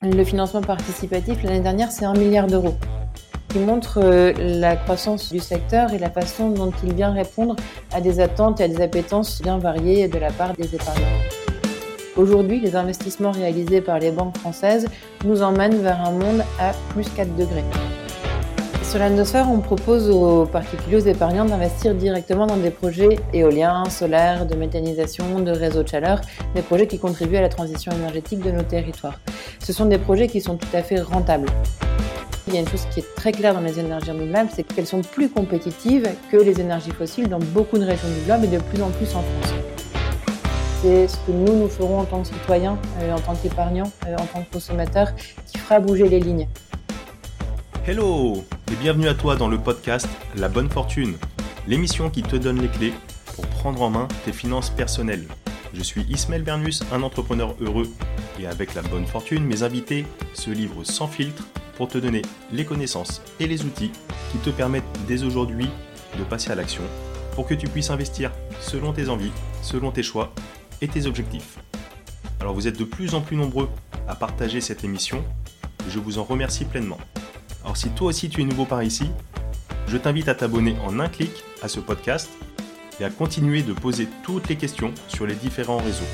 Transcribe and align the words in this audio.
Le 0.00 0.22
financement 0.22 0.60
participatif, 0.60 1.42
l'année 1.42 1.58
dernière, 1.58 1.90
c'est 1.90 2.04
un 2.04 2.12
milliard 2.12 2.46
d'euros 2.46 2.76
qui 3.48 3.58
montre 3.58 3.98
euh, 4.00 4.32
la 4.36 4.76
croissance 4.76 5.32
du 5.32 5.40
secteur 5.40 5.92
et 5.92 5.98
la 5.98 6.08
façon 6.08 6.50
dont 6.50 6.70
il 6.84 6.94
vient 6.94 7.10
répondre 7.10 7.56
à 7.92 8.00
des 8.00 8.20
attentes 8.20 8.60
et 8.60 8.64
à 8.64 8.68
des 8.68 8.80
appétences 8.80 9.42
bien 9.42 9.58
variées 9.58 10.06
de 10.06 10.18
la 10.18 10.30
part 10.30 10.52
des 10.52 10.72
épargnants. 10.72 11.02
Aujourd'hui, 12.16 12.60
les 12.60 12.76
investissements 12.76 13.32
réalisés 13.32 13.80
par 13.80 13.98
les 13.98 14.12
banques 14.12 14.38
françaises 14.38 14.86
nous 15.24 15.42
emmènent 15.42 15.82
vers 15.82 16.00
un 16.06 16.12
monde 16.12 16.44
à 16.60 16.74
plus 16.94 17.08
4 17.16 17.34
degrés. 17.34 17.64
Sur 18.88 19.00
l'Endosphère, 19.00 19.50
on 19.50 19.58
propose 19.58 20.08
aux 20.08 20.46
particuliers, 20.46 20.96
aux 20.96 21.06
épargnants 21.06 21.44
d'investir 21.44 21.94
directement 21.94 22.46
dans 22.46 22.56
des 22.56 22.70
projets 22.70 23.18
éoliens, 23.34 23.84
solaires, 23.90 24.46
de 24.46 24.54
méthanisation, 24.54 25.40
de 25.40 25.50
réseaux 25.50 25.82
de 25.82 25.88
chaleur, 25.88 26.22
des 26.54 26.62
projets 26.62 26.86
qui 26.86 26.98
contribuent 26.98 27.36
à 27.36 27.42
la 27.42 27.50
transition 27.50 27.92
énergétique 27.92 28.40
de 28.40 28.50
nos 28.50 28.62
territoires. 28.62 29.20
Ce 29.58 29.74
sont 29.74 29.84
des 29.84 29.98
projets 29.98 30.26
qui 30.26 30.40
sont 30.40 30.56
tout 30.56 30.74
à 30.74 30.82
fait 30.82 31.02
rentables. 31.02 31.50
Il 32.46 32.54
y 32.54 32.56
a 32.56 32.60
une 32.60 32.68
chose 32.68 32.86
qui 32.90 33.00
est 33.00 33.14
très 33.14 33.30
claire 33.30 33.52
dans 33.52 33.60
les 33.60 33.78
énergies 33.78 34.10
renouvelables, 34.10 34.48
c'est 34.54 34.62
qu'elles 34.62 34.86
sont 34.86 35.02
plus 35.02 35.28
compétitives 35.28 36.08
que 36.32 36.38
les 36.38 36.58
énergies 36.58 36.92
fossiles 36.92 37.28
dans 37.28 37.40
beaucoup 37.40 37.76
de 37.76 37.84
régions 37.84 38.08
du 38.08 38.24
globe 38.24 38.44
et 38.44 38.56
de 38.56 38.58
plus 38.58 38.80
en 38.80 38.88
plus 38.88 39.08
en 39.08 39.20
France. 39.20 39.54
C'est 40.80 41.08
ce 41.08 41.16
que 41.26 41.32
nous, 41.32 41.56
nous 41.56 41.68
ferons 41.68 41.98
en 41.98 42.04
tant 42.06 42.22
que 42.22 42.28
citoyens, 42.28 42.78
euh, 43.02 43.12
en 43.12 43.20
tant 43.20 43.34
qu'épargnants, 43.34 43.92
euh, 44.06 44.14
en 44.14 44.24
tant 44.24 44.42
que 44.44 44.50
consommateurs, 44.50 45.14
qui 45.44 45.58
fera 45.58 45.78
bouger 45.78 46.08
les 46.08 46.20
lignes. 46.20 46.48
Hello 47.86 48.44
et 48.70 48.76
bienvenue 48.76 49.08
à 49.08 49.14
toi 49.14 49.36
dans 49.36 49.48
le 49.48 49.58
podcast 49.58 50.08
La 50.36 50.48
Bonne 50.48 50.68
Fortune, 50.68 51.16
l'émission 51.66 52.10
qui 52.10 52.22
te 52.22 52.36
donne 52.36 52.60
les 52.60 52.68
clés 52.68 52.92
pour 53.34 53.46
prendre 53.46 53.80
en 53.82 53.90
main 53.90 54.08
tes 54.24 54.32
finances 54.32 54.70
personnelles. 54.70 55.26
Je 55.72 55.82
suis 55.82 56.02
Ismaël 56.08 56.42
Bernus, 56.42 56.82
un 56.92 57.02
entrepreneur 57.02 57.54
heureux 57.60 57.88
et 58.38 58.46
avec 58.46 58.74
la 58.74 58.82
bonne 58.82 59.06
fortune, 59.06 59.44
mes 59.44 59.62
invités 59.62 60.04
se 60.34 60.50
livrent 60.50 60.84
sans 60.84 61.06
filtre 61.06 61.44
pour 61.76 61.88
te 61.88 61.98
donner 61.98 62.22
les 62.52 62.64
connaissances 62.64 63.22
et 63.40 63.46
les 63.46 63.64
outils 63.64 63.92
qui 64.32 64.38
te 64.38 64.50
permettent 64.50 64.84
dès 65.06 65.22
aujourd'hui 65.22 65.68
de 66.18 66.24
passer 66.24 66.50
à 66.50 66.54
l'action 66.54 66.82
pour 67.34 67.46
que 67.46 67.54
tu 67.54 67.68
puisses 67.68 67.90
investir 67.90 68.32
selon 68.60 68.92
tes 68.92 69.08
envies, 69.08 69.32
selon 69.62 69.92
tes 69.92 70.02
choix 70.02 70.34
et 70.82 70.88
tes 70.88 71.06
objectifs. 71.06 71.58
Alors 72.40 72.54
vous 72.54 72.68
êtes 72.68 72.78
de 72.78 72.84
plus 72.84 73.14
en 73.14 73.20
plus 73.20 73.36
nombreux 73.36 73.68
à 74.06 74.14
partager 74.14 74.60
cette 74.60 74.84
émission 74.84 75.24
je 75.88 75.98
vous 75.98 76.18
en 76.18 76.24
remercie 76.24 76.64
pleinement. 76.64 76.98
Alors 77.68 77.76
si 77.76 77.90
toi 77.90 78.06
aussi 78.06 78.30
tu 78.30 78.40
es 78.40 78.44
nouveau 78.44 78.64
par 78.64 78.82
ici, 78.82 79.10
je 79.88 79.98
t'invite 79.98 80.28
à 80.28 80.34
t'abonner 80.34 80.74
en 80.86 81.00
un 81.00 81.08
clic 81.10 81.44
à 81.60 81.68
ce 81.68 81.80
podcast 81.80 82.30
et 82.98 83.04
à 83.04 83.10
continuer 83.10 83.60
de 83.60 83.74
poser 83.74 84.08
toutes 84.22 84.48
les 84.48 84.56
questions 84.56 84.94
sur 85.06 85.26
les 85.26 85.34
différents 85.34 85.76
réseaux. 85.76 86.08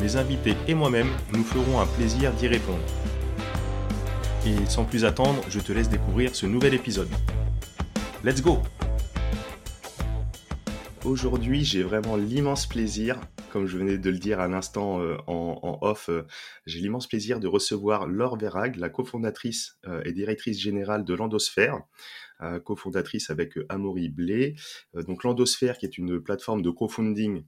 Mes 0.00 0.14
invités 0.14 0.54
et 0.68 0.74
moi-même 0.74 1.08
nous 1.32 1.42
ferons 1.42 1.80
un 1.80 1.86
plaisir 1.86 2.30
d'y 2.34 2.46
répondre. 2.46 2.78
Et 4.46 4.54
sans 4.68 4.84
plus 4.84 5.04
attendre, 5.04 5.42
je 5.48 5.58
te 5.58 5.72
laisse 5.72 5.88
découvrir 5.88 6.36
ce 6.36 6.46
nouvel 6.46 6.72
épisode. 6.72 7.10
Let's 8.22 8.40
go 8.40 8.62
Aujourd'hui, 11.06 11.64
j'ai 11.64 11.82
vraiment 11.82 12.16
l'immense 12.16 12.66
plaisir 12.66 13.20
comme 13.56 13.66
je 13.66 13.78
venais 13.78 13.96
de 13.96 14.10
le 14.10 14.18
dire 14.18 14.38
à 14.38 14.48
l'instant 14.48 15.00
euh, 15.00 15.16
en, 15.26 15.78
off, 15.80 16.10
euh, 16.10 16.26
j'ai 16.66 16.78
l'immense 16.80 17.06
plaisir 17.06 17.40
de 17.40 17.46
recevoir 17.46 18.06
Laure 18.06 18.36
Verrag, 18.36 18.76
la 18.76 18.90
cofondatrice 18.90 19.78
euh, 19.86 20.02
et 20.04 20.12
directrice 20.12 20.60
générale 20.60 21.06
de 21.06 21.14
l'Endosphère, 21.14 21.80
cofondatrice 22.66 23.30
avec 23.30 23.54
Amaury 23.70 24.10
Blé. 24.10 24.56
donc 24.92 25.24
l'Endosphère, 25.24 25.78
qui 25.78 25.86
est 25.86 25.96
une 25.96 26.20
plateforme 26.20 26.60
de 26.60 26.68
crowdfunding 26.68 27.44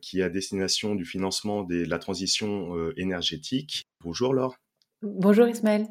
qui 0.00 0.20
est 0.20 0.22
à 0.22 0.30
destination 0.30 0.94
du 0.94 1.04
financement 1.04 1.64
de 1.64 1.84
la 1.84 1.98
transition 1.98 2.90
énergétique. 2.96 3.84
Bonjour 4.00 4.32
Laure. 4.32 4.56
Bonjour 5.02 5.46
Ismaël. 5.46 5.86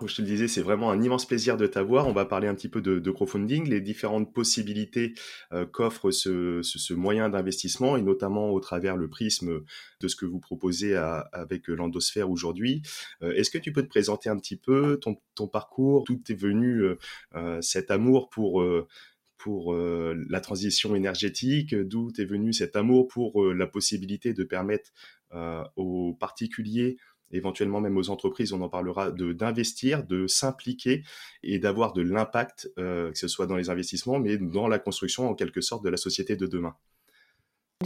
Comme 0.00 0.08
je 0.08 0.16
te 0.16 0.22
le 0.22 0.28
disais, 0.28 0.48
c'est 0.48 0.62
vraiment 0.62 0.90
un 0.90 1.02
immense 1.02 1.26
plaisir 1.26 1.58
de 1.58 1.66
t'avoir. 1.66 2.08
On 2.08 2.14
va 2.14 2.24
parler 2.24 2.48
un 2.48 2.54
petit 2.54 2.70
peu 2.70 2.80
de, 2.80 3.10
crowdfunding, 3.10 3.68
les 3.68 3.82
différentes 3.82 4.32
possibilités 4.32 5.12
euh, 5.52 5.66
qu'offre 5.66 6.10
ce, 6.10 6.94
moyen 6.94 7.28
d'investissement 7.28 7.98
et 7.98 8.02
notamment 8.02 8.48
au 8.48 8.60
travers 8.60 8.96
le 8.96 9.10
prisme 9.10 9.60
de 10.00 10.08
ce 10.08 10.16
que 10.16 10.24
vous 10.24 10.40
proposez 10.40 10.96
avec 10.96 11.68
l'endosphère 11.68 12.30
aujourd'hui. 12.30 12.80
Euh, 13.22 13.32
est-ce 13.32 13.50
que 13.50 13.58
tu 13.58 13.74
peux 13.74 13.82
te 13.82 13.88
présenter 13.88 14.30
un 14.30 14.38
petit 14.38 14.56
peu 14.56 14.98
ton, 14.98 15.48
parcours, 15.48 16.04
d'où 16.04 16.18
est 16.30 16.34
venu 16.34 16.82
euh, 17.34 17.60
cet 17.60 17.90
amour 17.90 18.30
pour 18.30 18.64
pour 19.36 19.74
la 19.74 20.40
transition 20.40 20.94
énergétique, 20.94 21.74
d'où 21.74 22.10
est 22.18 22.24
venu 22.24 22.52
cet 22.54 22.76
amour 22.76 23.06
pour 23.08 23.52
la 23.52 23.66
possibilité 23.66 24.34
de 24.34 24.44
permettre 24.44 24.92
aux 25.76 26.14
particuliers 26.14 26.98
éventuellement 27.32 27.80
même 27.80 27.96
aux 27.96 28.10
entreprises, 28.10 28.52
on 28.52 28.60
en 28.60 28.68
parlera, 28.68 29.10
d'investir, 29.10 30.04
de 30.04 30.26
s'impliquer 30.26 31.02
et 31.42 31.58
d'avoir 31.58 31.92
de 31.92 32.02
l'impact, 32.02 32.70
euh, 32.78 33.10
que 33.12 33.18
ce 33.18 33.28
soit 33.28 33.46
dans 33.46 33.56
les 33.56 33.70
investissements, 33.70 34.18
mais 34.18 34.36
dans 34.36 34.68
la 34.68 34.78
construction 34.78 35.28
en 35.28 35.34
quelque 35.34 35.60
sorte 35.60 35.84
de 35.84 35.90
la 35.90 35.96
société 35.96 36.36
de 36.36 36.46
demain. 36.46 36.74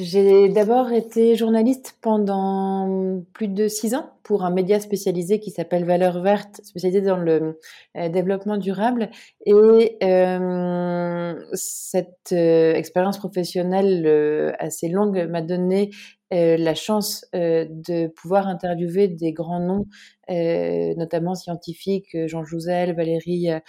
J'ai 0.01 0.49
d'abord 0.49 0.91
été 0.91 1.37
journaliste 1.37 1.99
pendant 2.01 3.23
plus 3.33 3.47
de 3.47 3.69
six 3.69 3.95
ans 3.95 4.11
pour 4.25 4.45
un 4.45 4.51
média 4.51 4.81
spécialisé 4.81 5.39
qui 5.39 5.53
s'appelle 5.53 5.85
Valeurs 5.85 6.21
Vertes, 6.21 6.61
spécialisé 6.65 7.01
dans 7.01 7.17
le 7.17 7.61
euh, 7.97 8.09
développement 8.09 8.57
durable. 8.57 9.11
Et 9.47 9.97
euh, 10.03 11.35
cette 11.53 12.33
expérience 12.33 13.19
professionnelle 13.19 14.57
assez 14.59 14.89
longue 14.89 15.29
m'a 15.31 15.43
donné 15.43 15.91
la 16.35 16.75
chance 16.75 17.25
de 17.33 18.09
pouvoir 18.09 18.49
interviewer 18.49 19.09
des 19.09 19.33
grands 19.33 19.61
noms 19.61 19.87
euh, 20.31 20.95
notamment 20.97 21.35
scientifiques, 21.35 22.15
euh, 22.15 22.29
Jean 22.29 22.45
Jouzel, 22.45 22.95
Valérie 22.95 23.51
euh, 23.51 23.61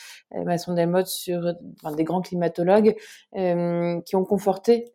Masson-Delmotte, 0.45 1.07
sur 1.07 1.53
des 1.97 2.03
grands 2.03 2.21
climatologues 2.21 2.95
qui 3.33 4.15
ont 4.15 4.25
conforté 4.25 4.85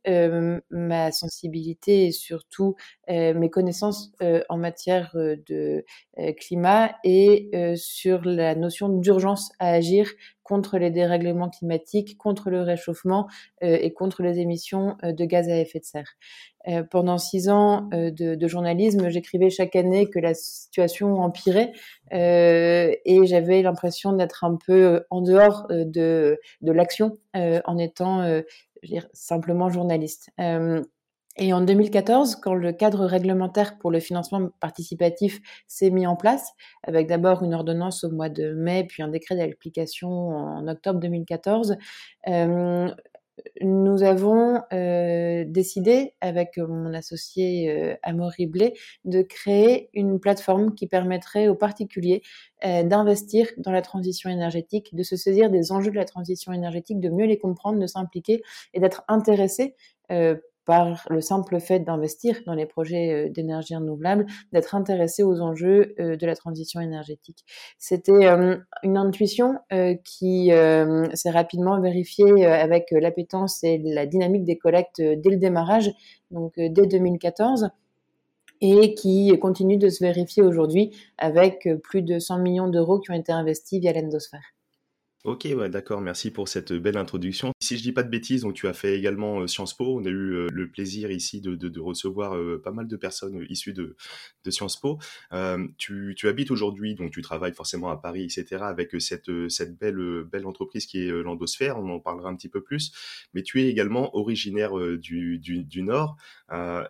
ma 0.70 1.12
sensibilité 1.12 2.06
et 2.06 2.12
surtout 2.12 2.74
mes 3.08 3.50
connaissances 3.50 4.12
en 4.48 4.56
matière 4.56 5.12
de 5.14 5.84
climat 6.38 6.92
et 7.04 7.50
sur 7.76 8.24
la 8.24 8.54
notion 8.54 8.88
d'urgence 8.88 9.52
à 9.58 9.70
agir 9.70 10.10
contre 10.42 10.78
les 10.78 10.90
dérèglements 10.90 11.50
climatiques, 11.50 12.18
contre 12.18 12.50
le 12.50 12.62
réchauffement 12.62 13.28
et 13.60 13.92
contre 13.92 14.22
les 14.22 14.38
émissions 14.38 14.96
de 15.02 15.24
gaz 15.24 15.48
à 15.48 15.58
effet 15.58 15.78
de 15.78 15.84
serre. 15.84 16.16
Pendant 16.90 17.18
six 17.18 17.48
ans 17.48 17.88
de, 17.92 18.34
de 18.34 18.48
journalisme, 18.48 19.08
j'écrivais 19.08 19.50
chaque 19.50 19.76
année 19.76 20.10
que 20.10 20.18
la 20.18 20.34
situation 20.34 21.20
empirait 21.20 21.72
euh, 22.12 22.92
et 23.04 23.26
j'avais 23.26 23.62
l'impression 23.62 24.12
d'être 24.12 24.44
un 24.44 24.56
peu 24.56 24.84
euh, 24.84 25.00
en 25.10 25.20
dehors 25.20 25.66
euh, 25.70 25.84
de, 25.84 26.38
de 26.60 26.72
l'action 26.72 27.18
en 27.34 27.78
étant 27.78 28.42
je 28.82 28.96
simplement 29.12 29.68
journaliste. 29.68 30.30
Et 31.36 31.52
en 31.52 31.60
2014, 31.60 32.36
quand 32.36 32.54
le 32.54 32.72
cadre 32.72 33.06
réglementaire 33.06 33.78
pour 33.78 33.90
le 33.90 34.00
financement 34.00 34.50
participatif 34.58 35.40
s'est 35.68 35.90
mis 35.90 36.06
en 36.06 36.16
place, 36.16 36.52
avec 36.82 37.06
d'abord 37.06 37.44
une 37.44 37.54
ordonnance 37.54 38.02
au 38.02 38.10
mois 38.10 38.28
de 38.28 38.52
mai, 38.52 38.84
puis 38.84 39.02
un 39.02 39.08
décret 39.08 39.36
d'application 39.36 40.10
en 40.10 40.66
octobre 40.66 40.98
2014, 40.98 41.76
nous 43.60 44.02
avons 44.02 44.62
euh, 44.72 45.44
décidé 45.46 46.14
avec 46.20 46.58
mon 46.58 46.94
associé 46.94 47.70
euh, 47.70 47.96
Amaury 48.02 48.46
Blé 48.46 48.74
de 49.04 49.22
créer 49.22 49.90
une 49.94 50.18
plateforme 50.20 50.74
qui 50.74 50.86
permettrait 50.86 51.48
aux 51.48 51.54
particuliers 51.54 52.22
euh, 52.64 52.82
d'investir 52.82 53.48
dans 53.58 53.72
la 53.72 53.82
transition 53.82 54.30
énergétique, 54.30 54.94
de 54.94 55.02
se 55.02 55.16
saisir 55.16 55.50
des 55.50 55.72
enjeux 55.72 55.90
de 55.90 55.96
la 55.96 56.04
transition 56.04 56.52
énergétique, 56.52 57.00
de 57.00 57.08
mieux 57.08 57.26
les 57.26 57.38
comprendre, 57.38 57.78
de 57.78 57.86
s'impliquer 57.86 58.42
et 58.74 58.80
d'être 58.80 59.02
intéressés 59.08 59.74
euh, 60.10 60.36
par 60.64 61.06
le 61.08 61.20
simple 61.20 61.60
fait 61.60 61.80
d'investir 61.80 62.36
dans 62.46 62.54
les 62.54 62.66
projets 62.66 63.12
euh, 63.12 63.30
d'énergie 63.30 63.74
renouvelable, 63.74 64.26
d'être 64.52 64.74
intéressé 64.74 65.22
aux 65.22 65.40
enjeux 65.40 65.94
euh, 65.98 66.16
de 66.16 66.26
la 66.26 66.36
transition 66.36 66.80
énergétique. 66.80 67.44
C'était 67.78 68.26
euh, 68.26 68.56
une 68.82 68.96
intuition 68.96 69.58
qui 70.04 70.50
s'est 71.14 71.30
rapidement 71.30 71.80
vérifiée 71.80 72.44
avec 72.46 72.88
l'appétence 72.90 73.62
et 73.64 73.78
la 73.78 74.06
dynamique 74.06 74.44
des 74.44 74.58
collectes 74.58 75.00
dès 75.00 75.30
le 75.30 75.36
démarrage, 75.36 75.90
donc 76.30 76.54
dès 76.56 76.86
2014 76.86 77.70
et 78.60 78.94
qui 78.94 79.36
continue 79.40 79.78
de 79.78 79.88
se 79.88 80.04
vérifier 80.04 80.42
aujourd'hui 80.42 80.94
avec 81.18 81.68
plus 81.82 82.02
de 82.02 82.18
100 82.18 82.38
millions 82.38 82.68
d'euros 82.68 82.98
qui 82.98 83.10
ont 83.10 83.14
été 83.14 83.32
investis 83.32 83.80
via 83.80 83.92
l'endosphère. 83.92 84.54
Ok, 85.24 85.46
ouais, 85.54 85.68
d'accord, 85.68 86.00
merci 86.00 86.30
pour 86.30 86.48
cette 86.48 86.72
belle 86.72 86.96
introduction. 86.96 87.52
Si 87.60 87.76
je 87.76 87.82
dis 87.82 87.92
pas 87.92 88.02
de 88.02 88.08
bêtises, 88.08 88.40
donc 88.40 88.54
tu 88.54 88.66
as 88.68 88.72
fait 88.72 88.96
également 88.96 89.40
euh, 89.40 89.46
Sciences 89.46 89.76
Po. 89.76 89.98
On 89.98 90.04
a 90.06 90.08
eu 90.08 90.32
euh, 90.32 90.46
le 90.50 90.70
plaisir 90.70 91.10
ici 91.10 91.42
de, 91.42 91.78
recevoir 91.78 92.34
euh, 92.38 92.58
pas 92.58 92.70
mal 92.70 92.88
de 92.88 92.96
personnes 92.96 93.44
issues 93.50 93.74
de, 93.74 93.96
Sciences 94.48 94.80
Po. 94.80 94.98
Tu, 95.76 96.16
habites 96.24 96.50
aujourd'hui, 96.50 96.94
donc 96.94 97.10
tu 97.10 97.20
travailles 97.20 97.52
forcément 97.52 97.90
à 97.90 97.98
Paris, 97.98 98.22
etc., 98.22 98.62
avec 98.62 98.98
cette, 98.98 99.30
belle, 99.78 100.24
belle 100.24 100.46
entreprise 100.46 100.86
qui 100.86 101.02
est 101.02 101.10
l'Endosphère. 101.10 101.78
On 101.78 101.90
en 101.90 102.00
parlera 102.00 102.30
un 102.30 102.34
petit 102.34 102.48
peu 102.48 102.62
plus. 102.62 102.90
Mais 103.34 103.42
tu 103.42 103.60
es 103.60 103.68
également 103.68 104.16
originaire 104.16 104.72
du, 104.96 105.38
du, 105.38 105.64
du 105.64 105.82
Nord. 105.82 106.16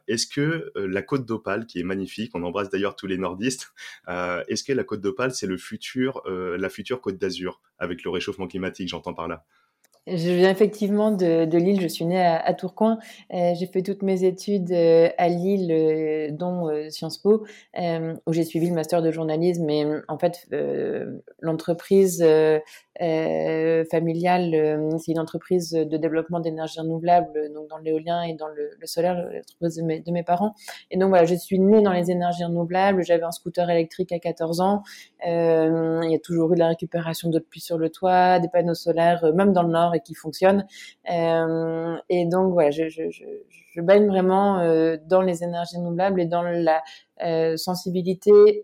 Est-ce 0.06 0.28
que 0.28 0.70
la 0.76 1.02
Côte 1.02 1.26
d'Opale, 1.26 1.66
qui 1.66 1.80
est 1.80 1.84
magnifique, 1.84 2.30
on 2.34 2.44
embrasse 2.44 2.70
d'ailleurs 2.70 2.94
tous 2.94 3.08
les 3.08 3.18
nordistes, 3.18 3.72
est-ce 4.06 4.62
que 4.62 4.72
la 4.72 4.84
Côte 4.84 5.00
d'Opale, 5.00 5.34
c'est 5.34 5.48
le 5.48 5.56
futur, 5.56 6.22
la 6.28 6.68
future 6.68 7.00
Côte 7.00 7.18
d'Azur 7.18 7.60
avec 7.80 8.04
le 8.04 8.10
réchauffement 8.20 8.46
climatique, 8.46 8.88
j'entends 8.88 9.14
par 9.14 9.28
là. 9.28 9.44
Je 10.06 10.30
viens 10.30 10.50
effectivement 10.50 11.10
de, 11.10 11.58
Lille, 11.58 11.78
je 11.80 11.86
suis 11.86 12.06
née 12.06 12.20
à, 12.24 12.54
Tourcoing. 12.54 12.98
Euh, 13.34 13.52
j'ai 13.54 13.66
fait 13.66 13.82
toutes 13.82 14.02
mes 14.02 14.24
études 14.24 14.72
euh, 14.72 15.10
à 15.18 15.28
Lille, 15.28 15.70
euh, 15.70 16.28
dont 16.30 16.70
Sciences 16.88 17.18
Po, 17.18 17.44
où 18.26 18.32
j'ai 18.32 18.44
suivi 18.44 18.68
le 18.68 18.74
master 18.74 19.02
de 19.02 19.10
journalisme. 19.10 19.64
Mais 19.66 19.84
en 20.08 20.18
fait, 20.18 20.48
l'entreprise 21.40 22.24
familiale, 23.90 24.96
c'est 24.98 25.12
une 25.12 25.18
entreprise 25.18 25.72
de 25.72 25.96
développement 25.98 26.40
d'énergie 26.40 26.80
renouvelable, 26.80 27.52
donc 27.52 27.68
dans 27.68 27.78
l'éolien 27.78 28.22
et 28.22 28.32
dans 28.32 28.48
le, 28.48 28.70
solaire, 28.84 29.16
l'entreprise 29.16 29.76
de 29.76 29.82
mes, 29.82 30.00
de 30.00 30.10
mes, 30.10 30.22
parents. 30.22 30.54
Et 30.90 30.96
donc 30.96 31.10
voilà, 31.10 31.26
je 31.26 31.34
suis 31.34 31.58
née 31.58 31.82
dans 31.82 31.92
les 31.92 32.10
énergies 32.10 32.44
renouvelables. 32.44 33.04
J'avais 33.04 33.24
un 33.24 33.32
scooter 33.32 33.68
électrique 33.68 34.12
à 34.12 34.18
14 34.18 34.60
ans. 34.62 34.82
il 35.24 36.10
y 36.10 36.14
a 36.14 36.18
toujours 36.22 36.52
eu 36.52 36.54
de 36.54 36.60
la 36.60 36.68
récupération 36.68 37.28
d'eau 37.28 37.38
de 37.38 37.44
pluie 37.44 37.60
sur 37.60 37.76
le 37.76 37.90
toit, 37.90 38.40
des 38.40 38.48
panneaux 38.48 38.74
solaires, 38.74 39.30
même 39.34 39.52
dans 39.52 39.62
le 39.62 39.70
nord 39.70 39.89
et 39.94 40.00
qui 40.00 40.14
fonctionne. 40.14 40.66
Euh, 41.10 41.96
et 42.08 42.26
donc 42.26 42.52
voilà, 42.52 42.70
je, 42.70 43.80
baigne 43.80 44.06
vraiment 44.06 44.58
euh, 44.58 44.96
dans 45.06 45.22
les 45.22 45.42
énergies 45.42 45.76
renouvelables 45.76 46.20
et 46.20 46.26
dans 46.26 46.42
la 46.42 46.82
euh, 47.22 47.56
sensibilité 47.56 48.62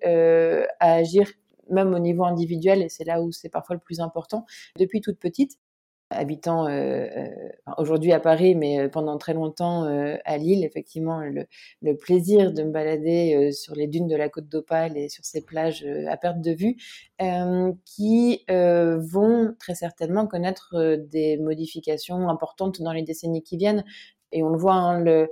à 0.80 0.92
agir 0.92 1.28
même 1.68 1.94
au 1.94 1.98
niveau 1.98 2.24
individuel, 2.24 2.82
et 2.82 2.88
c'est 2.88 3.04
là 3.04 3.20
où 3.20 3.32
c'est 3.32 3.48
parfois 3.48 3.74
le 3.74 3.80
plus 3.80 3.98
important. 4.00 4.46
Depuis 4.78 5.00
toute 5.00 5.18
petite, 5.18 5.58
habitant 6.10 6.66
euh, 6.66 7.06
euh, 7.16 7.28
aujourd'hui 7.78 8.12
à 8.12 8.20
Paris, 8.20 8.54
mais 8.54 8.80
euh, 8.80 8.88
pendant 8.88 9.18
très 9.18 9.34
longtemps 9.34 9.84
à 10.24 10.38
Lille, 10.38 10.64
effectivement, 10.64 11.20
le, 11.20 11.96
plaisir 11.96 12.52
de 12.52 12.62
me 12.62 12.70
balader 12.70 13.52
sur 13.52 13.74
les 13.74 13.86
dunes 13.86 14.06
de 14.06 14.16
la 14.16 14.28
côte 14.28 14.48
d'Opale 14.48 14.96
et 14.96 15.08
sur 15.08 15.24
ces 15.24 15.44
plages 15.44 15.86
à 16.08 16.16
perte 16.16 16.40
de 16.40 16.52
vue, 16.52 16.76
qui 17.84 18.44
vont 18.48 19.54
très 19.58 19.74
certainement 19.74 20.26
connaître 20.26 20.96
des 21.10 21.36
modifications 21.38 22.28
importantes 22.28 22.82
dans 22.82 22.92
les 22.92 23.02
décennies 23.02 23.42
qui 23.42 23.56
viennent. 23.56 23.84
Et 24.32 24.42
on 24.42 24.50
le 24.50 24.58
voit, 24.58 24.74
hein, 24.74 25.28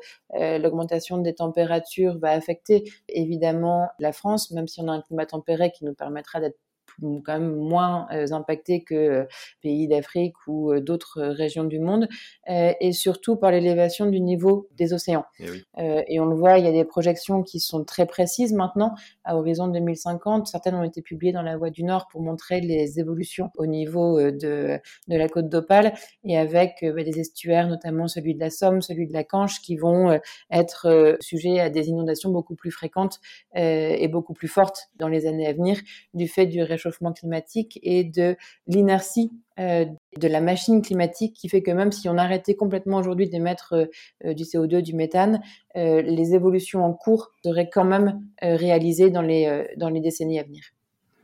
l'augmentation 0.58 1.18
des 1.18 1.34
températures 1.34 2.18
va 2.18 2.30
affecter 2.30 2.84
évidemment 3.08 3.88
la 3.98 4.12
France, 4.12 4.50
même 4.50 4.68
si 4.68 4.80
on 4.80 4.88
a 4.88 4.92
un 4.92 5.02
climat 5.02 5.26
tempéré 5.26 5.70
qui 5.70 5.84
nous 5.84 5.94
permettra 5.94 6.40
d'être 6.40 6.58
quand 7.00 7.38
même 7.38 7.54
moins 7.56 8.06
euh, 8.12 8.26
impactés 8.32 8.82
que 8.82 8.94
euh, 8.94 9.24
pays 9.62 9.88
d'Afrique 9.88 10.34
ou 10.46 10.72
euh, 10.72 10.80
d'autres 10.80 11.22
régions 11.22 11.64
du 11.64 11.78
monde, 11.78 12.08
et 12.46 12.92
surtout 12.92 13.36
par 13.36 13.50
l'élévation 13.50 14.06
du 14.06 14.20
niveau 14.20 14.68
des 14.76 14.92
océans. 14.92 15.24
Et, 15.38 15.44
eh 15.46 15.50
oui. 15.50 15.64
et, 16.08 16.20
on 16.20 16.26
le 16.26 16.36
voit, 16.36 16.58
il 16.58 16.64
y 16.64 16.68
a 16.68 16.72
des 16.72 16.84
projections 16.84 17.42
qui 17.42 17.58
sont 17.58 17.84
très 17.84 18.06
précises 18.06 18.52
maintenant, 18.52 18.94
à 19.24 19.36
horizon 19.36 19.68
2050. 19.68 20.46
Certaines 20.46 20.74
ont 20.74 20.82
été 20.82 21.02
publiées 21.02 21.32
dans 21.32 21.42
la 21.42 21.56
Voie 21.56 21.70
du 21.70 21.84
Nord 21.84 22.06
pour 22.08 22.22
montrer 22.22 22.60
les 22.60 23.00
évolutions 23.00 23.50
au 23.56 23.66
niveau 23.66 24.20
de, 24.20 24.78
de 25.08 25.16
la 25.16 25.28
côte 25.28 25.48
d'Opale, 25.48 25.94
et 26.24 26.36
avec 26.36 26.84
bah, 26.84 27.02
des 27.02 27.18
estuaires, 27.18 27.68
notamment 27.68 28.08
celui 28.08 28.34
de 28.34 28.40
la 28.40 28.50
Somme, 28.50 28.82
celui 28.82 29.06
de 29.06 29.12
la 29.12 29.24
Canche, 29.24 29.60
qui 29.60 29.76
vont 29.76 30.18
être 30.50 31.16
sujets 31.20 31.60
à 31.60 31.70
des 31.70 31.88
inondations 31.88 32.30
beaucoup 32.30 32.54
plus 32.54 32.70
fréquentes 32.70 33.20
et 33.54 34.08
beaucoup 34.08 34.34
plus 34.34 34.48
fortes 34.48 34.90
dans 34.96 35.08
les 35.08 35.26
années 35.26 35.46
à 35.46 35.52
venir, 35.52 35.80
du 36.12 36.28
fait 36.28 36.46
du 36.46 36.62
réchauffement 36.62 36.83
réchauffement 36.84 37.12
climatique 37.12 37.78
et 37.82 38.04
de 38.04 38.36
l'inertie 38.66 39.32
euh, 39.58 39.86
de 40.18 40.28
la 40.28 40.40
machine 40.40 40.82
climatique 40.82 41.34
qui 41.34 41.48
fait 41.48 41.62
que 41.62 41.70
même 41.70 41.92
si 41.92 42.08
on 42.08 42.18
arrêtait 42.18 42.54
complètement 42.54 42.98
aujourd'hui 42.98 43.28
d'émettre 43.28 43.88
euh, 44.24 44.34
du 44.34 44.44
CO2, 44.44 44.82
du 44.82 44.94
méthane, 44.94 45.40
euh, 45.76 46.02
les 46.02 46.34
évolutions 46.34 46.84
en 46.84 46.92
cours 46.92 47.30
seraient 47.44 47.70
quand 47.70 47.84
même 47.84 48.20
euh, 48.42 48.56
réalisées 48.56 49.10
dans 49.10 49.22
les, 49.22 49.46
euh, 49.46 49.64
dans 49.76 49.88
les 49.88 50.00
décennies 50.00 50.38
à 50.38 50.42
venir. 50.42 50.62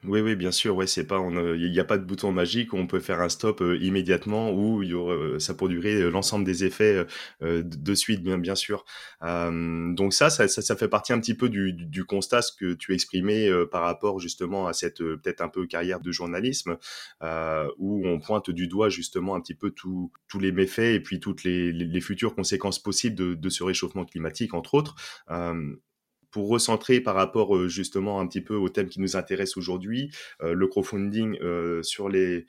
Oui, 0.05 0.21
oui, 0.23 0.35
bien 0.35 0.51
sûr. 0.51 0.75
Ouais, 0.77 0.87
c'est 0.87 1.07
pas, 1.07 1.21
il 1.57 1.71
n'y 1.71 1.79
a 1.79 1.85
pas 1.85 1.99
de 1.99 2.05
bouton 2.05 2.33
magique 2.33 2.73
où 2.73 2.77
on 2.79 2.87
peut 2.87 3.01
faire 3.01 3.21
un 3.21 3.29
stop 3.29 3.61
euh, 3.61 3.77
immédiatement 3.83 4.51
ou 4.51 4.83
euh, 4.83 5.39
ça 5.39 5.53
produirait 5.53 5.95
euh, 5.97 6.11
l'ensemble 6.11 6.47
des 6.47 6.65
effets 6.65 7.05
de 7.43 7.95
suite, 7.95 8.23
bien, 8.23 8.39
bien 8.39 8.55
sûr. 8.55 8.85
donc 9.21 10.15
ça, 10.15 10.31
ça, 10.31 10.77
fait 10.77 10.89
partie 10.89 11.13
un 11.13 11.21
petit 11.21 11.35
peu 11.35 11.51
du, 11.51 12.05
constat 12.05 12.41
que 12.59 12.73
tu 12.73 12.95
exprimais 12.95 13.51
par 13.71 13.83
rapport 13.83 14.21
justement 14.21 14.67
à 14.67 14.73
cette 14.73 14.99
peut-être 14.99 15.43
un 15.43 15.49
peu 15.49 15.67
carrière 15.67 16.01
de 16.01 16.13
journalisme 16.13 16.79
où 17.79 18.07
on 18.07 18.19
pointe 18.21 18.51
du 18.51 18.69
doigt 18.69 18.89
justement 18.89 19.35
un 19.35 19.41
petit 19.41 19.55
peu 19.55 19.71
tous 19.71 20.11
les 20.41 20.53
méfaits 20.53 20.95
et 20.95 21.01
puis 21.01 21.21
toutes 21.21 21.45
les, 21.45 22.01
futures 22.01 22.35
conséquences 22.35 22.79
possibles 22.79 23.39
de, 23.39 23.49
ce 23.51 23.65
réchauffement 23.65 24.05
climatique, 24.05 24.55
entre 24.55 24.75
autres 24.75 24.95
pour 26.31 26.49
recentrer 26.49 27.01
par 27.01 27.15
rapport 27.15 27.57
euh, 27.57 27.69
justement 27.69 28.21
un 28.21 28.27
petit 28.27 28.41
peu 28.41 28.55
au 28.55 28.69
thème 28.69 28.89
qui 28.89 29.01
nous 29.01 29.17
intéresse 29.17 29.57
aujourd'hui, 29.57 30.11
euh, 30.43 30.55
le 30.55 30.67
crowdfunding 30.67 31.39
euh, 31.41 31.83
sur 31.83 32.09
les 32.09 32.47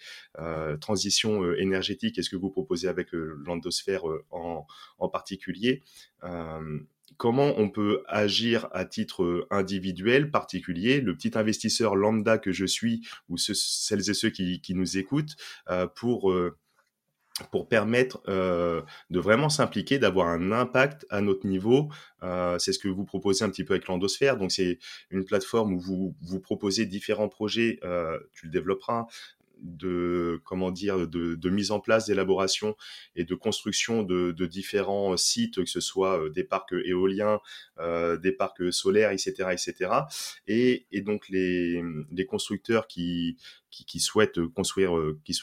transitions 0.80 1.54
énergétiques 1.54 2.18
est 2.18 2.24
ce 2.24 2.30
que 2.30 2.36
vous 2.36 2.50
proposez 2.50 2.88
avec 2.88 3.10
l'endosphère 3.12 4.04
en, 4.32 4.66
en, 4.98 5.10
particulier. 5.10 5.84
Comment 7.18 7.54
on 7.58 7.70
peut 7.70 8.04
agir 8.08 8.68
à 8.72 8.86
titre 8.86 9.48
individuel, 9.52 10.32
particulier, 10.32 11.02
le 11.02 11.16
petit 11.16 11.38
investisseur 11.38 11.96
lambda 11.96 12.38
que 12.38 12.52
je 12.52 12.66
suis, 12.66 13.06
ou 13.30 13.38
ceux, 13.38 13.54
celles 13.54 14.10
et 14.10 14.14
ceux 14.14 14.30
qui, 14.30 14.62
qui 14.62 14.74
nous 14.74 14.98
écoutent, 14.98 15.36
pour 15.96 16.34
pour 17.50 17.68
permettre 17.68 18.22
euh, 18.28 18.82
de 19.10 19.20
vraiment 19.20 19.50
s'impliquer, 19.50 20.00
d'avoir 20.00 20.28
un 20.28 20.52
impact 20.52 21.06
à 21.10 21.22
notre 21.22 21.48
niveau. 21.48 21.90
Euh, 22.24 22.60
c'est 22.60 22.74
ce 22.74 22.80
que 22.80 22.88
vous 22.88 23.06
proposez 23.06 23.44
un 23.44 23.50
petit 23.50 23.64
peu 23.64 23.74
avec 23.74 23.88
l'endosphère. 23.88 24.38
Donc 24.38 24.52
c'est 24.52 24.80
une 25.10 25.26
plateforme 25.26 25.74
où 25.74 25.80
vous, 25.80 26.16
vous 26.22 26.40
proposez 26.40 26.86
différents 26.86 27.30
projets, 27.30 27.80
euh, 27.84 28.20
tu 28.34 28.46
le 28.46 28.52
développeras, 28.52 29.06
de 29.62 30.42
comment 30.44 30.72
dire 30.72 31.08
de, 31.08 31.50
mise 31.50 31.72
en 31.72 31.80
place 31.80 32.08
d'élaboration 32.08 32.76
et 33.16 33.24
de 33.24 33.36
construction 33.36 34.04
de, 34.04 34.32
différents 34.46 35.16
sites 35.18 35.64
que 35.64 35.70
ce 35.70 35.80
soit 35.80 36.24
euh, 36.24 36.30
des 36.30 36.44
parcs 36.44 36.74
éoliens 36.86 37.40
euh, 37.80 38.18
des 38.18 38.32
parcs 38.32 38.74
solaires 38.74 39.12
etc 39.12 39.50
etc 39.52 39.92
et, 40.48 40.88
et 40.92 41.02
donc 41.02 41.30
les, 41.30 41.82
constructeurs 42.28 42.88
qui, 42.88 43.38
souhaitent 44.00 44.46
construire 44.48 44.98
euh, 44.98 45.20
qui 45.24 45.34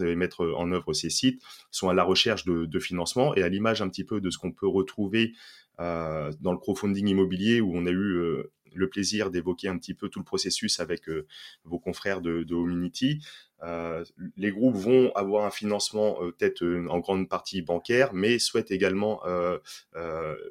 et 0.00 0.16
mettre 0.16 0.46
en 0.56 0.72
œuvre 0.72 0.92
ces 0.92 1.10
sites 1.10 1.42
sont 1.70 1.88
à 1.88 1.94
la 1.94 2.04
recherche 2.04 2.44
de, 2.44 2.80
financement 2.80 3.34
et 3.34 3.42
à 3.42 3.48
l'image 3.48 3.82
un 3.82 3.88
petit 3.88 4.04
peu 4.04 4.20
de 4.20 4.30
ce 4.30 4.38
qu'on 4.38 4.52
peut 4.52 4.66
retrouver 4.66 5.34
euh, 5.80 6.30
dans 6.40 6.52
le 6.52 6.58
crowdfunding 6.58 7.08
immobilier 7.08 7.62
où 7.62 7.72
on 7.74 7.86
a 7.86 7.90
eu 7.90 7.94
euh, 7.94 8.52
le 8.74 8.88
plaisir 8.90 9.30
d'évoquer 9.30 9.68
un 9.68 9.78
petit 9.78 9.94
peu 9.94 10.10
tout 10.10 10.18
le 10.18 10.26
processus 10.26 10.78
avec 10.78 11.08
euh, 11.08 11.26
vos 11.64 11.78
confrères 11.78 12.20
de, 12.20 12.42
de 12.42 12.54
Hominity. 12.54 13.20
Euh, 13.62 14.04
les 14.36 14.50
groupes 14.50 14.76
vont 14.76 15.12
avoir 15.14 15.44
un 15.44 15.50
financement 15.50 16.22
euh, 16.22 16.32
peut-être 16.32 16.62
euh, 16.64 16.86
en 16.88 16.98
grande 16.98 17.28
partie 17.28 17.62
bancaire, 17.62 18.12
mais 18.14 18.38
souhaitent 18.38 18.70
également 18.70 19.20
euh, 19.26 19.58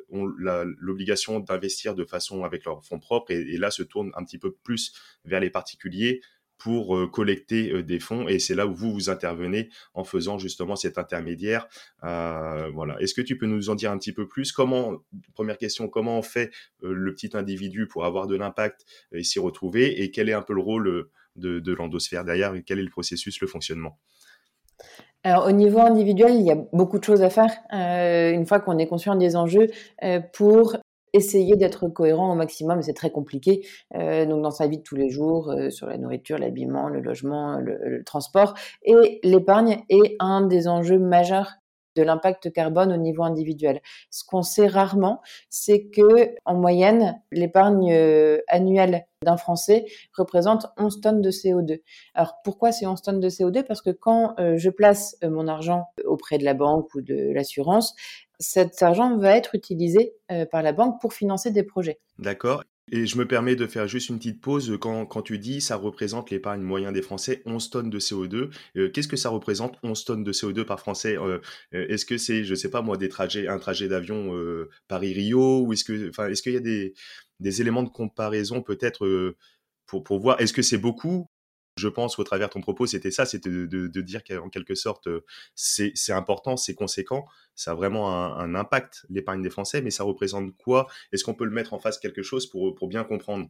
l'obligation 0.10 1.40
d'investir 1.40 1.96
de 1.96 2.06
façon 2.06 2.44
avec 2.44 2.66
leurs 2.66 2.84
fonds 2.84 3.00
propres 3.00 3.32
et, 3.32 3.40
et, 3.40 3.58
là 3.58 3.72
se 3.72 3.84
tournent 3.84 4.12
un 4.16 4.24
petit 4.24 4.38
peu 4.38 4.52
plus 4.52 4.94
vers 5.26 5.40
les 5.40 5.50
particuliers 5.50 6.22
pour 6.58 7.10
collecter 7.12 7.84
des 7.84 8.02
fonds 8.02 8.28
et 8.28 8.38
c'est 8.38 8.54
là 8.54 8.68
où 8.68 8.76
vous 8.76 8.92
vous 8.92 9.10
intervenez 9.10 9.70
en 9.94 10.04
faisant 10.04 10.38
justement 10.38 10.76
cet 10.76 10.98
intermédiaire. 10.98 11.70
voilà. 12.02 12.98
Est-ce 13.00 13.14
que 13.14 13.22
tu 13.22 13.38
peux 13.38 13.46
nous 13.46 13.70
en 13.70 13.76
dire 13.76 13.92
un 13.92 13.98
petit 13.98 14.12
peu 14.12 14.28
plus? 14.28 14.52
Comment 14.52 15.02
première 15.34 15.58
question, 15.58 15.88
comment 15.88 16.20
on 16.20 16.22
fait 16.22 16.52
le 16.82 17.14
petit 17.14 17.30
individu 17.38 17.88
pour 17.88 18.04
avoir 18.04 18.28
de 18.28 18.36
l'impact 18.36 18.86
et 19.14 19.24
s'y 19.24 19.40
retrouver 19.40 20.02
et 20.02 20.12
quel 20.12 20.28
est 20.28 20.34
un 20.34 20.42
peu 20.42 20.54
le 20.54 20.60
rôle 20.60 21.10
de, 21.40 21.74
l'endosphère 21.74 22.24
derrière 22.24 22.54
et 22.56 22.64
quel 22.64 22.80
est 22.80 22.84
le 22.84 22.90
processus, 22.90 23.40
le 23.42 23.48
fonctionnement 23.48 23.98
alors 25.26 25.48
au 25.48 25.52
niveau 25.52 25.82
individuel, 25.82 26.36
il 26.36 26.44
y 26.44 26.52
a 26.52 26.56
beaucoup 26.72 26.98
de 26.98 27.04
choses 27.04 27.22
à 27.22 27.30
faire 27.30 27.52
euh, 27.74 28.32
une 28.32 28.46
fois 28.46 28.62
qu'on 28.62 28.78
est 28.78 28.88
conscient 28.88 29.16
des 29.16 29.36
enjeux 29.36 29.68
euh, 30.02 30.22
pour 30.32 30.78
essayer 31.12 31.58
d'être 31.58 31.90
cohérent 31.90 32.32
au 32.32 32.36
maximum. 32.36 32.82
C'est 32.82 32.94
très 32.94 33.12
compliqué. 33.12 33.68
Euh, 33.96 34.26
donc 34.26 34.42
dans 34.42 34.52
sa 34.52 34.68
vie 34.68 34.78
de 34.78 34.82
tous 34.82 34.96
les 34.96 35.10
jours, 35.10 35.54
sur 35.72 35.88
la 35.88 35.98
nourriture, 35.98 36.38
l'habillement, 36.38 36.88
le 36.88 37.02
logement, 37.02 37.60
le 37.60 38.02
transport 38.06 38.54
et 38.84 39.20
l'épargne 39.24 39.84
est 39.90 40.16
un 40.22 40.40
des 40.40 40.70
enjeux 40.70 41.00
majeurs 41.00 41.59
de 42.00 42.04
l'impact 42.04 42.52
carbone 42.52 42.94
au 42.94 42.98
niveau 42.98 43.24
individuel. 43.24 43.82
Ce 44.10 44.24
qu'on 44.24 44.42
sait 44.42 44.68
rarement, 44.68 45.22
c'est 45.50 45.88
que 45.88 46.34
en 46.46 46.56
moyenne, 46.56 47.22
l'épargne 47.32 47.92
euh, 47.92 48.40
annuelle 48.48 49.06
d'un 49.22 49.36
Français 49.36 49.86
représente 50.16 50.68
11 50.78 51.02
tonnes 51.02 51.22
de 51.22 51.30
CO2. 51.30 51.82
Alors 52.14 52.36
pourquoi 52.44 52.72
c'est 52.72 52.86
11 52.86 53.02
tonnes 53.02 53.20
de 53.20 53.30
CO2 53.30 53.64
Parce 53.64 53.82
que 53.82 53.90
quand 53.90 54.34
euh, 54.40 54.58
je 54.58 54.70
place 54.70 55.18
euh, 55.24 55.30
mon 55.30 55.48
argent 55.48 55.88
auprès 56.06 56.38
de 56.38 56.46
la 56.46 56.54
banque 56.54 56.94
ou 56.96 57.02
de 57.02 57.34
l'assurance, 57.34 57.96
cet 58.40 58.82
argent 58.82 59.18
va 59.18 59.36
être 59.36 59.54
utilisé 59.54 60.14
par 60.50 60.64
la 60.64 60.72
banque 60.72 61.02
pour 61.02 61.12
financer 61.12 61.52
des 61.52 61.64
projets. 61.64 62.00
D'accord. 62.20 62.64
Et 62.92 63.06
je 63.06 63.18
me 63.18 63.28
permets 63.28 63.56
de 63.56 63.68
faire 63.68 63.88
juste 63.88 64.10
une 64.10 64.18
petite 64.18 64.42
pause. 64.42 64.78
Quand, 64.80 65.22
tu 65.22 65.38
dis 65.38 65.62
ça 65.62 65.76
représente 65.76 66.32
l'épargne 66.32 66.62
moyen 66.62 66.92
des 66.92 67.02
Français 67.02 67.42
11 67.46 67.70
tonnes 67.70 67.90
de 67.90 68.00
CO2, 68.00 68.50
euh, 68.78 68.90
qu'est-ce 68.90 69.08
que 69.08 69.18
ça 69.18 69.30
représente 69.30 69.78
11 69.84 70.06
tonnes 70.06 70.24
de 70.24 70.32
CO2 70.32 70.64
par 70.64 70.80
Français 70.80 71.18
euh, 71.18 71.40
euh, 71.74 71.88
Est-ce 71.90 72.06
que 72.06 72.18
c'est, 72.18 72.44
je 72.44 72.56
sais 72.56 72.70
pas 72.70 72.82
moi, 72.82 72.98
des 72.98 73.10
trajets, 73.10 73.48
un 73.48 73.60
trajet 73.60 73.88
d'avion 73.88 74.34
Paris-Rio 74.88 75.62
Ou 75.62 75.74
est-ce 75.74 75.84
que, 75.84 76.12
est-ce 76.30 76.42
qu'il 76.42 76.54
y 76.54 76.58
a 76.58 76.62
des, 76.62 76.94
des 77.40 77.62
éléments 77.62 77.84
de 77.84 77.90
comparaison 77.90 78.62
peut-être 78.62 79.36
pour, 79.86 80.04
pour 80.04 80.20
voir 80.20 80.40
Est-ce 80.42 80.54
que 80.54 80.62
c'est 80.62 80.78
beaucoup 80.78 81.28
je 81.80 81.88
pense, 81.88 82.20
au 82.20 82.24
travers 82.24 82.48
de 82.50 82.54
ton 82.54 82.62
propos, 82.62 82.86
c'était 82.86 83.12
ça, 83.12 83.26
c'était 83.26 83.50
de, 83.50 84.02
dire 84.02 84.24
qu'en 84.24 84.50
quelque 84.50 84.76
sorte, 84.76 85.08
euh, 85.08 85.26
c'est 85.56 85.94
important, 86.12 86.58
c'est 86.58 86.76
conséquent, 86.76 87.26
ça 87.56 87.72
a 87.72 87.76
vraiment 87.76 88.38
un, 88.38 88.56
impact, 88.56 89.06
l'épargne 89.10 89.42
des 89.42 89.50
Français, 89.50 89.82
mais 89.82 89.92
ça 89.92 90.04
représente 90.04 90.56
quoi? 90.58 90.88
Est-ce 91.12 91.24
qu'on 91.24 91.34
peut 91.34 91.46
le 91.46 91.52
mettre 91.52 91.74
en 91.74 91.80
face 91.80 91.98
quelque 91.98 92.22
chose 92.22 92.48
pour, 92.48 92.76
pour 92.76 92.88
bien 92.88 93.04
comprendre? 93.04 93.48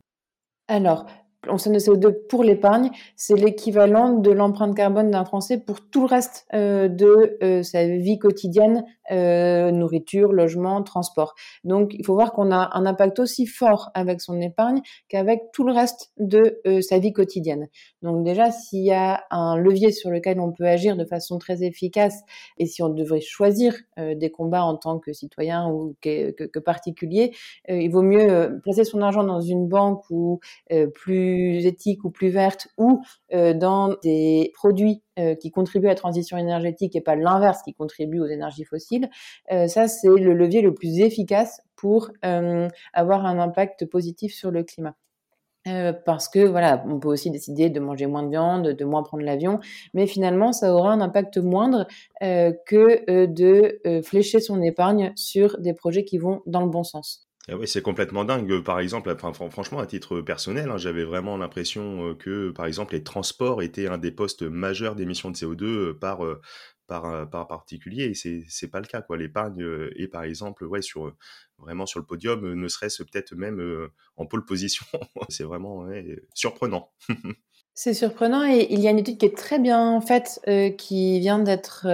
Alors, 0.68 1.08
de 1.46 1.80
CO2 1.80 2.28
pour 2.28 2.44
l'épargne, 2.44 2.90
c'est 3.16 3.36
l'équivalent 3.36 4.14
de 4.14 4.32
l'empreinte 4.32 4.76
carbone 4.76 5.10
d'un 5.10 5.24
Français 5.24 5.58
pour 5.58 5.80
tout 5.82 6.02
le 6.02 6.08
reste 6.08 6.46
euh, 6.54 6.90
de 6.90 7.38
euh, 7.42 7.64
sa 7.64 7.88
vie 7.88 8.20
quotidienne, 8.20 8.84
euh, 9.12 9.72
nourriture, 9.72 10.34
logement, 10.34 10.84
transport. 10.84 11.36
Donc, 11.64 11.94
il 11.94 12.06
faut 12.06 12.14
voir 12.14 12.34
qu'on 12.34 12.52
a 12.52 12.70
un 12.74 12.86
impact 12.86 13.20
aussi 13.20 13.46
fort 13.46 13.90
avec 13.94 14.20
son 14.20 14.42
épargne 14.42 14.82
qu'avec 15.08 15.52
tout 15.54 15.64
le 15.64 15.72
reste 15.72 16.12
de 16.18 16.62
sa 16.82 17.00
vie 17.00 17.14
quotidienne. 17.14 17.68
Donc 18.02 18.24
déjà, 18.24 18.52
s'il 18.52 18.84
y 18.84 18.92
a 18.92 19.24
un 19.32 19.58
levier 19.58 19.92
sur 19.92 20.10
lequel 20.10 20.40
on 20.40 20.52
peut 20.52 20.66
agir 20.66 20.96
de 20.96 21.06
façon 21.06 21.38
très 21.38 21.64
efficace, 21.64 22.22
et 22.58 22.66
si 22.66 22.84
on 22.84 22.90
devrait 22.90 23.22
choisir 23.22 23.76
des 23.98 24.30
combats 24.30 24.64
en 24.64 24.76
tant 24.76 25.00
que 25.00 25.14
citoyen 25.14 25.70
ou 25.70 25.96
que 26.02 26.60
particulier, 26.60 27.32
il 27.68 27.90
vaut 27.90 28.02
mieux 28.02 28.60
placer 28.64 28.84
son 28.84 29.02
argent 29.02 29.24
dans 29.24 29.42
une 29.42 29.68
banque 29.68 30.04
ou 30.10 30.40
plus 30.94 31.29
plus 31.30 31.66
éthique 31.66 32.04
ou 32.04 32.10
plus 32.10 32.30
verte 32.30 32.68
ou 32.78 33.02
euh, 33.34 33.54
dans 33.54 33.96
des 34.04 34.52
produits 34.54 35.04
euh, 35.20 35.36
qui 35.36 35.52
contribuent 35.52 35.88
à 35.88 35.92
la 35.92 35.96
transition 35.96 36.38
énergétique 36.38 36.96
et 36.96 37.02
pas 37.02 37.16
l'inverse 37.16 37.62
qui 37.62 37.74
contribue 37.74 38.20
aux 38.20 38.28
énergies 38.28 38.66
fossiles, 38.66 39.10
euh, 39.52 39.68
ça 39.68 39.88
c'est 39.88 40.08
le 40.08 40.34
levier 40.34 40.62
le 40.62 40.74
plus 40.74 41.00
efficace 41.00 41.62
pour 41.76 42.12
avoir 42.94 43.26
un 43.26 43.40
impact 43.40 43.86
positif 43.86 44.34
sur 44.34 44.52
le 44.52 44.64
climat. 44.64 44.96
parce 46.06 46.28
que 46.28 46.40
voilà, 46.40 46.84
on 46.88 47.00
peut 47.00 47.08
aussi 47.08 47.32
décider 47.32 47.70
de 47.70 47.80
manger 47.80 48.06
moins 48.06 48.24
de 48.24 48.30
viande, 48.30 48.68
de 48.68 48.86
moins 48.86 49.02
prendre 49.02 49.24
l'avion, 49.24 49.60
mais 49.94 50.06
finalement, 50.06 50.52
ça 50.52 50.74
aura 50.74 50.92
un 50.92 51.00
impact 51.00 51.38
moindre 51.38 51.88
que 52.20 53.26
de 53.28 53.80
flécher 54.02 54.42
son 54.42 54.62
épargne 54.62 55.14
sur 55.16 55.58
des 55.62 55.74
projets 55.74 56.04
qui 56.04 56.18
vont 56.18 56.42
dans 56.46 56.62
le 56.62 56.70
bon 56.70 56.84
sens. 56.84 57.29
Ah 57.52 57.56
c'est 57.66 57.82
complètement 57.82 58.26
dingue. 58.26 58.62
Par 58.64 58.80
exemple, 58.80 59.16
franchement, 59.18 59.80
à 59.80 59.86
titre 59.88 60.22
personnel, 60.22 60.70
hein, 60.70 60.78
j'avais 60.78 61.04
vraiment 61.04 61.38
l'impression 61.38 62.10
euh, 62.10 62.14
que, 62.14 62.52
par 62.52 62.66
exemple, 62.66 62.94
les 62.94 63.04
transports 63.04 63.62
étaient 63.64 63.88
un 63.88 63.98
des 63.98 64.12
postes 64.12 64.44
majeurs 64.44 64.96
d'émissions 64.96 65.32
de 65.32 65.36
CO2 65.38 65.66
euh, 65.66 65.94
par, 65.94 66.24
euh, 66.26 66.40
par, 66.88 67.30
par 67.30 67.48
particulier. 67.48 68.04
Et 68.06 68.14
c'est, 68.14 68.44
c'est 68.50 68.68
pas 68.68 68.82
le 68.82 68.88
cas. 68.88 69.04
L'épargne 69.18 69.66
est, 69.96 70.08
par 70.08 70.24
exemple, 70.24 70.66
ouais, 70.66 70.82
sur, 70.82 71.16
vraiment 71.58 71.86
sur 71.86 72.00
le 72.00 72.06
podium, 72.06 72.54
ne 72.54 72.68
serait-ce 72.68 73.04
peut-être 73.04 73.34
même 73.36 73.90
en 74.18 74.26
pole 74.26 74.46
position. 74.46 74.86
c'est 75.30 75.44
vraiment 75.44 75.88
surprenant. 76.34 76.92
C'est 77.74 77.94
surprenant 77.94 78.44
et 78.44 78.68
il 78.72 78.82
y 78.82 78.88
a 78.88 78.92
une 78.92 79.00
étude 79.00 79.18
qui 79.18 79.26
est 79.26 79.38
très 79.38 79.58
bien 79.58 80.02
faite 80.02 80.42
qui 80.78 81.20
vient 81.22 81.40
d'être 81.40 81.88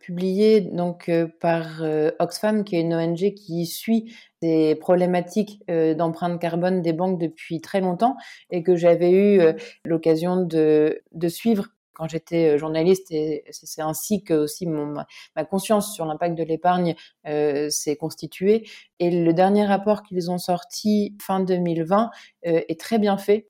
publiée 0.00 0.60
donc 0.60 1.10
par 1.40 1.82
Oxfam 2.18 2.62
qui 2.62 2.76
est 2.76 2.80
une 2.82 2.94
ONG 2.94 3.32
qui 3.32 3.64
suit 3.64 4.12
des 4.42 4.74
problématiques 4.74 5.62
euh, 5.70 5.94
d'empreinte 5.94 6.40
carbone 6.40 6.82
des 6.82 6.92
banques 6.92 7.20
depuis 7.20 7.60
très 7.60 7.80
longtemps 7.80 8.16
et 8.50 8.62
que 8.62 8.76
j'avais 8.76 9.10
eu 9.10 9.40
euh, 9.40 9.52
l'occasion 9.84 10.42
de, 10.42 11.02
de 11.12 11.28
suivre 11.28 11.68
quand 12.00 12.08
j'étais 12.08 12.54
euh, 12.54 12.58
journaliste 12.58 13.10
et 13.10 13.44
c'est 13.50 13.82
ainsi 13.82 14.24
que 14.24 14.32
aussi 14.32 14.66
mon, 14.66 14.94
ma 15.36 15.44
conscience 15.44 15.94
sur 15.94 16.06
l'impact 16.06 16.34
de 16.36 16.42
l'épargne 16.42 16.94
euh, 17.26 17.68
s'est 17.68 17.96
constituée. 17.96 18.66
Et 19.00 19.10
le 19.10 19.34
dernier 19.34 19.66
rapport 19.66 20.02
qu'ils 20.02 20.30
ont 20.30 20.38
sorti 20.38 21.14
fin 21.20 21.40
2020 21.40 22.10
euh, 22.46 22.62
est 22.68 22.80
très 22.80 22.98
bien 22.98 23.18
fait, 23.18 23.49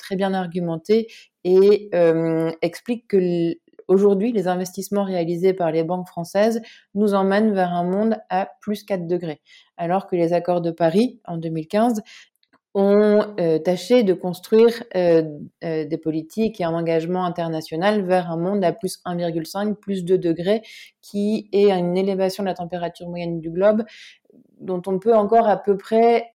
très 0.00 0.16
bien 0.16 0.34
argumenté 0.34 1.06
et 1.44 1.90
euh, 1.94 2.50
explique 2.62 3.06
que 3.08 3.54
Aujourd'hui, 3.88 4.30
les 4.30 4.46
investissements 4.46 5.02
réalisés 5.02 5.52
par 5.52 5.72
les 5.72 5.82
banques 5.82 6.06
françaises 6.06 6.62
nous 6.94 7.12
emmènent 7.14 7.52
vers 7.52 7.72
un 7.72 7.82
monde 7.82 8.18
à 8.28 8.48
plus 8.60 8.84
4 8.84 9.08
degrés, 9.08 9.40
alors 9.76 10.06
que 10.06 10.14
les 10.14 10.32
accords 10.32 10.60
de 10.60 10.70
Paris, 10.70 11.18
en 11.24 11.38
2015, 11.38 12.00
ont 12.74 13.34
euh, 13.40 13.58
tâché 13.58 14.04
de 14.04 14.14
construire 14.14 14.84
euh, 14.94 15.22
des 15.60 15.98
politiques 15.98 16.60
et 16.60 16.64
un 16.64 16.72
engagement 16.72 17.24
international 17.24 18.02
vers 18.06 18.30
un 18.30 18.36
monde 18.36 18.62
à 18.62 18.72
plus 18.72 19.00
1,5, 19.04 19.74
plus 19.74 20.04
2 20.04 20.18
degrés, 20.18 20.62
qui 21.02 21.48
est 21.50 21.72
une 21.72 21.96
élévation 21.96 22.44
de 22.44 22.48
la 22.48 22.54
température 22.54 23.08
moyenne 23.08 23.40
du 23.40 23.50
globe 23.50 23.82
dont 24.60 24.82
on 24.86 24.98
peut 24.98 25.16
encore 25.16 25.48
à 25.48 25.56
peu 25.56 25.76
près 25.76 26.32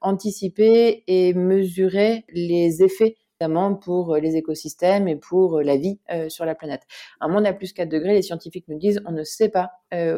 anticiper 0.00 1.04
et 1.06 1.34
mesurer 1.34 2.24
les 2.28 2.82
effets 2.82 3.16
notamment 3.40 3.74
pour 3.74 4.14
euh, 4.14 4.20
les 4.20 4.36
écosystèmes 4.36 5.08
et 5.08 5.16
pour 5.16 5.58
euh, 5.58 5.62
la 5.62 5.76
vie 5.76 6.00
euh, 6.10 6.28
sur 6.28 6.44
la 6.44 6.54
planète. 6.54 6.82
Un 7.20 7.28
monde 7.28 7.46
à 7.46 7.52
plus 7.52 7.72
4 7.72 7.88
degrés, 7.88 8.14
les 8.14 8.22
scientifiques 8.22 8.66
nous 8.68 8.78
disent 8.78 9.00
on 9.06 9.12
ne 9.12 9.24
sait 9.24 9.48
pas 9.48 9.70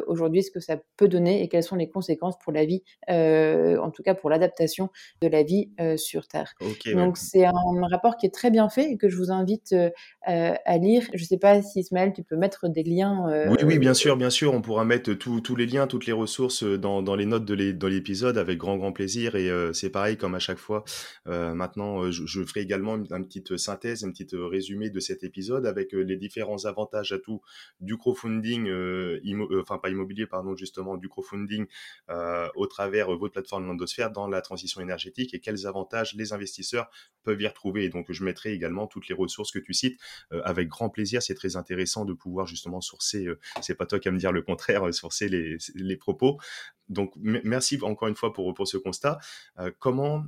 aujourd'hui 0.06 0.42
ce 0.42 0.50
que 0.50 0.60
ça 0.60 0.78
peut 0.96 1.08
donner 1.08 1.42
et 1.42 1.48
quelles 1.48 1.62
sont 1.62 1.76
les 1.76 1.88
conséquences 1.88 2.38
pour 2.42 2.52
la 2.52 2.64
vie, 2.64 2.82
en 3.08 3.90
tout 3.90 4.02
cas 4.02 4.14
pour 4.14 4.30
l'adaptation 4.30 4.90
de 5.20 5.28
la 5.28 5.42
vie 5.42 5.70
sur 5.96 6.26
Terre. 6.26 6.54
Donc 6.86 7.16
c'est 7.16 7.44
un 7.44 7.52
rapport 7.90 8.16
qui 8.16 8.26
est 8.26 8.34
très 8.34 8.50
bien 8.50 8.68
fait 8.68 8.92
et 8.92 8.96
que 8.96 9.08
je 9.08 9.16
vous 9.16 9.30
invite 9.30 9.74
à 10.24 10.78
lire. 10.78 11.02
Je 11.14 11.22
ne 11.22 11.26
sais 11.26 11.38
pas 11.38 11.62
si 11.62 11.80
Ismaël, 11.80 12.12
tu 12.14 12.22
peux 12.22 12.36
mettre 12.36 12.68
des 12.68 12.82
liens. 12.82 13.24
oui, 13.48 13.58
oui, 13.64 13.78
bien 13.78 13.94
sûr, 13.94 14.16
bien 14.16 14.30
sûr. 14.30 14.54
On 14.54 14.62
pourra 14.62 14.84
mettre 14.84 15.12
tous 15.12 15.56
les 15.56 15.66
liens, 15.66 15.86
toutes 15.86 16.06
les 16.06 16.12
ressources 16.12 16.64
dans, 16.64 17.02
dans 17.02 17.16
les 17.16 17.26
notes 17.26 17.44
de 17.44 17.86
l'épisode 17.86 18.38
avec 18.38 18.58
grand, 18.58 18.76
grand 18.76 18.92
plaisir. 18.92 19.34
Et 19.34 19.50
c'est 19.74 19.90
pareil, 19.90 20.16
comme 20.16 20.34
à 20.34 20.40
chaque 20.40 20.58
fois. 20.58 20.84
maintenant, 21.26 22.10
je, 22.10 22.26
je 22.26 22.42
ferai 22.42 22.60
également 22.60 22.96
une 22.96 23.18
une 23.18 23.26
petite 23.26 23.56
synthèse, 23.56 24.04
un 24.04 24.10
petit 24.10 24.28
résumé 24.32 24.90
de 24.90 25.00
cet 25.00 25.24
épisode 25.24 25.66
avec 25.66 25.94
euh, 25.94 26.00
les 26.00 26.16
différents 26.16 26.64
avantages 26.64 27.12
à 27.12 27.18
tout 27.18 27.40
du 27.80 27.96
crowdfunding, 27.96 28.68
euh, 28.68 29.20
euh, 29.24 29.62
enfin 29.68 29.78
pas 29.78 29.90
immobilier, 29.90 30.26
pardon, 30.26 30.56
justement, 30.56 30.96
du 30.96 31.08
crowdfunding 31.08 31.66
au 32.54 32.66
travers 32.66 33.08
votre 33.16 33.32
plateforme 33.32 33.66
Landosphère 33.66 34.10
dans 34.10 34.26
la 34.28 34.40
transition 34.40 34.80
énergétique 34.80 35.34
et 35.34 35.40
quels 35.40 35.66
avantages 35.66 36.14
les 36.14 36.32
investisseurs 36.32 36.90
peuvent 37.22 37.40
y 37.40 37.46
retrouver. 37.46 37.84
Et 37.84 37.88
donc, 37.88 38.10
je 38.10 38.24
mettrai 38.24 38.52
également 38.52 38.86
toutes 38.86 39.08
les 39.08 39.14
ressources 39.14 39.52
que 39.52 39.58
tu 39.58 39.74
cites 39.74 40.00
avec 40.30 40.68
grand 40.68 40.90
plaisir. 40.90 41.22
C'est 41.22 41.34
très 41.34 41.56
intéressant 41.56 42.04
de 42.04 42.12
pouvoir 42.12 42.46
justement 42.46 42.80
sourcer, 42.80 43.26
c'est 43.60 43.74
pas 43.74 43.86
toi 43.86 43.98
qui 43.98 44.08
vas 44.08 44.14
me 44.14 44.18
dire 44.18 44.32
le 44.32 44.42
contraire, 44.42 44.92
sourcer 44.94 45.28
les, 45.28 45.58
les 45.74 45.96
propos. 45.96 46.38
Donc, 46.88 47.12
merci 47.16 47.78
encore 47.82 48.08
une 48.08 48.16
fois 48.16 48.32
pour, 48.32 48.54
pour 48.54 48.66
ce 48.66 48.78
constat. 48.78 49.18
comment 49.78 50.24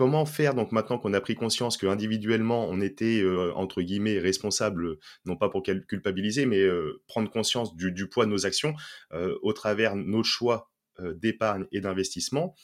comment 0.00 0.24
faire 0.24 0.54
donc 0.54 0.72
maintenant 0.72 0.98
qu'on 0.98 1.12
a 1.12 1.20
pris 1.20 1.34
conscience 1.34 1.76
que 1.76 1.86
individuellement 1.86 2.66
on 2.70 2.80
était 2.80 3.20
euh, 3.20 3.52
entre 3.54 3.82
guillemets 3.82 4.18
responsable, 4.18 4.96
non 5.26 5.36
pas 5.36 5.50
pour 5.50 5.62
culpabiliser, 5.62 6.46
mais 6.46 6.60
euh, 6.60 7.02
prendre 7.06 7.30
conscience 7.30 7.76
du, 7.76 8.08
poids 8.08 8.24
de 8.24 8.30
nos 8.30 8.46
actions 8.46 8.72
euh, 9.12 9.36
au 9.42 9.52
travers 9.52 9.96
nos 9.96 10.22
choix 10.22 10.70
d'épargne 10.98 11.66
et 11.72 11.80
d'investissement. 11.80 12.54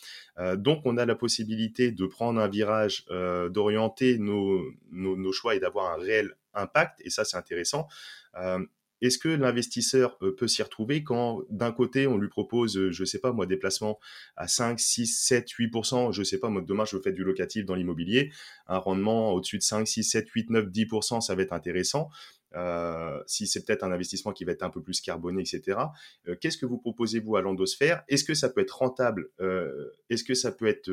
donc 0.56 0.82
on 0.84 0.98
a 0.98 1.06
la 1.06 1.14
possibilité 1.14 1.90
de 1.90 2.06
prendre 2.06 2.38
un 2.38 2.48
virage, 2.48 3.06
d'orienter 3.50 4.18
nos, 4.18 4.62
nos, 4.90 5.32
choix 5.32 5.54
et 5.54 5.60
d'avoir 5.60 5.92
un 5.92 5.96
réel 5.96 6.36
impact, 6.52 7.00
et 7.02 7.08
ça 7.08 7.24
c'est 7.24 7.38
intéressant. 7.38 7.88
Est-ce 9.06 9.18
que 9.18 9.28
l'investisseur 9.28 10.18
euh, 10.22 10.34
peut 10.34 10.48
s'y 10.48 10.64
retrouver 10.64 11.04
quand 11.04 11.42
d'un 11.48 11.70
côté 11.70 12.08
on 12.08 12.18
lui 12.18 12.28
propose, 12.28 12.76
euh, 12.76 12.90
je 12.90 13.02
ne 13.02 13.06
sais 13.06 13.20
pas 13.20 13.32
moi, 13.32 13.46
des 13.46 13.56
placements 13.56 14.00
à 14.36 14.48
5, 14.48 14.80
6, 14.80 15.06
7, 15.06 15.48
8%, 15.48 16.12
je 16.12 16.18
ne 16.18 16.24
sais 16.24 16.38
pas 16.38 16.48
moi, 16.48 16.60
demain 16.60 16.84
je 16.84 16.98
fais 16.98 17.12
du 17.12 17.22
locatif 17.22 17.64
dans 17.64 17.76
l'immobilier, 17.76 18.32
un 18.66 18.78
rendement 18.78 19.32
au-dessus 19.32 19.58
de 19.58 19.62
5, 19.62 19.86
6, 19.86 20.02
7, 20.02 20.28
8, 20.28 20.50
9, 20.50 20.66
10%, 20.66 21.20
ça 21.20 21.34
va 21.36 21.42
être 21.42 21.52
intéressant. 21.52 22.10
Euh, 22.54 23.22
si 23.26 23.46
c'est 23.46 23.64
peut-être 23.66 23.84
un 23.84 23.92
investissement 23.92 24.32
qui 24.32 24.44
va 24.44 24.52
être 24.52 24.62
un 24.62 24.70
peu 24.70 24.80
plus 24.80 25.00
carboné, 25.00 25.42
etc. 25.42 25.78
Qu'est-ce 26.40 26.56
que 26.56 26.64
vous 26.64 26.78
proposez 26.78 27.20
vous 27.20 27.36
à 27.36 27.42
l'endosphère? 27.42 28.02
Est-ce 28.08 28.24
que 28.24 28.34
ça 28.34 28.48
peut 28.48 28.62
être 28.62 28.78
rentable 28.78 29.28
Est-ce 30.08 30.24
que 30.24 30.34
ça 30.34 30.52
peut 30.52 30.66
être 30.66 30.90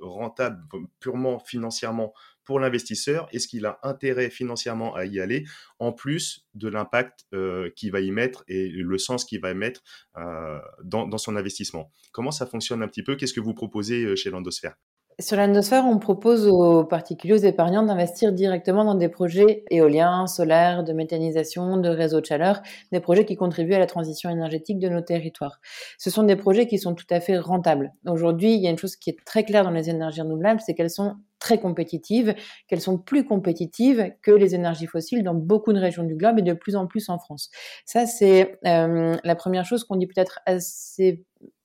rentable 0.00 0.64
purement 1.00 1.40
financièrement 1.40 2.14
pour 2.44 2.60
l'investisseur 2.60 3.28
Est-ce 3.32 3.48
qu'il 3.48 3.66
a 3.66 3.78
intérêt 3.82 4.30
financièrement 4.30 4.94
à 4.94 5.04
y 5.04 5.20
aller, 5.20 5.44
en 5.78 5.92
plus 5.92 6.46
de 6.54 6.68
l'impact 6.68 7.26
euh, 7.34 7.70
qu'il 7.76 7.92
va 7.92 8.00
y 8.00 8.10
mettre 8.10 8.44
et 8.48 8.68
le 8.68 8.98
sens 8.98 9.24
qu'il 9.24 9.40
va 9.40 9.50
y 9.50 9.54
mettre 9.54 9.82
euh, 10.16 10.58
dans, 10.82 11.06
dans, 11.06 11.18
son 11.18 11.36
investissement 11.36 11.90
Comment 12.12 12.30
ça 12.30 12.46
fonctionne 12.46 12.82
un 12.82 12.88
petit 12.88 13.02
peu? 13.02 13.16
Qu'est-ce 13.16 13.34
que 13.34 13.40
vous 13.40 13.54
proposez 13.54 14.16
chez 14.16 14.30
Landosphère? 14.30 14.76
Sur 15.20 15.36
l'endosphère, 15.36 15.84
on 15.86 16.00
propose 16.00 16.48
aux 16.48 16.82
particuliers, 16.84 17.34
aux 17.34 17.36
épargnants 17.36 17.84
d'investir 17.84 18.32
directement 18.32 18.84
dans 18.84 18.96
des 18.96 19.08
projets 19.08 19.62
éoliens, 19.70 20.26
solaires, 20.26 20.82
de 20.82 20.92
méthanisation, 20.92 21.76
de 21.76 21.88
réseaux 21.88 22.20
de 22.20 22.26
chaleur, 22.26 22.62
des 22.90 22.98
projets 22.98 23.24
qui 23.24 23.36
contribuent 23.36 23.74
à 23.74 23.78
la 23.78 23.86
transition 23.86 24.28
énergétique 24.28 24.80
de 24.80 24.88
nos 24.88 25.02
territoires. 25.02 25.60
Ce 25.98 26.10
sont 26.10 26.24
des 26.24 26.34
projets 26.34 26.66
qui 26.66 26.80
sont 26.80 26.96
tout 26.96 27.06
à 27.10 27.20
fait 27.20 27.38
rentables. 27.38 27.92
Aujourd'hui, 28.06 28.54
il 28.54 28.60
y 28.60 28.66
a 28.66 28.70
une 28.70 28.78
chose 28.78 28.96
qui 28.96 29.10
est 29.10 29.16
très 29.24 29.44
claire 29.44 29.62
dans 29.62 29.70
les 29.70 29.88
énergies 29.88 30.20
renouvelables, 30.20 30.60
c'est 30.66 30.74
qu'elles 30.74 30.90
sont 30.90 31.14
très 31.44 31.60
compétitives, 31.60 32.34
qu'elles 32.68 32.80
sont 32.80 32.96
plus 32.96 33.26
compétitives 33.26 34.14
que 34.22 34.30
les 34.30 34.54
énergies 34.54 34.86
fossiles 34.86 35.22
dans 35.22 35.34
beaucoup 35.34 35.74
de 35.74 35.78
régions 35.78 36.02
du 36.02 36.14
globe 36.14 36.38
et 36.38 36.42
de 36.42 36.54
plus 36.54 36.74
en 36.74 36.86
plus 36.86 37.10
en 37.10 37.18
France. 37.18 37.50
Ça, 37.84 38.06
c'est 38.06 38.58
euh, 38.64 39.14
la 39.22 39.34
première 39.34 39.66
chose 39.66 39.84
qu'on 39.84 39.96
dit 39.96 40.06
peut-être 40.06 40.40
assez 40.46 41.22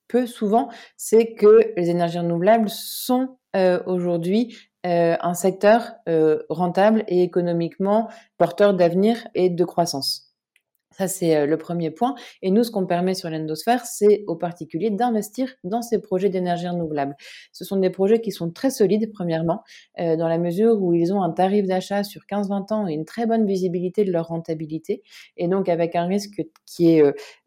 peu 0.09 0.27
souvent, 0.27 0.67
c'est 0.97 1.33
que 1.33 1.71
les 1.77 1.89
énergies 1.89 2.19
renouvelables 2.19 2.67
sont 2.67 3.37
euh, 3.55 3.79
aujourd'hui 3.85 4.57
euh, 4.85 5.15
un 5.21 5.33
secteur 5.33 5.93
rentable 6.49 7.05
et 7.07 7.23
économiquement 7.23 8.09
porteur 8.37 8.73
d'avenir 8.73 9.29
et 9.33 9.49
de 9.49 9.63
croissance. 9.63 10.28
Ça, 10.99 11.07
c'est 11.07 11.45
le 11.45 11.57
premier 11.57 11.91
point. 11.91 12.13
Et 12.41 12.51
nous, 12.51 12.65
ce 12.65 12.71
qu'on 12.71 12.85
permet 12.85 13.13
sur 13.13 13.29
l'endosphère, 13.29 13.85
c'est 13.85 14.25
aux 14.27 14.35
particuliers 14.35 14.89
d'investir 14.89 15.55
dans 15.63 15.81
ces 15.81 16.01
projets 16.01 16.27
d'énergie 16.27 16.67
renouvelable. 16.67 17.15
Ce 17.53 17.63
sont 17.63 17.77
des 17.77 17.89
projets 17.89 18.19
qui 18.19 18.33
sont 18.33 18.51
très 18.51 18.69
solides, 18.69 19.09
premièrement, 19.13 19.63
dans 19.97 20.27
la 20.27 20.37
mesure 20.37 20.81
où 20.81 20.93
ils 20.93 21.13
ont 21.13 21.23
un 21.23 21.31
tarif 21.31 21.65
d'achat 21.67 22.03
sur 22.03 22.23
15-20 22.29 22.73
ans 22.73 22.85
et 22.85 22.93
une 22.93 23.05
très 23.05 23.25
bonne 23.25 23.45
visibilité 23.45 24.03
de 24.03 24.11
leur 24.11 24.27
rentabilité. 24.27 25.01
Et 25.37 25.47
donc, 25.47 25.69
avec 25.69 25.95
un 25.95 26.05
risque 26.05 26.41
qui 26.65 26.91
est 26.91 27.01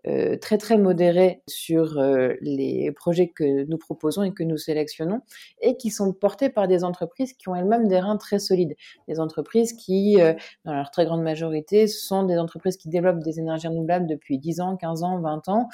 euh, 0.09 0.37
très 0.37 0.59
très 0.59 0.79
modéré 0.79 1.43
sur 1.47 1.97
euh, 1.97 2.33
les 2.41 2.91
projets 2.91 3.29
que 3.29 3.65
nous 3.67 3.79
proposons 3.79 4.25
et 4.25 4.33
que 4.33 4.43
nous 4.43 4.57
sélectionnons 4.57 5.21
et 5.61 5.77
qui 5.77 5.91
sont 5.91 6.13
portés 6.13 6.49
par 6.49 6.67
des 6.67 6.83
entreprises 6.83 7.35
qui 7.35 7.49
ont 7.49 7.55
elles-mêmes 7.55 7.87
des 7.87 8.01
reins 8.01 8.17
très 8.17 8.41
solides. 8.41 8.75
Des 9.07 9.21
entreprises 9.21 9.75
qui, 9.75 10.21
euh, 10.21 10.35
dans 10.65 10.75
leur 10.75 10.91
très 10.91 11.05
grande 11.05 11.23
majorité, 11.23 11.87
sont 11.87 12.25
des 12.25 12.37
entreprises 12.37 12.77
qui 12.77 12.89
développent 12.89 13.23
des 13.23 13.39
énergies 13.43 13.69
renouvelables 13.69 14.07
depuis 14.07 14.39
10 14.39 14.61
ans, 14.61 14.77
15 14.77 15.03
ans, 15.03 15.21
20 15.21 15.49
ans, 15.49 15.69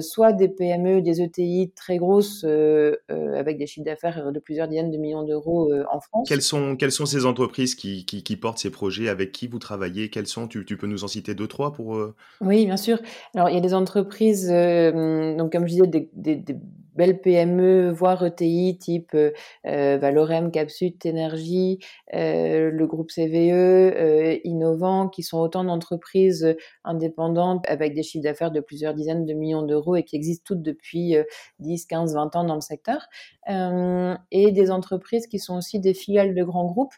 soit 0.00 0.32
des 0.32 0.48
PME, 0.48 1.02
des 1.02 1.22
ETI 1.22 1.72
très 1.74 1.98
grosses 1.98 2.44
avec 2.44 3.58
des 3.58 3.66
chiffres 3.66 3.84
d'affaires 3.84 4.32
de 4.32 4.38
plusieurs 4.38 4.68
dizaines 4.68 4.90
de 4.90 4.96
millions 4.96 5.22
d'euros 5.22 5.72
en 5.90 6.00
France. 6.00 6.28
Quelles 6.28 6.42
sont, 6.42 6.76
quelles 6.76 6.92
sont 6.92 7.06
ces 7.06 7.26
entreprises 7.26 7.74
qui, 7.74 8.04
qui, 8.04 8.22
qui, 8.22 8.36
portent 8.36 8.58
ces 8.58 8.70
projets? 8.70 9.08
Avec 9.08 9.32
qui 9.32 9.46
vous 9.46 9.58
travaillez? 9.58 10.10
Quelles 10.10 10.26
sont? 10.26 10.48
Tu, 10.48 10.64
tu, 10.64 10.76
peux 10.76 10.86
nous 10.86 11.04
en 11.04 11.08
citer 11.08 11.34
deux, 11.34 11.48
trois 11.48 11.72
pour... 11.72 12.00
Oui, 12.40 12.66
bien 12.66 12.76
sûr. 12.76 12.98
Alors, 13.34 13.48
il 13.50 13.54
y 13.54 13.58
a 13.58 13.60
des 13.60 13.74
entreprises, 13.74 14.48
euh, 14.50 15.36
donc 15.36 15.52
comme 15.52 15.66
je 15.66 15.72
disais, 15.72 15.86
des, 15.86 16.10
des, 16.12 16.36
des, 16.36 16.56
belles 16.98 17.20
PME, 17.20 17.90
voire 17.92 18.26
ETI, 18.26 18.76
type 18.76 19.12
euh, 19.14 19.30
euh, 19.66 19.98
Valorem, 19.98 20.50
Capsut, 20.50 21.06
Énergie, 21.06 21.78
euh, 22.12 22.70
le 22.72 22.86
groupe 22.88 23.10
CVE, 23.10 24.40
Innovant, 24.44 25.08
qui 25.08 25.22
sont 25.22 25.38
autant 25.38 25.62
d'entreprises 25.62 26.56
indépendantes 26.82 27.64
avec 27.68 27.94
des 27.94 28.02
chiffres 28.02 28.24
d'affaires 28.24 28.50
de 28.50 28.60
plusieurs 28.60 28.94
dizaines 28.94 29.24
de 29.24 29.32
millions 29.32 29.62
d'euros 29.62 29.94
et 29.94 30.02
qui 30.02 30.16
existent 30.16 30.42
toutes 30.44 30.62
depuis 30.62 31.14
10, 31.60 31.86
15, 31.86 32.14
20 32.14 32.36
ans 32.36 32.44
dans 32.44 32.56
le 32.56 32.60
secteur. 32.60 33.06
et 33.48 34.52
des 34.52 34.70
entreprises 34.70 35.28
qui 35.28 35.38
sont 35.38 35.56
aussi 35.56 35.78
des 35.78 35.94
filiales 35.94 36.34
de 36.34 36.42
grands 36.42 36.66
groupes 36.66 36.94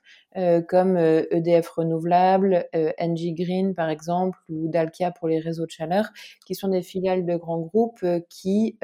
comme 0.69 0.97
EDF 0.97 1.67
e 1.67 1.73
Renouvelable, 1.77 2.69
NG 2.75 3.35
Green 3.35 3.75
par 3.75 3.91
exemple, 3.91 4.39
ou 4.49 4.69
Dalkia 4.69 5.11
pour 5.11 5.29
les 5.29 5.41
réseaux 5.41 5.67
de 5.67 5.71
chaleur, 5.71 6.09
qui 6.47 6.55
sont 6.55 6.69
des 6.69 6.83
filiales 6.83 7.27
de 7.27 7.37
grands 7.37 7.61
groupes 7.61 8.05
qui 8.29 8.79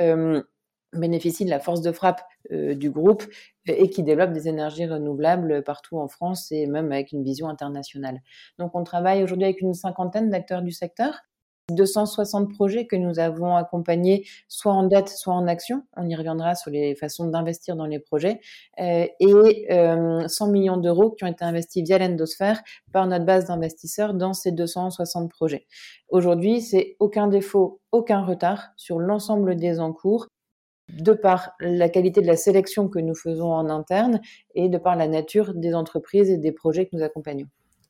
bénéficient 0.92 1.44
de 1.44 1.50
la 1.50 1.60
force 1.60 1.80
de 1.82 1.92
frappe 1.92 2.22
euh, 2.52 2.74
du 2.74 2.90
groupe 2.90 3.24
et 3.66 3.90
qui 3.90 4.02
développent 4.02 4.32
des 4.32 4.48
énergies 4.48 4.86
renouvelables 4.86 5.62
partout 5.64 5.98
en 5.98 6.08
France 6.08 6.52
et 6.52 6.66
même 6.66 6.92
avec 6.92 7.12
une 7.12 7.22
vision 7.22 7.48
internationale. 7.48 8.20
Donc 8.58 8.74
on 8.74 8.84
travaille 8.84 9.22
aujourd'hui 9.22 9.44
avec 9.44 9.60
une 9.60 9.74
cinquantaine 9.74 10.30
d'acteurs 10.30 10.62
du 10.62 10.72
secteur. 10.72 11.22
260 11.70 12.54
projets 12.54 12.86
que 12.86 12.94
nous 12.94 13.18
avons 13.18 13.56
accompagnés, 13.56 14.24
soit 14.46 14.72
en 14.72 14.84
dette, 14.84 15.08
soit 15.08 15.34
en 15.34 15.48
action. 15.48 15.82
On 15.96 16.08
y 16.08 16.14
reviendra 16.14 16.54
sur 16.54 16.70
les 16.70 16.94
façons 16.94 17.26
d'investir 17.26 17.74
dans 17.74 17.86
les 17.86 17.98
projets. 17.98 18.40
Euh, 18.78 19.06
et 19.18 19.66
euh, 19.72 20.28
100 20.28 20.50
millions 20.52 20.76
d'euros 20.76 21.10
qui 21.10 21.24
ont 21.24 21.28
été 21.28 21.44
investis 21.44 21.82
via 21.82 21.98
l'endosphère 21.98 22.62
par 22.92 23.06
notre 23.06 23.24
base 23.24 23.46
d'investisseurs 23.46 24.14
dans 24.14 24.32
ces 24.32 24.52
260 24.52 25.28
projets. 25.28 25.66
Aujourd'hui, 26.08 26.60
c'est 26.60 26.94
aucun 27.00 27.26
défaut, 27.26 27.80
aucun 27.90 28.24
retard 28.24 28.68
sur 28.76 29.00
l'ensemble 29.00 29.56
des 29.56 29.80
encours 29.80 30.28
de 30.88 31.12
par 31.12 31.52
la 31.60 31.88
qualité 31.88 32.20
de 32.20 32.26
la 32.26 32.36
sélection 32.36 32.88
que 32.88 32.98
nous 32.98 33.14
faisons 33.14 33.52
en 33.52 33.68
interne 33.68 34.20
et 34.54 34.68
de 34.68 34.78
par 34.78 34.96
la 34.96 35.08
nature 35.08 35.54
des 35.54 35.74
entreprises 35.74 36.30
et 36.30 36.38
des 36.38 36.52
projets 36.52 36.86
que 36.86 36.96
nous 36.96 37.02
accompagnons. 37.02 37.48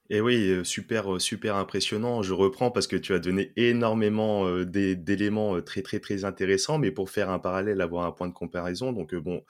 Et 0.09 0.21
oui, 0.21 0.51
euh, 0.51 0.65
super, 0.65 1.15
euh, 1.15 1.19
super 1.19 1.57
impressionnant. 1.57 2.23
Je 2.23 2.33
reprends 2.33 2.71
parce 2.71 2.87
que 2.87 2.97
tu 2.97 3.13
as 3.13 3.19
donné 3.19 3.53
énormément 3.57 4.47
euh, 4.47 4.65
d'éléments 4.65 5.61
très, 5.63 5.83
très, 5.83 5.99
très 5.99 6.25
intéressants, 6.25 6.79
mais 6.79 6.93
pour 6.93 7.11
faire 7.11 7.29
un 7.31 7.41
parallèle, 7.41 7.81
avoir 7.81 8.07
un 8.07 8.13
point 8.13 8.29
de 8.29 8.33
comparaison. 8.33 8.93
Donc, 8.93 9.15
bon, 9.15 9.43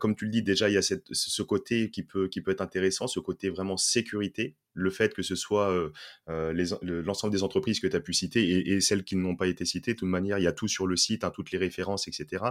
comme 0.00 0.16
tu 0.16 0.24
le 0.24 0.30
dis, 0.32 0.42
déjà, 0.42 0.68
il 0.68 0.74
y 0.74 0.76
a 0.76 0.82
ce 0.82 1.42
côté 1.42 1.90
qui 1.90 2.02
peut, 2.02 2.28
être 2.48 2.60
intéressant, 2.60 3.06
ce 3.06 3.20
côté 3.20 3.48
vraiment 3.48 3.76
sécurité. 3.76 4.56
Le 4.74 4.90
fait 4.90 5.14
que 5.14 5.22
ce 5.22 5.36
soit 5.36 5.72
l'ensemble 6.26 7.32
des 7.32 7.44
entreprises 7.44 7.78
que 7.78 7.86
tu 7.86 7.94
as 7.94 8.00
pu 8.00 8.12
citer 8.12 8.72
et, 8.72 8.80
celles 8.80 9.04
qui 9.04 9.14
n'ont 9.14 9.36
pas 9.36 9.46
été 9.46 9.64
citées, 9.64 9.94
de 9.94 9.98
toute 9.98 10.08
manière, 10.08 10.38
il 10.38 10.44
y 10.44 10.48
a 10.48 10.52
tout 10.52 10.66
sur 10.66 10.88
le 10.88 10.96
site, 10.96 11.22
hein, 11.22 11.30
toutes 11.30 11.52
les 11.52 11.58
références, 11.58 12.08
etc. 12.08 12.44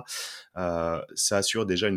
ça 0.56 1.38
assure 1.38 1.65
déjà 1.65 1.89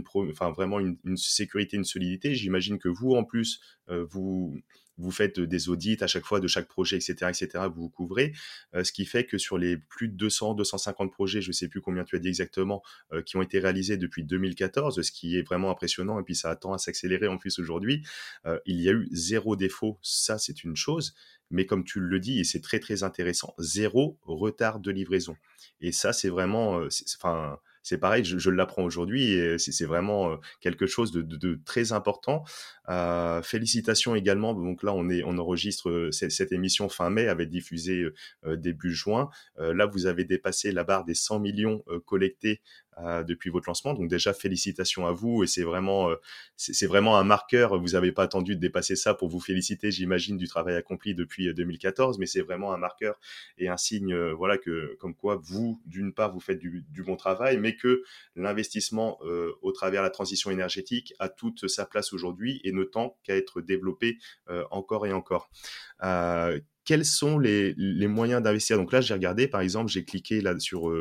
vraiment 0.56 0.80
une 0.80 1.16
sécurité, 1.16 1.76
une 1.76 1.84
solidité. 1.84 2.34
J'imagine 2.34 2.80
que 2.80 2.88
vous, 2.88 3.14
en 3.14 3.22
plus, 3.22 3.60
vous 3.88 4.60
vous 5.00 5.10
faites 5.10 5.40
des 5.40 5.68
audits 5.68 5.96
à 6.00 6.06
chaque 6.06 6.24
fois 6.24 6.40
de 6.40 6.46
chaque 6.46 6.68
projet, 6.68 6.96
etc., 6.96 7.14
etc., 7.28 7.64
vous 7.74 7.82
vous 7.82 7.88
couvrez, 7.88 8.32
ce 8.72 8.92
qui 8.92 9.04
fait 9.04 9.24
que 9.24 9.38
sur 9.38 9.58
les 9.58 9.76
plus 9.76 10.08
de 10.08 10.14
200, 10.14 10.54
250 10.54 11.12
projets, 11.12 11.40
je 11.40 11.48
ne 11.48 11.52
sais 11.52 11.68
plus 11.68 11.80
combien 11.80 12.04
tu 12.04 12.16
as 12.16 12.18
dit 12.18 12.28
exactement, 12.28 12.82
qui 13.24 13.36
ont 13.36 13.42
été 13.42 13.58
réalisés 13.58 13.96
depuis 13.96 14.24
2014, 14.24 15.00
ce 15.02 15.12
qui 15.12 15.36
est 15.36 15.42
vraiment 15.42 15.70
impressionnant, 15.70 16.20
et 16.20 16.22
puis 16.22 16.34
ça 16.34 16.50
attend 16.50 16.72
à 16.72 16.78
s'accélérer 16.78 17.26
en 17.26 17.38
plus 17.38 17.58
aujourd'hui, 17.58 18.04
il 18.66 18.80
y 18.80 18.88
a 18.88 18.92
eu 18.92 19.08
zéro 19.12 19.56
défaut, 19.56 19.98
ça 20.02 20.38
c'est 20.38 20.64
une 20.64 20.76
chose, 20.76 21.14
mais 21.50 21.66
comme 21.66 21.84
tu 21.84 22.00
le 22.00 22.20
dis, 22.20 22.40
et 22.40 22.44
c'est 22.44 22.60
très 22.60 22.78
très 22.78 23.02
intéressant, 23.02 23.54
zéro 23.58 24.18
retard 24.22 24.80
de 24.80 24.90
livraison. 24.90 25.36
Et 25.80 25.92
ça, 25.92 26.12
c'est 26.12 26.28
vraiment, 26.28 26.80
c'est 27.90 27.98
pareil, 27.98 28.24
je, 28.24 28.50
l'apprends 28.50 28.84
aujourd'hui 28.84 29.32
et 29.32 29.58
c'est 29.58 29.84
vraiment 29.84 30.38
quelque 30.60 30.86
chose 30.86 31.10
de, 31.10 31.60
très 31.64 31.90
important. 31.92 32.44
Félicitations 33.42 34.14
également. 34.14 34.54
Donc 34.54 34.84
là, 34.84 34.92
on 34.94 35.38
enregistre 35.38 36.10
cette, 36.12 36.52
émission 36.52 36.88
fin 36.88 37.10
mai, 37.10 37.26
avait 37.26 37.46
diffusé 37.46 38.06
début 38.46 38.92
juin. 38.92 39.28
là, 39.58 39.86
vous 39.86 40.06
avez 40.06 40.24
dépassé 40.24 40.70
la 40.70 40.84
barre 40.84 41.04
des 41.04 41.14
100 41.14 41.40
millions 41.40 41.82
collectés 42.06 42.60
depuis 43.26 43.50
votre 43.50 43.68
lancement. 43.68 43.94
Donc 43.94 44.08
déjà 44.08 44.32
félicitations 44.32 45.06
à 45.06 45.12
vous 45.12 45.42
et 45.42 45.46
c'est 45.46 45.62
vraiment 45.62 46.10
c'est 46.56 46.86
vraiment 46.86 47.16
un 47.16 47.24
marqueur. 47.24 47.78
Vous 47.78 47.90
n'avez 47.90 48.12
pas 48.12 48.22
attendu 48.22 48.56
de 48.56 48.60
dépasser 48.60 48.96
ça 48.96 49.14
pour 49.14 49.28
vous 49.28 49.40
féliciter, 49.40 49.90
j'imagine, 49.90 50.36
du 50.36 50.48
travail 50.48 50.74
accompli 50.76 51.14
depuis 51.14 51.52
2014, 51.52 52.18
mais 52.18 52.26
c'est 52.26 52.42
vraiment 52.42 52.72
un 52.72 52.76
marqueur 52.76 53.18
et 53.58 53.68
un 53.68 53.76
signe, 53.76 54.14
voilà 54.32 54.58
que 54.58 54.96
comme 55.00 55.14
quoi 55.14 55.40
vous 55.42 55.80
d'une 55.86 56.12
part 56.12 56.32
vous 56.32 56.40
faites 56.40 56.58
du, 56.58 56.84
du, 56.90 57.02
bon 57.02 57.16
travail, 57.16 57.58
mais 57.58 57.76
que 57.76 58.02
l'investissement 58.36 59.18
au 59.62 59.72
travers 59.72 60.02
de 60.02 60.06
la 60.06 60.10
transition 60.10 60.50
énergétique 60.50 61.14
a 61.18 61.28
toute 61.28 61.68
sa 61.68 61.86
place 61.86 62.12
aujourd'hui 62.12 62.60
et 62.64 62.72
ne 62.72 62.84
tend 62.84 63.16
qu'à 63.22 63.36
être 63.36 63.60
développé 63.60 64.18
encore 64.70 65.06
et 65.06 65.12
encore 65.12 65.50
quels 66.90 67.04
sont 67.04 67.38
les, 67.38 67.76
moyens 68.08 68.42
d'investir? 68.42 68.76
Donc 68.76 68.92
là, 68.92 69.00
j'ai 69.00 69.14
regardé, 69.14 69.46
par 69.46 69.60
exemple, 69.60 69.92
j'ai 69.92 70.04
cliqué 70.04 70.42
sur 70.58 70.92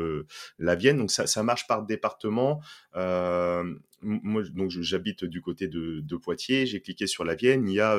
la 0.60 0.76
Vienne, 0.76 0.98
donc 0.98 1.10
ça, 1.10 1.42
marche 1.42 1.66
par 1.66 1.84
département. 1.84 2.60
Moi, 2.94 4.42
donc 4.54 4.70
j'habite 4.70 5.24
du 5.24 5.42
côté 5.42 5.66
de, 5.66 6.16
Poitiers, 6.16 6.64
j'ai 6.66 6.80
cliqué 6.80 7.08
sur 7.08 7.24
la 7.24 7.34
Vienne. 7.34 7.68
Il 7.68 7.74
y, 7.74 7.80
a, 7.80 7.98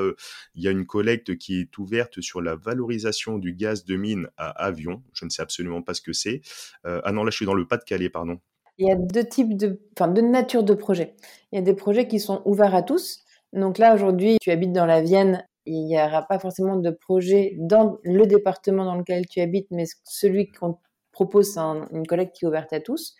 il 0.56 0.64
y 0.64 0.70
a 0.70 0.72
une 0.72 0.86
collecte 0.86 1.36
qui 1.36 1.60
est 1.60 1.78
ouverte 1.78 2.22
sur 2.22 2.42
la 2.42 2.56
valorisation 2.56 3.38
du 3.38 3.52
gaz 3.52 3.84
de 3.84 3.98
mine 3.98 4.30
à 4.38 4.52
avion. 4.52 5.04
Je 5.12 5.26
ne 5.26 5.30
sais 5.30 5.42
absolument 5.42 5.82
pas 5.82 5.94
ce 5.94 6.02
que 6.02 6.14
c'est. 6.14 6.40
ah 6.86 7.12
non, 7.12 7.26
là, 7.26 7.30
je 7.30 7.36
suis 7.36 7.46
dans 7.46 7.56
le 7.56 7.68
Pas-de-Calais, 7.68 8.10
pardon. 8.10 8.40
Il 8.78 8.88
y 8.88 8.92
a 8.92 8.96
deux 8.96 9.26
types 9.26 9.58
de, 9.58 9.82
enfin, 10.00 10.08
deux 10.08 10.22
natures 10.22 10.64
de 10.64 10.76
projets. 10.76 11.18
Il 11.52 11.58
y 11.58 11.60
a 11.60 11.62
des 11.62 11.74
projets 11.74 12.08
qui 12.08 12.22
sont 12.22 12.42
ouverts 12.46 12.74
à 12.74 12.84
tous. 12.84 13.26
Donc 13.52 13.80
là, 13.80 13.94
aujourd'hui, 13.94 14.38
tu 14.40 14.50
habites 14.50 14.72
dans 14.72 14.86
la 14.86 15.02
Vienne 15.02 15.46
il 15.66 15.86
n'y 15.86 16.02
aura 16.02 16.24
pas 16.24 16.40
forcément 16.40 16.76
de 16.76 16.90
projet 16.90 17.56
dans 17.58 17.98
le 18.04 18.26
département 18.26 18.86
dans 18.86 18.96
lequel 18.96 19.28
tu 19.28 19.42
habites, 19.42 19.68
mais 19.72 19.86
celui 20.04 20.52
qu'on 20.52 20.78
propose 21.12 21.58
une 21.58 22.08
collecte 22.08 22.36
qui 22.36 22.46
est 22.46 22.48
ouverte 22.48 22.74
à 22.74 22.80
tous. 22.80 23.16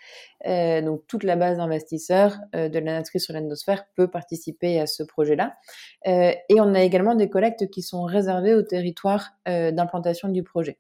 Euh, 0.48 0.82
donc 0.82 1.06
toute 1.08 1.24
la 1.24 1.36
base 1.36 1.58
d'investisseurs 1.58 2.38
euh, 2.56 2.70
de 2.70 2.80
l'industrie 2.80 3.20
sur 3.20 3.34
l'endosphère 3.34 3.86
peut 3.96 4.10
participer 4.10 4.80
à 4.80 4.88
ce 4.88 5.04
projet-là. 5.04 5.54
Euh, 6.08 6.32
et 6.50 6.62
on 6.62 6.74
a 6.74 6.82
également 6.82 7.16
des 7.16 7.30
collectes 7.30 7.70
qui 7.70 7.82
sont 7.82 8.04
réservées 8.04 8.56
au 8.56 8.64
territoire 8.64 9.32
d'implantation 9.46 10.30
du 10.30 10.44
projet. 10.44 10.78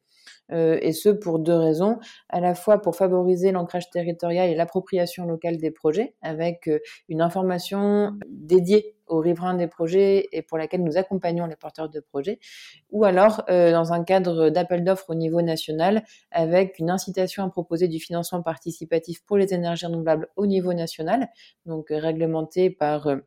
Et 0.49 0.91
ce 0.91 1.09
pour 1.09 1.39
deux 1.39 1.55
raisons. 1.55 1.97
À 2.29 2.41
la 2.41 2.55
fois 2.55 2.81
pour 2.81 2.95
favoriser 2.95 3.51
l'ancrage 3.51 3.89
territorial 3.89 4.49
et 4.49 4.55
l'appropriation 4.55 5.25
locale 5.25 5.57
des 5.57 5.71
projets, 5.71 6.15
avec 6.21 6.69
une 7.07 7.21
information 7.21 8.13
dédiée 8.27 8.95
aux 9.11 9.19
riverains 9.19 9.53
des 9.53 9.67
projets 9.67 10.27
et 10.31 10.41
pour 10.41 10.57
laquelle 10.57 10.83
nous 10.83 10.97
accompagnons 10.97 11.45
les 11.45 11.55
porteurs 11.55 11.89
de 11.89 11.99
projets, 11.99 12.39
ou 12.89 13.03
alors 13.03 13.43
euh, 13.49 13.71
dans 13.71 13.93
un 13.93 14.03
cadre 14.03 14.49
d'appel 14.49 14.83
d'offres 14.83 15.09
au 15.09 15.15
niveau 15.15 15.41
national 15.41 16.03
avec 16.31 16.79
une 16.79 16.89
incitation 16.89 17.43
à 17.43 17.49
proposer 17.49 17.87
du 17.87 17.99
financement 17.99 18.41
participatif 18.41 19.23
pour 19.25 19.37
les 19.37 19.53
énergies 19.53 19.85
renouvelables 19.85 20.29
au 20.37 20.47
niveau 20.47 20.73
national, 20.73 21.29
donc 21.65 21.87
réglementé 21.89 22.69
par 22.69 23.07
euh, 23.07 23.17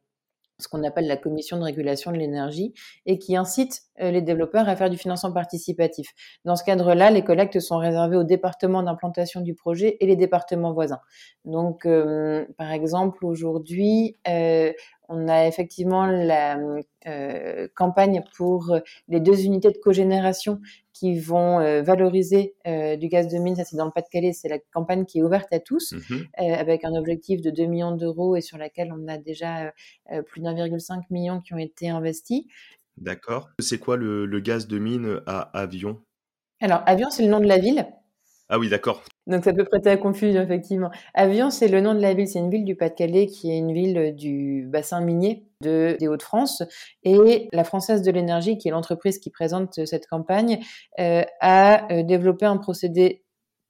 ce 0.58 0.68
qu'on 0.68 0.84
appelle 0.84 1.06
la 1.06 1.16
commission 1.16 1.58
de 1.58 1.64
régulation 1.64 2.12
de 2.12 2.16
l'énergie, 2.16 2.74
et 3.06 3.18
qui 3.18 3.36
incite 3.36 3.82
euh, 4.00 4.10
les 4.10 4.22
développeurs 4.22 4.68
à 4.68 4.76
faire 4.76 4.90
du 4.90 4.96
financement 4.96 5.32
participatif. 5.32 6.08
Dans 6.44 6.56
ce 6.56 6.64
cadre-là, 6.64 7.10
les 7.10 7.22
collectes 7.22 7.60
sont 7.60 7.78
réservées 7.78 8.16
aux 8.16 8.24
départements 8.24 8.82
d'implantation 8.82 9.40
du 9.40 9.54
projet 9.54 9.96
et 10.00 10.06
les 10.06 10.16
départements 10.16 10.72
voisins. 10.72 11.00
Donc, 11.44 11.86
euh, 11.86 12.44
par 12.56 12.70
exemple, 12.70 13.24
aujourd'hui, 13.24 14.16
euh, 14.28 14.72
on 15.08 15.28
a 15.28 15.46
effectivement 15.46 16.06
la 16.06 16.58
campagne 17.74 18.22
pour 18.36 18.74
les 19.08 19.20
deux 19.20 19.44
unités 19.44 19.70
de 19.70 19.78
cogénération 19.78 20.60
qui 20.92 21.18
vont 21.18 21.58
valoriser 21.82 22.54
du 22.64 23.08
gaz 23.08 23.28
de 23.28 23.38
mine. 23.38 23.56
Ça, 23.56 23.64
c'est 23.64 23.76
dans 23.76 23.84
le 23.84 23.90
Pas-de-Calais. 23.90 24.32
C'est 24.32 24.48
la 24.48 24.58
campagne 24.72 25.04
qui 25.04 25.18
est 25.18 25.22
ouverte 25.22 25.52
à 25.52 25.60
tous, 25.60 25.92
mmh 25.92 26.16
avec 26.38 26.84
un 26.84 26.94
objectif 26.94 27.42
de 27.42 27.50
2 27.50 27.66
millions 27.66 27.96
d'euros 27.96 28.36
et 28.36 28.40
sur 28.40 28.58
laquelle 28.58 28.92
on 28.92 29.08
a 29.08 29.18
déjà 29.18 29.72
plus 30.26 30.40
d'1,5 30.40 31.02
million 31.10 31.40
qui 31.40 31.52
ont 31.54 31.58
été 31.58 31.90
investis. 31.90 32.44
D'accord. 32.96 33.50
C'est 33.58 33.78
quoi 33.78 33.96
le, 33.96 34.40
gaz 34.40 34.66
de 34.66 34.78
mine 34.78 35.20
à 35.26 35.40
Avion 35.58 36.00
Alors, 36.60 36.82
Avion, 36.86 37.10
c'est 37.10 37.24
le 37.24 37.30
nom 37.30 37.40
de 37.40 37.46
la 37.46 37.58
ville. 37.58 37.86
Ah 38.50 38.58
oui, 38.58 38.68
d'accord. 38.68 39.02
Donc 39.26 39.42
ça 39.42 39.54
peut 39.54 39.64
prêter 39.64 39.88
à 39.88 39.96
confusion, 39.96 40.42
effectivement. 40.42 40.90
Avion, 41.14 41.50
c'est 41.50 41.68
le 41.68 41.80
nom 41.80 41.94
de 41.94 42.00
la 42.00 42.12
ville. 42.12 42.28
C'est 42.28 42.38
une 42.38 42.50
ville 42.50 42.64
du 42.64 42.76
Pas-de-Calais 42.76 43.26
qui 43.26 43.50
est 43.50 43.56
une 43.56 43.72
ville 43.72 44.14
du 44.14 44.66
bassin 44.68 45.00
minier 45.00 45.46
de, 45.62 45.96
des 45.98 46.08
Hauts-de-France. 46.08 46.62
Et 47.04 47.48
la 47.52 47.64
Française 47.64 48.02
de 48.02 48.10
l'énergie, 48.10 48.58
qui 48.58 48.68
est 48.68 48.70
l'entreprise 48.70 49.18
qui 49.18 49.30
présente 49.30 49.86
cette 49.86 50.06
campagne, 50.06 50.60
euh, 51.00 51.22
a 51.40 51.90
euh, 51.90 52.02
développé 52.02 52.44
un 52.44 52.58
procédé 52.58 53.23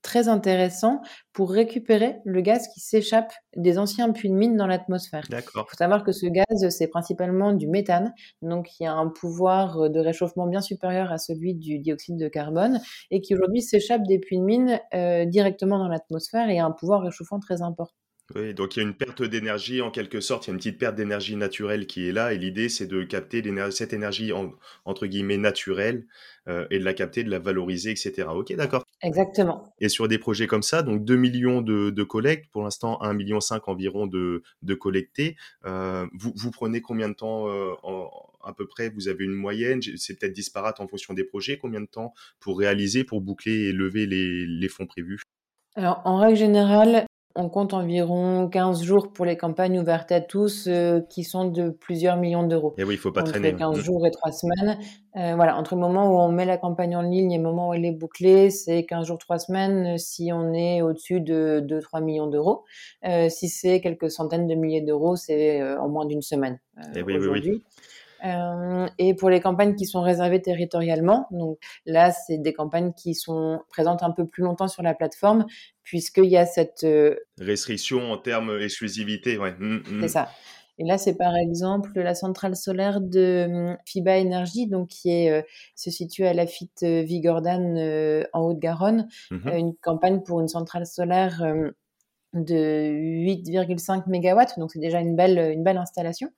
très 0.05 0.29
intéressant 0.29 1.01
pour 1.33 1.51
récupérer 1.51 2.19
le 2.25 2.41
gaz 2.41 2.69
qui 2.73 2.79
s'échappe 2.79 3.33
des 3.57 3.79
anciens 3.79 4.13
puits 4.13 4.29
de 4.29 4.35
mine 4.35 4.57
dans 4.57 4.69
l'atmosphère. 4.69 5.25
Il 5.67 5.71
faut 5.71 5.77
savoir 5.77 6.05
que 6.05 6.13
ce 6.13 6.27
gaz, 6.27 6.69
c'est 6.69 6.87
principalement 6.87 7.53
du 7.53 7.67
méthane, 7.67 8.15
donc 8.43 8.69
il 8.79 8.85
y 8.85 8.87
a 8.87 8.93
un 8.93 9.09
pouvoir 9.09 9.91
de 9.91 9.99
réchauffement 9.99 10.47
bien 10.47 10.61
supérieur 10.61 11.11
à 11.11 11.19
celui 11.19 11.55
du 11.55 11.81
dioxyde 11.81 12.17
de 12.17 12.29
carbone, 12.29 12.81
et 13.11 13.21
qui 13.21 13.35
aujourd'hui 13.35 13.63
s'échappe 13.63 14.03
des 14.07 14.21
puits 14.21 14.39
de 14.39 14.45
mine 14.45 14.79
euh, 14.93 15.25
directement 15.25 15.79
dans 15.79 15.89
l'atmosphère 15.89 16.49
et 16.51 16.61
a 16.61 16.67
un 16.67 16.71
pouvoir 16.71 17.03
réchauffant 17.03 17.41
très 17.41 17.63
important. 17.63 18.04
Oui, 18.35 18.55
donc 18.55 18.75
il 18.75 18.81
y 18.81 18.83
a 18.83 18.89
une 18.89 18.95
perte 18.95 19.23
d'énergie 19.23 19.83
en 19.83 19.91
quelque 19.91 20.23
sorte, 20.23 20.47
il 20.47 20.49
y 20.49 20.51
a 20.51 20.55
une 20.55 20.59
petite 20.59 20.79
perte 20.79 20.95
d'énergie 20.95 21.37
naturelle 21.37 21.87
qui 21.87 22.09
est 22.09 22.13
là, 22.13 22.33
et 22.33 22.39
l'idée 22.39 22.71
c'est 22.71 22.87
de 22.87 23.03
capter 23.05 23.43
cette 23.71 23.93
énergie 23.93 24.33
entre 24.87 25.07
guillemets 25.07 25.37
naturelle 25.37 26.07
euh, 26.49 26.67
et 26.71 26.79
de 26.79 26.85
la 26.85 26.95
capter, 26.95 27.23
de 27.23 27.31
la 27.31 27.39
valoriser, 27.39 27.91
etc. 27.91 28.29
Ok, 28.35 28.55
d'accord. 28.55 28.83
Exactement. 29.03 29.75
Et 29.79 29.91
sur 29.91 30.09
des 30.09 30.19
projets 30.19 30.47
comme 30.47 30.63
ça, 30.63 30.83
donc 30.83 31.05
2 31.05 31.17
millions 31.17 31.61
de, 31.61 31.91
de 31.91 32.03
collectes, 32.03 32.51
pour 32.51 32.63
l'instant 32.63 32.99
1,5 33.03 33.15
million 33.15 33.39
environ 33.67 34.07
de, 34.07 34.43
de 34.63 34.75
collectés, 34.75 35.37
euh, 35.67 36.07
vous, 36.15 36.33
vous, 36.35 36.51
prenez 36.51 36.81
combien 36.81 37.11
de 37.11 37.15
temps 37.15 37.51
euh, 37.51 37.75
à 38.43 38.55
peu 38.55 38.67
près? 38.67 38.89
Vous 38.89 39.09
avez 39.09 39.25
une 39.25 39.35
moyenne? 39.35 39.81
C'est 39.97 40.19
peut-être 40.19 40.33
disparate 40.33 40.81
en 40.81 40.89
fonction 40.89 41.13
des 41.13 41.25
projets. 41.25 41.59
Combien 41.59 41.83
de 41.83 41.87
temps 41.87 42.15
pour 42.41 42.59
réaliser, 42.59 43.05
pour 43.05 43.21
boucler 43.21 43.69
et 43.69 43.73
lever 43.73 44.07
les, 44.07 44.47
les 44.47 44.69
fonds 44.69 44.87
prévus? 44.87 45.21
Alors, 45.77 46.01
en 46.05 46.19
règle 46.19 46.37
générale, 46.37 47.07
on 47.37 47.49
compte 47.49 47.75
environ 47.75 48.49
15 48.49 48.83
jours 48.83 49.13
pour 49.13 49.25
les 49.25 49.37
campagnes 49.37 49.79
ouvertes 49.79 50.13
à 50.13 50.21
tous 50.21 50.67
euh, 50.69 51.01
qui 51.11 51.25
sont 51.25 51.47
de 51.47 51.71
plusieurs 51.71 52.17
millions 52.17 52.47
d'euros. 52.47 52.75
Et 52.79 52.85
oui, 52.85 52.95
il 52.95 52.99
faut 52.99 53.11
pas 53.11 53.23
entre 53.23 53.33
traîner. 53.33 53.55
15 53.55 53.79
jours 53.81 54.07
et 54.07 54.11
3 54.11 54.31
semaines. 54.33 54.79
Euh, 55.17 55.35
voilà, 55.35 55.57
entre 55.57 55.75
le 55.75 55.81
moment 55.81 56.11
où 56.11 56.19
on 56.19 56.31
met 56.31 56.45
la 56.45 56.59
campagne 56.59 56.97
en 56.97 57.03
ligne 57.03 57.33
et 57.33 57.39
le 57.39 57.43
moment 57.43 57.71
où 57.71 57.75
elle 57.75 57.85
est 57.85 57.93
bouclée, 57.93 58.51
c'est 58.51 58.85
15 58.85 59.07
jours, 59.07 59.19
3 59.19 59.39
semaines 59.39 59.99
si 59.99 60.31
on 60.33 60.53
est 60.53 60.83
au-dessus 60.83 61.21
de 61.21 61.61
2-3 61.67 62.03
millions 62.05 62.29
d'euros. 62.29 62.65
Euh, 63.05 63.29
si 63.29 63.49
c'est 63.49 63.81
quelques 63.81 64.11
centaines 64.11 64.47
de 64.47 64.55
milliers 64.55 64.83
d'euros, 64.83 65.17
c'est 65.17 65.63
en 65.77 65.89
moins 65.89 66.07
d'une 66.07 66.23
semaine. 66.23 66.61
et 66.95 67.03
oui, 67.03 67.17
oui, 67.19 67.29
oui. 67.29 67.63
Euh, 68.25 68.87
et 68.99 69.15
pour 69.15 69.31
les 69.31 69.41
campagnes 69.41 69.75
qui 69.75 69.87
sont 69.87 70.01
réservées 70.01 70.41
territorialement, 70.41 71.27
donc 71.31 71.59
là, 71.85 72.11
c'est 72.11 72.39
des 72.39 72.53
campagnes 72.53 72.93
qui 72.95 73.15
sont 73.15 73.61
présentes 73.69 74.03
un 74.03 74.11
peu 74.11 74.27
plus 74.27 74.43
longtemps 74.43 74.69
sur 74.69 74.83
la 74.83 74.95
plateforme, 74.95 75.47
puisqu'il 75.83 76.27
y 76.27 76.37
a 76.37 76.47
cette 76.47 76.85
euh, 76.85 77.17
restriction 77.39 78.13
en 78.13 78.17
termes 78.17 78.59
d'exclusivité. 78.59 79.37
Ouais. 79.39 79.55
Mmh, 79.59 79.77
mmh. 79.77 80.01
C'est 80.03 80.09
ça. 80.09 80.29
Et 80.79 80.85
là, 80.85 80.99
c'est 80.99 81.17
par 81.17 81.37
exemple 81.37 81.93
la 82.01 82.17
centrale 82.17 82.57
solaire 82.57 83.01
de 83.01 83.47
hum, 83.49 83.77
FIBA 83.85 84.17
Énergie, 84.17 84.67
donc 84.67 84.89
qui 84.89 85.11
est, 85.11 85.31
euh, 85.31 85.43
se 85.77 85.91
situe 85.91 86.25
à 86.25 86.33
Lafitte 86.33 86.83
Vigordan 86.83 87.77
en 88.33 88.41
Haute-Garonne, 88.41 89.09
mmh 89.31 89.51
une 89.55 89.75
campagne 89.77 90.23
pour 90.23 90.41
une 90.41 90.49
centrale 90.49 90.87
solaire 90.87 91.43
de 92.35 92.91
8,5 92.91 94.05
MW, 94.07 94.59
donc 94.59 94.73
c'est 94.73 94.81
déjà 94.81 95.01
une 95.01 95.17
belle, 95.17 95.39
une 95.53 95.63
belle 95.63 95.79
installation. 95.79 96.31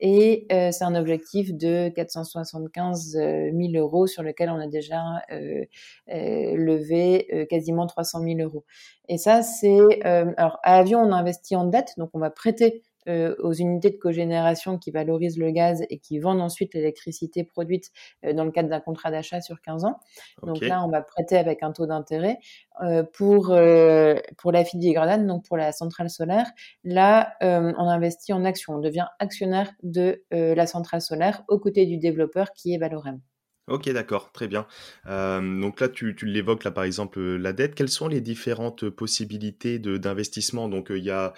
Et 0.00 0.46
euh, 0.52 0.70
c'est 0.72 0.84
un 0.84 0.94
objectif 0.94 1.54
de 1.54 1.88
475 1.90 3.12
000 3.12 3.22
euh, 3.22 3.78
euros 3.78 4.06
sur 4.06 4.22
lequel 4.22 4.50
on 4.50 4.58
a 4.58 4.66
déjà 4.66 5.22
euh, 5.30 5.64
euh 6.10 6.56
levé 6.56 7.46
quasiment 7.48 7.86
300 7.86 8.20
000 8.22 8.40
euros. 8.40 8.64
Et 9.08 9.18
ça, 9.18 9.42
c'est... 9.42 10.02
alors, 10.02 10.58
à 10.62 10.78
Avion, 10.78 11.00
on 11.00 11.12
a 11.12 11.16
investi 11.16 11.56
en 11.56 11.64
dette, 11.64 11.94
donc 11.98 12.10
on 12.14 12.18
va 12.18 12.30
prêter 12.30 12.82
euh, 13.08 13.34
aux 13.38 13.52
unités 13.52 13.90
de 13.90 13.96
cogénération 13.96 14.78
qui 14.78 14.90
valorisent 14.90 15.38
le 15.38 15.50
gaz 15.50 15.84
et 15.90 15.98
qui 15.98 16.18
vendent 16.18 16.40
ensuite 16.40 16.74
l'électricité 16.74 17.44
produite 17.44 17.90
euh, 18.24 18.32
dans 18.32 18.44
le 18.44 18.50
cadre 18.50 18.68
d'un 18.68 18.80
contrat 18.80 19.10
d'achat 19.10 19.40
sur 19.40 19.60
15 19.60 19.84
ans. 19.84 19.98
Donc 20.42 20.60
là, 20.60 20.82
on 20.84 20.88
va 20.88 21.02
prêter 21.02 21.36
avec 21.36 21.62
un 21.62 21.72
taux 21.72 21.86
d'intérêt. 21.86 22.38
Euh, 22.82 23.02
pour 23.02 23.54
pour 24.38 24.52
la 24.52 24.64
Fidi 24.64 24.94
donc 25.26 25.44
pour 25.44 25.56
la 25.56 25.72
centrale 25.72 26.10
solaire, 26.10 26.46
là, 26.82 27.34
on 27.40 27.88
investit 27.88 28.32
en 28.32 28.44
action. 28.44 28.74
On 28.74 28.78
devient 28.78 29.06
actionnaire 29.18 29.72
de 29.82 30.24
la 30.30 30.66
centrale 30.66 31.00
solaire 31.00 31.42
aux 31.48 31.58
côtés 31.58 31.86
du 31.86 31.98
développeur 31.98 32.52
qui 32.52 32.74
est 32.74 32.78
Valorem. 32.78 33.20
Ok, 33.66 33.88
d'accord, 33.88 34.30
très 34.32 34.46
bien. 34.46 34.66
Donc 35.06 35.80
là, 35.80 35.88
tu, 35.88 36.14
l'évoques 36.22 36.64
là, 36.64 36.70
par 36.70 36.84
exemple, 36.84 37.18
la 37.20 37.54
dette. 37.54 37.74
Quelles 37.74 37.88
sont 37.88 38.08
les 38.08 38.20
différentes 38.20 38.90
possibilités 38.90 39.78
d'investissement? 39.78 40.68
Donc 40.68 40.88
il 40.90 41.02
y 41.02 41.10
a 41.10 41.32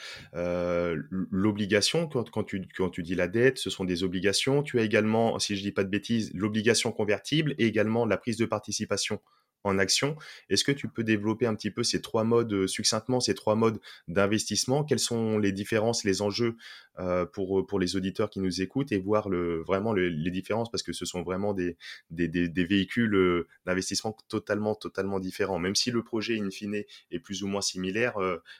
l'obligation 1.30 2.08
quand, 2.08 2.42
tu 2.44 3.02
dis 3.02 3.14
la 3.14 3.28
dette, 3.28 3.58
ce 3.58 3.70
sont 3.70 3.84
des 3.84 4.02
obligations. 4.02 4.64
Tu 4.64 4.80
as 4.80 4.82
également, 4.82 5.38
si 5.38 5.56
je 5.56 5.62
dis 5.62 5.70
pas 5.70 5.84
de 5.84 5.88
bêtises, 5.88 6.32
l'obligation 6.34 6.90
convertible 6.90 7.54
et 7.58 7.66
également 7.66 8.04
la 8.04 8.16
prise 8.16 8.38
de 8.38 8.44
participation 8.44 9.20
en 9.66 9.78
action. 9.78 10.16
Est-ce 10.48 10.64
que 10.64 10.72
tu 10.72 10.88
peux 10.88 11.04
développer 11.04 11.46
un 11.46 11.54
petit 11.54 11.70
peu 11.70 11.82
ces 11.82 12.00
trois 12.00 12.24
modes 12.24 12.52
euh, 12.52 12.66
succinctement, 12.66 13.20
ces 13.20 13.34
trois 13.34 13.54
modes 13.54 13.80
d'investissement? 14.08 14.84
Quelles 14.84 14.98
sont 14.98 15.38
les 15.38 15.52
différences, 15.52 16.04
les 16.04 16.22
enjeux 16.22 16.56
euh, 16.98 17.26
pour, 17.26 17.66
pour 17.66 17.78
les 17.78 17.96
auditeurs 17.96 18.30
qui 18.30 18.40
nous 18.40 18.62
écoutent 18.62 18.92
et 18.92 18.98
voir 18.98 19.28
le, 19.28 19.62
vraiment 19.62 19.92
les 19.92 20.30
différences? 20.30 20.70
Parce 20.70 20.82
que 20.82 20.92
ce 20.92 21.04
sont 21.04 21.22
vraiment 21.22 21.52
des, 21.54 21.76
des, 22.10 22.64
véhicules 22.64 23.14
euh, 23.14 23.46
d'investissement 23.66 24.16
totalement, 24.28 24.74
totalement 24.74 25.20
différents. 25.20 25.58
Même 25.58 25.74
si 25.74 25.90
le 25.90 26.02
projet, 26.02 26.38
in 26.40 26.50
fine, 26.50 26.74
est 27.10 27.18
plus 27.18 27.42
ou 27.42 27.48
moins 27.48 27.60
similaire, 27.60 28.14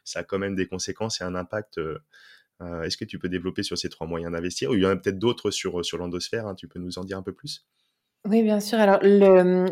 ça 0.05 0.21
a 0.21 0.23
quand 0.23 0.39
même 0.39 0.55
des 0.55 0.67
conséquences 0.67 1.21
et 1.21 1.25
un 1.25 1.35
impact. 1.35 1.81
Est-ce 2.61 2.97
que 2.97 3.05
tu 3.05 3.19
peux 3.19 3.29
développer 3.29 3.63
sur 3.63 3.77
ces 3.77 3.89
trois 3.89 4.07
moyens 4.07 4.33
d'investir? 4.33 4.73
Il 4.73 4.81
y 4.83 4.87
en 4.87 4.91
a 4.91 4.97
peut-être 4.97 5.19
d'autres 5.19 5.51
sur, 5.51 5.85
sur 5.85 5.99
l'endosphère, 5.99 6.47
hein, 6.47 6.55
tu 6.55 6.69
peux 6.69 6.79
nous 6.79 6.99
en 6.99 7.05
dire 7.05 7.19
un 7.19 7.23
peu 7.23 7.33
plus? 7.33 7.65
Oui, 8.29 8.43
bien 8.43 8.61
sûr. 8.61 8.79
Alors, 8.79 9.03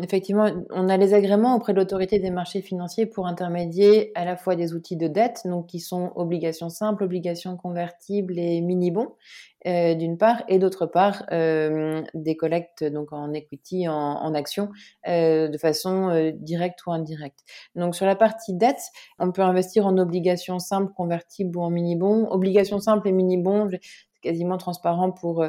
effectivement, 0.01 0.49
on 0.71 0.87
a 0.89 0.97
les 0.97 1.13
agréments 1.13 1.55
auprès 1.55 1.73
de 1.73 1.77
l'autorité 1.77 2.19
des 2.19 2.31
marchés 2.31 2.61
financiers 2.61 3.05
pour 3.05 3.27
intermédier 3.27 4.11
à 4.15 4.23
la 4.25 4.37
fois 4.37 4.55
des 4.55 4.73
outils 4.73 4.97
de 4.97 5.07
dette, 5.07 5.41
donc 5.45 5.67
qui 5.67 5.79
sont 5.79 6.11
obligations 6.15 6.69
simples, 6.69 7.03
obligations 7.03 7.57
convertibles 7.57 8.39
et 8.39 8.61
mini-bons, 8.61 9.09
euh, 9.67 9.95
d'une 9.95 10.17
part, 10.17 10.43
et 10.47 10.59
d'autre 10.59 10.85
part, 10.85 11.23
euh, 11.31 12.01
des 12.13 12.37
collectes 12.37 12.83
donc 12.83 13.13
en 13.13 13.33
equity, 13.33 13.87
en, 13.87 13.93
en 13.93 14.33
action, 14.33 14.69
euh, 15.07 15.47
de 15.47 15.57
façon 15.57 16.31
directe 16.35 16.85
ou 16.85 16.91
indirecte. 16.91 17.39
Donc, 17.75 17.95
sur 17.95 18.05
la 18.05 18.15
partie 18.15 18.53
dette, 18.53 18.81
on 19.19 19.31
peut 19.31 19.41
investir 19.41 19.85
en 19.85 19.97
obligations 19.97 20.59
simples, 20.59 20.93
convertibles 20.95 21.57
ou 21.57 21.61
en 21.61 21.69
mini-bons. 21.69 22.27
Obligations 22.29 22.79
simples 22.79 23.07
et 23.07 23.11
mini-bons, 23.11 23.69
quasiment 24.25 24.57
transparent 24.57 25.11
pour, 25.11 25.45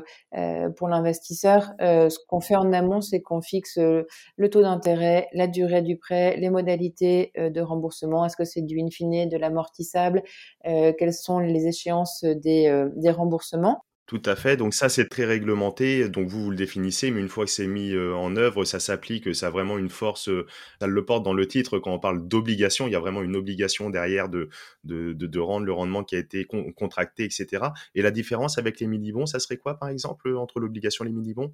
pour 0.76 0.88
l'investisseur. 0.88 1.72
ce 1.80 2.18
qu'on 2.28 2.40
fait 2.40 2.56
en 2.56 2.72
amont, 2.72 3.00
c'est 3.00 3.20
qu'on 3.20 3.40
fixe 3.40 3.76
le 3.78 4.50
taux 4.50 4.62
d'intérêt, 4.62 5.28
la 5.32 5.48
durée 5.48 5.82
du 5.82 5.96
prêt, 5.96 6.36
les 6.36 6.50
modalités 6.50 7.32
de 7.36 7.60
remboursement. 7.60 8.24
Est-ce 8.24 8.36
que 8.36 8.44
c'est 8.44 8.62
du 8.62 8.80
in 8.80 8.90
fine, 8.90 9.28
de 9.28 9.36
l'amortissable? 9.36 10.22
Quelles 10.64 11.14
sont 11.14 11.40
les 11.40 11.66
échéances 11.66 12.24
des 12.24 13.10
remboursements? 13.10 13.82
Tout 14.06 14.22
à 14.24 14.36
fait. 14.36 14.56
Donc 14.56 14.72
ça, 14.72 14.88
c'est 14.88 15.08
très 15.08 15.24
réglementé. 15.24 16.08
Donc 16.08 16.28
vous, 16.28 16.44
vous 16.44 16.50
le 16.50 16.56
définissez, 16.56 17.10
mais 17.10 17.20
une 17.20 17.28
fois 17.28 17.44
que 17.44 17.50
c'est 17.50 17.66
mis 17.66 17.96
en 17.96 18.36
œuvre, 18.36 18.64
ça 18.64 18.78
s'applique. 18.78 19.34
Ça 19.34 19.48
a 19.48 19.50
vraiment 19.50 19.78
une 19.78 19.88
force. 19.88 20.30
Ça 20.80 20.86
le 20.86 21.04
porte 21.04 21.24
dans 21.24 21.34
le 21.34 21.46
titre 21.46 21.78
quand 21.78 21.92
on 21.92 21.98
parle 21.98 22.26
d'obligation. 22.28 22.86
Il 22.86 22.92
y 22.92 22.96
a 22.96 23.00
vraiment 23.00 23.22
une 23.22 23.34
obligation 23.34 23.90
derrière 23.90 24.28
de, 24.28 24.48
de, 24.84 25.12
de, 25.12 25.38
rendre 25.40 25.66
le 25.66 25.72
rendement 25.72 26.04
qui 26.04 26.14
a 26.14 26.18
été 26.18 26.44
contracté, 26.44 27.24
etc. 27.24 27.64
Et 27.94 28.02
la 28.02 28.12
différence 28.12 28.58
avec 28.58 28.78
les 28.80 28.86
mini-bons, 28.86 29.26
ça 29.26 29.40
serait 29.40 29.56
quoi, 29.56 29.78
par 29.78 29.88
exemple, 29.88 30.36
entre 30.36 30.60
l'obligation 30.60 31.04
et 31.04 31.08
les 31.08 31.14
mini-bons 31.14 31.52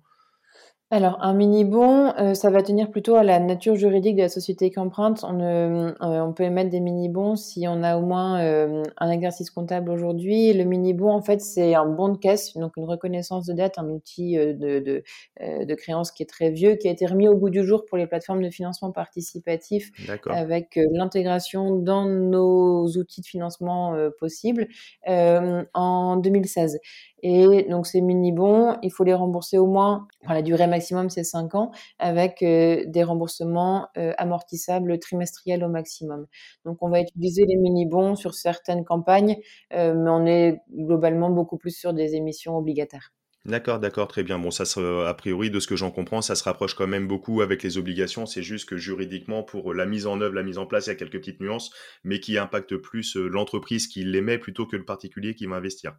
alors, 0.93 1.17
un 1.23 1.33
mini-bon, 1.33 2.13
euh, 2.19 2.35
ça 2.35 2.51
va 2.51 2.63
tenir 2.63 2.91
plutôt 2.91 3.15
à 3.15 3.23
la 3.23 3.41
nature 3.41 3.77
juridique 3.77 4.15
de 4.15 4.21
la 4.21 4.29
société 4.29 4.71
qu'emprunte. 4.71 5.25
On, 5.27 5.41
euh, 5.41 5.91
on 5.99 6.35
peut 6.35 6.43
émettre 6.43 6.69
des 6.69 6.81
mini-bons 6.81 7.35
si 7.37 7.65
on 7.67 7.83
a 7.83 7.97
au 7.97 8.03
moins 8.03 8.43
euh, 8.43 8.83
un 8.99 9.11
exercice 9.11 9.51
comptable 9.51 9.91
aujourd'hui. 9.91 10.53
Le 10.53 10.65
mini-bon, 10.65 11.11
en 11.11 11.23
fait, 11.23 11.41
c'est 11.41 11.75
un 11.75 11.87
bon 11.87 12.11
de 12.11 12.19
caisse, 12.19 12.59
donc 12.59 12.77
une 12.77 12.85
reconnaissance 12.85 13.47
de 13.47 13.55
dette, 13.55 13.79
un 13.79 13.89
outil 13.89 14.37
de, 14.37 14.53
de, 14.53 15.03
de, 15.41 15.75
créance 15.75 16.13
qui 16.13 16.25
est 16.25 16.27
très 16.29 16.51
vieux, 16.51 16.75
qui 16.75 16.89
a 16.89 16.91
été 16.91 17.07
remis 17.07 17.27
au 17.27 17.37
goût 17.37 17.49
du 17.49 17.65
jour 17.65 17.87
pour 17.87 17.97
les 17.97 18.07
plateformes 18.07 18.43
de 18.43 18.51
financement 18.51 18.93
participatif 18.93 19.93
avec 20.27 20.79
l'intégration 20.93 21.75
dans 21.75 22.05
nos 22.05 22.87
outils 22.99 23.23
de 23.23 23.27
financement 23.27 23.97
possibles 24.19 24.69
en 25.07 26.17
2016. 26.19 26.81
Et 27.23 27.67
donc 27.71 27.87
ces 27.87 28.01
mini-bons, 28.01 28.77
il 28.83 28.91
faut 28.91 29.05
les 29.05 29.15
rembourser 29.15 29.59
au 29.59 29.67
moins, 29.67 30.09
la 30.29 30.43
durée 30.43 30.67
maximum 30.67 31.09
c'est 31.09 31.25
5 31.25 31.55
ans, 31.55 31.71
avec 31.99 32.43
euh, 32.43 32.85
des 32.87 33.05
remboursements 33.05 33.89
euh, 33.97 34.13
amortissables 34.19 34.99
trimestriels 34.99 35.63
au 35.63 35.69
maximum. 35.69 36.27
Donc 36.65 36.79
on 36.83 36.91
va 36.91 37.01
utiliser 37.01 37.45
les 37.47 37.57
mini-bons 37.57 38.17
sur 38.17 38.35
certaines 38.35 38.85
campagnes, 38.85 39.37
euh, 39.73 39.95
mais 39.95 40.11
on 40.11 40.27
est 40.27 40.61
globalement 40.73 41.31
beaucoup 41.31 41.59
plus 41.59 41.77
sur 41.77 41.93
des 41.95 42.17
émissions 42.17 42.57
obligataires. 42.57 43.13
D'accord, 43.45 43.81
d'accord, 43.81 44.07
très 44.07 44.23
bien. 44.23 44.39
Bon, 44.39 44.53
ça, 44.53 44.65
a 45.09 45.15
priori, 45.15 45.51
de 45.51 45.59
ce 45.59 45.67
que 45.67 45.75
j'en 45.75 45.91
comprends, 45.91 46.23
ça 46.23 46.37
se 46.37 46.45
rapproche 46.45 46.75
quand 46.75 46.87
même 46.87 47.09
beaucoup 47.09 47.41
avec 47.41 47.65
les 47.65 47.77
obligations. 47.77 48.25
C'est 48.25 48.43
juste 48.43 48.69
que 48.69 48.77
juridiquement, 48.77 49.43
pour 49.43 49.75
la 49.75 49.85
mise 49.85 50.07
en 50.07 50.21
œuvre, 50.21 50.35
la 50.35 50.45
mise 50.45 50.59
en 50.59 50.67
place, 50.67 50.87
il 50.87 50.91
y 50.91 50.93
a 50.93 50.95
quelques 50.95 51.19
petites 51.19 51.41
nuances, 51.41 51.73
mais 52.05 52.21
qui 52.21 52.39
impactent 52.39 52.77
plus 52.77 53.17
l'entreprise 53.17 53.89
qui 53.89 54.05
l'émet 54.05 54.39
plutôt 54.39 54.67
que 54.67 54.77
le 54.77 54.85
particulier 54.85 55.35
qui 55.35 55.47
va 55.47 55.57
investir. 55.57 55.97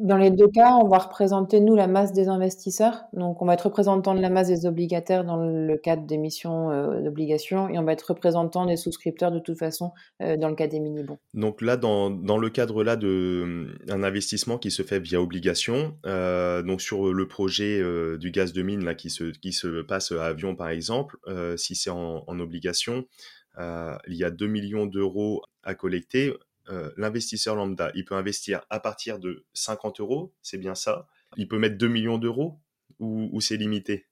Dans 0.00 0.16
les 0.16 0.32
deux 0.32 0.48
cas, 0.48 0.74
on 0.74 0.88
va 0.88 0.98
représenter, 0.98 1.60
nous, 1.60 1.76
la 1.76 1.86
masse 1.86 2.12
des 2.12 2.26
investisseurs. 2.26 3.04
Donc, 3.12 3.40
on 3.42 3.46
va 3.46 3.54
être 3.54 3.66
représentant 3.66 4.16
de 4.16 4.20
la 4.20 4.28
masse 4.28 4.48
des 4.48 4.66
obligataires 4.66 5.24
dans 5.24 5.36
le 5.36 5.76
cadre 5.76 6.04
d'émissions 6.04 6.72
euh, 6.72 7.00
d'obligations 7.00 7.68
et 7.68 7.78
on 7.78 7.84
va 7.84 7.92
être 7.92 8.02
représentant 8.02 8.66
des 8.66 8.76
souscripteurs 8.76 9.30
de 9.30 9.38
toute 9.38 9.56
façon 9.56 9.92
euh, 10.20 10.36
dans 10.36 10.48
le 10.48 10.56
cas 10.56 10.66
des 10.66 10.80
mini-bons. 10.80 11.18
Donc 11.32 11.62
là, 11.62 11.76
dans, 11.76 12.10
dans 12.10 12.38
le 12.38 12.50
cadre 12.50 12.82
là 12.82 12.96
d'un 12.96 14.02
investissement 14.02 14.58
qui 14.58 14.72
se 14.72 14.82
fait 14.82 14.98
via 14.98 15.22
obligation, 15.22 15.96
euh, 16.06 16.62
donc 16.62 16.80
sur 16.80 17.12
le 17.12 17.28
projet 17.28 17.80
du 18.18 18.32
gaz 18.32 18.52
de 18.52 18.62
mine 18.62 18.84
là, 18.84 18.96
qui, 18.96 19.10
se, 19.10 19.30
qui 19.30 19.52
se 19.52 19.82
passe 19.82 20.10
à 20.10 20.24
avion 20.24 20.56
par 20.56 20.70
exemple, 20.70 21.16
si 21.56 21.76
c'est 21.76 21.90
en, 21.90 22.24
en, 22.26 22.40
obligation, 22.40 23.04
il 23.58 24.16
y 24.16 24.24
a 24.24 24.30
2 24.30 24.46
millions 24.48 24.86
d'euros 24.86 25.42
à 25.62 25.74
collecter. 25.74 26.32
Euh, 26.70 26.90
l'investisseur 26.96 27.54
lambda, 27.54 27.90
il 27.94 28.04
peut 28.04 28.14
investir 28.14 28.62
à 28.70 28.80
partir 28.80 29.18
de 29.18 29.44
50 29.52 30.00
euros, 30.00 30.32
c'est 30.42 30.58
bien 30.58 30.74
ça. 30.74 31.06
Il 31.36 31.48
peut 31.48 31.58
mettre 31.58 31.76
2 31.76 31.88
millions 31.88 32.18
d'euros 32.18 32.60
ou 33.00 33.40
c'est 33.40 33.56
limité? 33.56 34.06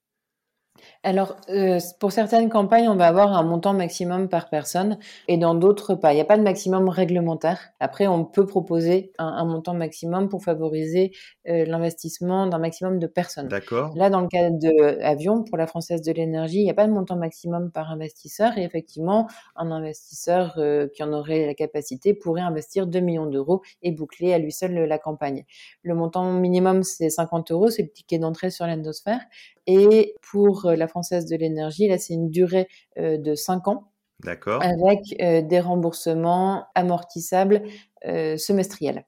Alors, 1.04 1.36
euh, 1.48 1.78
pour 1.98 2.12
certaines 2.12 2.48
campagnes, 2.48 2.88
on 2.88 2.94
va 2.94 3.08
avoir 3.08 3.32
un 3.32 3.42
montant 3.42 3.74
maximum 3.74 4.28
par 4.28 4.48
personne 4.48 4.98
et 5.26 5.36
dans 5.36 5.54
d'autres 5.54 5.94
pas. 5.94 6.12
Il 6.12 6.16
n'y 6.16 6.20
a 6.20 6.26
pas 6.26 6.38
de 6.38 6.42
maximum 6.42 6.88
réglementaire. 6.88 7.70
Après, 7.80 8.06
on 8.06 8.24
peut 8.24 8.46
proposer 8.46 9.12
un, 9.18 9.44
montant 9.44 9.74
maximum 9.74 10.28
pour 10.28 10.44
favoriser 10.44 11.12
euh, 11.48 11.64
l'investissement 11.64 12.46
d'un 12.46 12.58
maximum 12.58 13.00
de 13.00 13.06
personnes. 13.08 13.48
D'accord. 13.48 13.92
Là, 13.96 14.10
dans 14.10 14.20
le 14.20 14.28
cas 14.28 14.50
de 14.50 15.02
Avion, 15.02 15.42
pour 15.42 15.56
la 15.56 15.66
Française 15.66 16.02
de 16.02 16.12
l'énergie, 16.12 16.58
il 16.58 16.64
n'y 16.64 16.70
a 16.70 16.74
pas 16.74 16.86
de 16.86 16.92
montant 16.92 17.16
maximum 17.16 17.72
par 17.72 17.90
investisseur 17.90 18.56
et 18.56 18.62
effectivement, 18.62 19.26
un 19.56 19.72
investisseur 19.72 20.54
euh, 20.58 20.86
qui 20.94 21.02
en 21.02 21.12
aurait 21.12 21.46
la 21.46 21.54
capacité 21.54 22.14
pourrait 22.14 22.42
investir 22.42 22.86
2 22.86 23.00
millions 23.00 23.26
d'euros 23.26 23.62
et 23.82 23.90
boucler 23.90 24.32
à 24.32 24.38
lui 24.38 24.52
seul 24.52 24.72
la 24.72 24.98
campagne. 24.98 25.44
Le 25.82 25.94
montant 25.94 26.32
minimum, 26.32 26.84
c'est 26.84 27.10
50 27.10 27.50
euros, 27.50 27.70
c'est 27.70 27.82
le 27.82 27.90
ticket 27.90 28.18
d'entrée 28.18 28.50
sur 28.50 28.66
l'endosphère. 28.66 29.20
Et 29.66 30.14
pour 30.30 30.66
euh, 30.66 30.76
la 30.76 30.88
Française 30.88 31.26
de 31.26 31.36
l'énergie, 31.36 31.88
là, 31.88 31.98
c'est 31.98 32.14
une 32.14 32.30
durée 32.30 32.68
euh, 32.98 33.18
de 33.18 33.34
5 33.34 33.68
ans. 33.68 33.92
D'accord. 34.20 34.62
Avec 34.62 35.00
euh, 35.20 35.42
des 35.42 35.60
remboursements 35.60 36.66
amortissables 36.74 37.62
semestriels. 38.04 39.04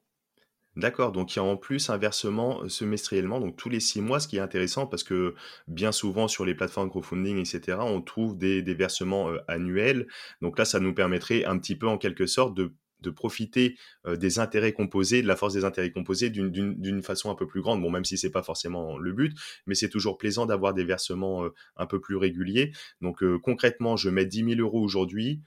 D'accord, 0.76 1.10
donc 1.10 1.34
il 1.34 1.38
y 1.38 1.40
a 1.40 1.44
en 1.44 1.56
plus 1.56 1.90
un 1.90 1.96
versement 1.96 2.68
semestriellement, 2.68 3.40
donc 3.40 3.56
tous 3.56 3.68
les 3.68 3.78
six 3.78 4.00
mois, 4.00 4.18
ce 4.18 4.26
qui 4.26 4.36
est 4.36 4.40
intéressant 4.40 4.86
parce 4.86 5.04
que 5.04 5.34
bien 5.68 5.90
souvent 5.92 6.26
sur 6.26 6.44
les 6.44 6.54
plateformes 6.54 6.90
crowdfunding, 6.90 7.38
etc., 7.38 7.78
on 7.80 8.02
trouve 8.02 8.36
des, 8.36 8.62
des 8.62 8.74
versements 8.74 9.30
annuels. 9.46 10.06
Donc 10.42 10.58
là, 10.58 10.64
ça 10.64 10.78
nous 10.78 10.94
permettrait 10.94 11.44
un 11.44 11.58
petit 11.58 11.76
peu 11.76 11.88
en 11.88 11.98
quelque 11.98 12.26
sorte 12.26 12.54
de 12.54 12.72
de 13.04 13.10
profiter 13.10 13.76
euh, 14.06 14.16
des 14.16 14.38
intérêts 14.38 14.72
composés, 14.72 15.22
de 15.22 15.28
la 15.28 15.36
force 15.36 15.54
des 15.54 15.64
intérêts 15.64 15.90
composés 15.90 16.30
d'une 16.30 17.02
façon 17.02 17.30
un 17.30 17.34
peu 17.34 17.46
plus 17.46 17.60
grande. 17.60 17.80
Bon, 17.80 17.90
même 17.90 18.04
si 18.04 18.18
c'est 18.18 18.30
pas 18.30 18.42
forcément 18.42 18.98
le 18.98 19.12
but, 19.12 19.36
mais 19.66 19.74
c'est 19.74 19.88
toujours 19.88 20.18
plaisant 20.18 20.46
d'avoir 20.46 20.74
des 20.74 20.84
versements 20.84 21.44
euh, 21.44 21.50
un 21.76 21.86
peu 21.86 22.00
plus 22.00 22.16
réguliers. 22.16 22.72
Donc 23.00 23.22
euh, 23.22 23.38
concrètement, 23.38 23.96
je 23.96 24.10
mets 24.10 24.26
10 24.26 24.56
000 24.56 24.60
euros 24.60 24.82
aujourd'hui. 24.82 25.42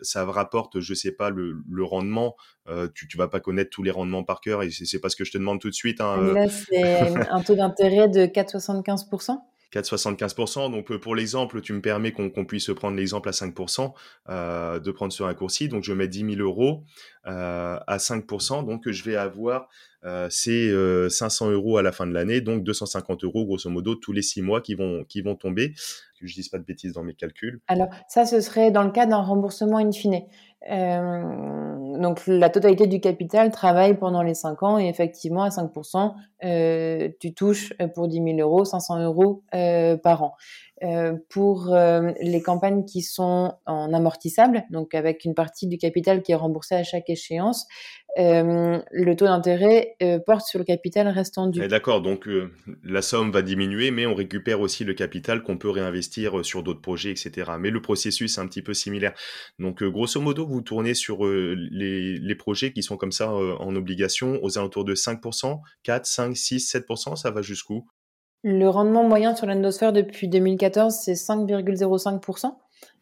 Ça 0.00 0.24
rapporte, 0.24 0.80
je 0.80 0.94
sais 0.94 1.12
pas, 1.12 1.30
le, 1.30 1.62
rendement. 1.84 2.34
tu, 2.92 3.06
tu 3.06 3.16
vas 3.16 3.28
pas 3.28 3.38
connaître 3.38 3.70
tous 3.70 3.84
les 3.84 3.92
rendements 3.92 4.24
par 4.24 4.40
cœur 4.40 4.64
et 4.64 4.70
c'est 4.70 4.98
pas 4.98 5.08
ce 5.08 5.14
que 5.14 5.24
je 5.24 5.30
te 5.30 5.38
demande 5.38 5.60
tout 5.60 5.68
de 5.68 5.74
suite. 5.74 6.00
Hein, 6.00 6.32
Là, 6.34 6.48
c'est 6.48 7.30
un 7.30 7.40
taux 7.40 7.54
d'intérêt 7.54 8.08
de 8.08 8.26
4,75%. 8.26 9.38
4,75%. 9.72 10.70
Donc 10.70 10.90
euh, 10.90 10.98
pour 10.98 11.14
l'exemple, 11.14 11.60
tu 11.60 11.72
me 11.72 11.80
permets 11.80 12.12
qu'on 12.12 12.44
puisse 12.44 12.70
prendre 12.74 12.96
l'exemple 12.96 13.28
à 13.28 13.32
5%, 13.32 13.92
euh, 14.28 14.78
de 14.78 14.90
prendre 14.90 15.14
un 15.24 15.34
coursier. 15.34 15.68
Donc 15.68 15.82
je 15.82 15.92
mets 15.92 16.08
10 16.08 16.36
000 16.36 16.40
euros 16.40 16.84
euh, 17.26 17.78
à 17.86 17.96
5%. 17.96 18.66
Donc 18.66 18.90
je 18.90 19.04
vais 19.04 19.16
avoir 19.16 19.68
ces 20.30 20.74
500 21.08 21.52
euros 21.52 21.78
à 21.78 21.82
la 21.82 21.92
fin 21.92 22.08
de 22.08 22.12
l'année, 22.12 22.40
donc 22.40 22.64
250 22.64 23.22
euros 23.22 23.46
grosso 23.46 23.70
modo 23.70 23.94
tous 23.94 24.12
les 24.12 24.22
six 24.22 24.42
mois 24.42 24.60
qui 24.60 24.74
vont, 24.74 25.04
qui 25.04 25.22
vont 25.22 25.36
tomber. 25.36 25.74
Que 26.18 26.26
je 26.26 26.34
dise 26.34 26.48
pas 26.48 26.58
de 26.58 26.64
bêtises 26.64 26.92
dans 26.92 27.04
mes 27.04 27.14
calculs. 27.14 27.60
Alors 27.68 27.88
ça, 28.08 28.26
ce 28.26 28.40
serait 28.40 28.72
dans 28.72 28.82
le 28.82 28.90
cas 28.90 29.06
d'un 29.06 29.22
remboursement 29.22 29.78
in 29.78 29.92
fine. 29.92 30.22
Euh, 30.70 31.98
donc 31.98 32.22
la 32.26 32.50
totalité 32.50 32.86
du 32.86 33.00
capital 33.00 33.50
travaille 33.50 33.96
pendant 33.96 34.22
les 34.22 34.34
5 34.34 34.62
ans 34.62 34.78
et 34.78 34.88
effectivement 34.88 35.42
à 35.42 35.48
5%, 35.48 36.14
euh, 36.44 37.08
tu 37.20 37.34
touches 37.34 37.72
euh, 37.80 37.88
pour 37.88 38.08
10 38.08 38.22
000 38.36 38.38
euros 38.38 38.64
500 38.64 39.02
euros 39.02 39.42
euh, 39.54 39.96
par 39.96 40.22
an. 40.22 40.34
Euh, 40.84 41.12
pour 41.28 41.72
euh, 41.72 42.10
les 42.20 42.42
campagnes 42.42 42.84
qui 42.84 43.02
sont 43.02 43.54
en 43.66 43.94
amortissable, 43.94 44.64
donc 44.70 44.94
avec 44.94 45.24
une 45.24 45.34
partie 45.34 45.68
du 45.68 45.78
capital 45.78 46.22
qui 46.22 46.32
est 46.32 46.36
remboursé 46.36 46.74
à 46.74 46.82
chaque 46.82 47.08
échéance, 47.08 47.68
euh, 48.18 48.80
le 48.90 49.16
taux 49.16 49.26
d'intérêt 49.26 49.96
porte 50.26 50.44
sur 50.44 50.58
le 50.58 50.64
capital 50.64 51.06
restant 51.06 51.46
dû. 51.46 51.66
D'accord, 51.68 52.02
donc 52.02 52.28
la 52.82 53.00
somme 53.00 53.30
va 53.30 53.42
diminuer, 53.42 53.92
mais 53.92 54.06
on 54.06 54.14
récupère 54.14 54.60
aussi 54.60 54.82
le 54.82 54.92
capital 54.92 55.44
qu'on 55.44 55.56
peut 55.56 55.70
réinvestir 55.70 56.44
sur 56.44 56.64
d'autres 56.64 56.82
projets, 56.82 57.10
etc. 57.10 57.52
Mais 57.60 57.70
le 57.70 57.80
processus 57.80 58.36
est 58.36 58.40
un 58.40 58.48
petit 58.48 58.62
peu 58.62 58.74
similaire. 58.74 59.12
Donc 59.60 59.84
grosso 59.84 60.20
modo, 60.20 60.46
vous 60.46 60.62
tournez 60.62 60.94
sur 60.94 61.24
les, 61.24 62.18
les, 62.18 62.34
projets 62.34 62.72
qui 62.72 62.82
sont 62.82 62.96
comme 62.96 63.12
ça 63.12 63.32
en 63.32 63.76
obligation 63.76 64.40
aux 64.42 64.58
alentours 64.58 64.84
de 64.84 64.94
5%, 64.94 65.60
4, 65.84 66.06
5, 66.06 66.36
6, 66.36 66.74
7%, 66.74 67.16
ça 67.16 67.30
va 67.30 67.40
jusqu'où? 67.40 67.86
Le 68.42 68.68
rendement 68.68 69.04
moyen 69.04 69.34
sur 69.34 69.46
l'endosphère 69.46 69.92
depuis 69.92 70.28
2014, 70.28 70.94
c'est 70.94 71.12
5,05%. 71.12 72.54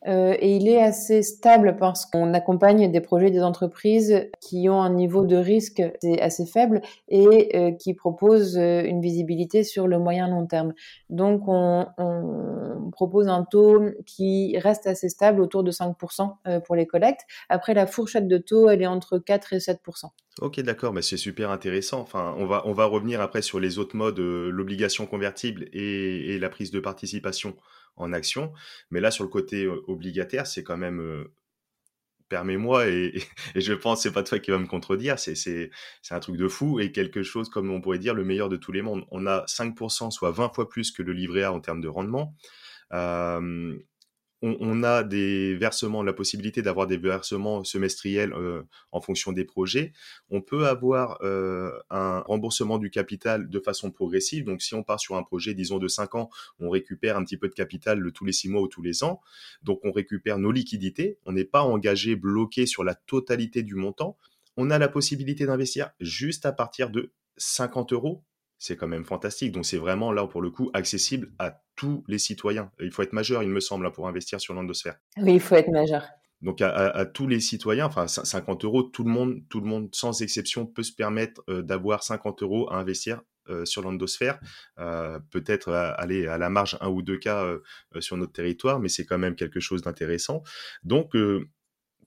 Euh, 0.07 0.35
et 0.39 0.57
il 0.57 0.69
est 0.69 0.83
assez 0.83 1.23
stable 1.23 1.77
parce 1.79 2.07
qu'on 2.07 2.33
accompagne 2.33 2.91
des 2.91 3.01
projets 3.01 3.31
des 3.31 3.43
entreprises 3.43 4.29
qui 4.41 4.69
ont 4.69 4.81
un 4.81 4.93
niveau 4.93 5.25
de 5.25 5.37
risque 5.37 5.83
assez 6.21 6.47
faible 6.47 6.81
et 7.09 7.57
euh, 7.57 7.73
qui 7.73 7.95
proposent 7.95 8.59
euh, 8.59 8.83
une 8.83 9.01
visibilité 9.01 9.65
sur 9.65 9.87
le 9.87 9.99
moyen 9.99 10.29
long 10.29 10.47
terme. 10.47 10.73
Donc 11.09 11.43
on, 11.47 11.87
propose 12.93 13.29
un 13.29 13.45
taux 13.45 13.81
qui 14.05 14.59
reste 14.59 14.87
assez 14.87 15.09
stable 15.09 15.41
autour 15.41 15.63
de 15.63 15.71
5% 15.71 16.35
euh, 16.47 16.61
pour 16.61 16.75
les 16.75 16.87
collectes. 16.87 17.23
Après 17.49 17.73
la 17.73 17.87
fourchette 17.87 18.27
de 18.27 18.39
taux, 18.39 18.69
elle 18.69 18.83
est 18.83 18.87
entre 18.87 19.19
4 19.19 19.53
et 19.53 19.59
7%. 19.59 19.77
Ok, 20.41 20.61
d'accord, 20.61 20.93
mais 20.93 21.03
c'est 21.03 21.17
super 21.17 21.51
intéressant. 21.51 22.01
Enfin, 22.01 22.35
on 22.39 22.47
va, 22.47 22.63
on 22.67 22.73
va 22.73 22.87
revenir 22.87 23.21
après 23.21 23.43
sur 23.43 23.61
les 23.61 23.79
autres 23.79 23.97
modes, 23.97 24.19
l'obligation 24.19 25.07
convertible 25.07 25.67
et, 25.73 26.39
la 26.39 26.49
prise 26.49 26.71
de 26.71 26.81
participation 26.81 27.55
en 28.01 28.13
action. 28.13 28.53
Mais 28.91 29.01
là, 29.01 29.11
sur 29.11 29.25
le 29.25 29.31
côté 29.31 29.67
obligataire, 29.67 30.47
c'est 30.47 30.65
quand 30.65 30.77
même 30.77 31.27
permets-moi, 32.31 32.89
et, 32.89 33.13
je 33.57 33.73
pense 33.75 34.03
c'est 34.03 34.13
pas 34.13 34.23
toi 34.23 34.39
qui 34.39 34.51
va 34.51 34.59
me 34.59 34.67
contredire, 34.67 35.19
c'est 35.19 35.71
un 36.11 36.21
truc 36.21 36.37
de 36.37 36.49
fou 36.49 36.81
et 36.81 36.93
quelque 36.93 37.23
chose, 37.23 37.51
comme 37.51 37.71
on 37.71 37.81
pourrait 37.83 37.99
dire, 37.99 38.15
le 38.15 38.25
meilleur 38.25 38.49
de 38.49 38.57
tous 38.57 38.73
les 38.73 38.83
mondes. 38.83 39.05
On 39.11 39.27
a 39.27 39.45
5%, 39.47 40.11
soit 40.11 40.31
20 40.31 40.55
fois 40.55 40.69
plus 40.69 40.93
que 40.93 41.03
le 41.03 41.13
livret 41.13 41.43
A 41.43 41.53
en 41.53 41.61
termes 41.61 41.81
de 41.83 41.89
rendement. 41.89 42.35
On, 44.43 44.83
a 44.83 45.03
des 45.03 45.55
versements, 45.55 46.03
la 46.03 46.13
possibilité 46.13 46.63
d'avoir 46.63 46.87
des 46.87 46.97
versements 46.97 47.63
semestriels 47.63 48.33
euh, 48.33 48.63
en 48.91 49.01
fonction 49.01 49.33
des 49.33 49.45
projets. 49.45 49.93
On 50.31 50.41
peut 50.41 50.67
avoir 50.67 51.19
euh, 51.23 51.73
un 51.91 52.21
remboursement 52.21 52.79
du 52.79 52.91
capital 52.91 53.51
de 53.51 53.61
façon 53.61 53.91
progressive. 53.91 54.45
Donc, 54.45 54.63
si 54.63 54.75
on 54.75 54.83
part 54.83 54.99
sur 54.99 55.17
un 55.17 55.23
projet, 55.23 55.53
disons, 55.53 55.79
de 55.79 55.89
5 55.89 56.15
ans, 56.15 56.31
on 56.59 56.71
récupère 56.71 57.17
un 57.17 57.25
petit 57.25 57.37
peu 57.37 57.49
de 57.49 57.55
capital 57.55 58.11
tous 58.13 58.25
les 58.25 58.33
6 58.33 58.49
mois 58.49 58.63
ou 58.63 58.69
tous 58.69 58.83
les 58.83 59.05
ans. 59.05 59.21
Donc, 59.63 59.81
on 59.85 59.93
récupère 59.93 60.39
nos 60.39 60.53
liquidités. 60.53 61.19
On 61.27 61.33
n'est 61.33 61.45
pas 61.45 61.63
engagé, 61.63 62.17
bloqué 62.17 62.65
sur 62.65 62.83
la 62.83 62.95
totalité 62.95 63.63
du 63.63 63.75
montant. 63.75 64.17
On 64.57 64.71
a 64.71 64.79
la 64.79 64.89
possibilité 64.89 65.45
d'investir 65.45 65.91
juste 66.01 66.47
à 66.47 66.53
partir 66.53 66.91
de 66.91 67.13
50 67.37 67.93
euros 67.93 68.25
c'est 68.61 68.77
quand 68.77 68.87
même 68.87 69.05
fantastique. 69.05 69.51
Donc 69.51 69.67
c'est 69.67 69.79
vraiment 69.79 70.13
là 70.13 70.27
pour 70.27 70.43
le 70.43 70.51
coup 70.51 70.71
accessible 70.75 71.33
à 71.41 71.61
tous 71.75 72.05
les 72.07 72.19
citoyens. 72.19 72.71
Il 72.79 72.93
faut 72.93 73.03
être 73.03 73.15
majeur, 73.15 73.43
il 73.43 73.49
me 73.49 73.59
semble, 73.59 73.87
hein, 73.87 73.91
pour 73.91 74.07
investir 74.07 74.41
sur 74.41 74.55
l'endosphère. 74.55 74.97
Oui, 75.17 75.35
il 75.35 75.41
faut 75.41 75.57
être 75.57 75.71
majeur. 75.71 76.05
Donc 76.43 76.63
à, 76.63 77.05
tous 77.05 77.27
les 77.27 77.41
citoyens, 77.41 77.87
enfin 77.87 78.07
50 78.07 78.65
euros, 78.65 78.83
tout 78.83 79.05
le 79.05 79.11
monde, 79.11 79.43
tout 79.51 79.61
le 79.61 79.67
monde 79.67 79.89
sans 79.93 80.23
exception 80.23 80.67
peut 80.67 80.83
se 80.83 80.93
permettre 80.93 81.43
euh, 81.51 81.61
d'avoir 81.63 82.03
50 82.03 82.43
euros 82.43 82.71
à 82.71 82.77
investir 82.77 83.21
euh, 83.51 83.67
sur 83.67 83.83
l'endosphère. 83.83 84.39
Euh, 84.79 85.19
peut-être 85.31 85.71
aller 85.73 86.27
à 86.27 86.39
la 86.39 86.49
marge 86.49 86.79
un 86.81 86.89
ou 86.89 87.03
deux 87.03 87.19
cas 87.19 87.47
sur 87.99 88.17
notre 88.17 88.33
territoire, 88.33 88.79
mais 88.79 88.89
c'est 88.89 89.05
quand 89.05 89.19
même 89.19 89.37
quelque 89.37 89.61
chose 89.61 89.83
d'intéressant. 89.83 90.43
Donc 90.83 91.15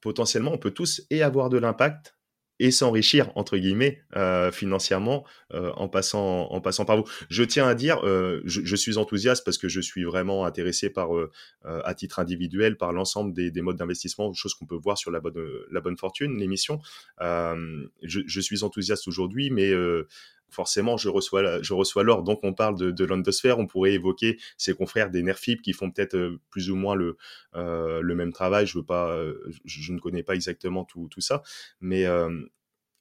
potentiellement, 0.02 0.52
on 0.52 0.58
peut 0.58 0.72
tous 0.72 1.02
et 1.10 1.22
avoir 1.22 1.50
de 1.50 1.58
l'impact 1.58 2.16
et 2.60 2.72
s'enrichir 2.72 3.32
entre 3.36 3.58
guillemets 3.58 4.02
euh, 4.16 4.52
financièrement 4.52 5.26
euh, 5.54 5.72
en 5.76 5.90
passant 5.90 6.52
en 6.52 6.62
passant 6.62 6.86
par 6.86 6.98
vous. 6.98 7.06
Je 7.30 7.44
tiens 7.44 7.68
à 7.68 7.76
dire, 7.76 8.06
euh, 8.06 8.42
je, 8.46 8.76
suis 8.76 8.98
enthousiaste 8.98 9.44
parce 9.44 9.58
que 9.58 9.68
je 9.68 9.82
suis 9.82 10.04
vraiment 10.04 10.46
intéressé 10.46 10.90
par 10.90 11.10
à 11.64 11.94
titre 11.94 12.20
individuel 12.20 12.78
par 12.78 12.94
l'ensemble 12.94 13.34
des, 13.34 13.62
modes 13.62 13.78
d'investissement, 13.78 14.34
choses 14.34 14.54
qu'on 14.54 14.66
peut 14.66 14.78
voir 14.82 14.98
sur 14.98 15.12
la 15.12 15.20
bonne 15.20 15.98
fortune, 15.98 16.38
l'émission. 16.38 16.80
Je, 17.20 18.40
suis 18.40 18.64
enthousiaste 18.64 19.08
aujourd'hui, 19.08 19.50
mais 19.50 19.72
forcément, 20.54 20.98
je 20.98 21.10
reçois, 21.10 21.62
je 21.62 21.74
reçois 21.74 22.04
l'or. 22.04 22.24
Donc, 22.24 22.40
on 22.44 22.54
parle 22.54 22.78
de, 22.78 22.92
de 22.92 23.06
l'endosphère. 23.06 23.60
On 23.60 23.68
pourrait 23.68 23.94
évoquer 23.94 24.38
ses 24.58 24.74
confrères 24.74 25.10
des 25.10 25.24
NERFIP 25.24 25.62
qui 25.62 25.74
font 25.74 25.92
peut-être 25.92 26.16
euh, 26.16 26.40
plus 26.50 26.70
ou 26.70 26.76
moins 26.76 26.96
le, 26.96 27.18
euh, 27.56 28.16
même 28.16 28.32
travail. 28.32 28.66
Je 28.68 28.80
euh, 28.92 29.34
je, 29.66 29.92
ne 29.92 30.00
connais 30.00 30.24
pas 30.24 30.36
exactement 30.36 30.86
tout, 30.86 31.08
tout 31.10 31.22
ça, 31.22 31.42
mais 31.82 32.06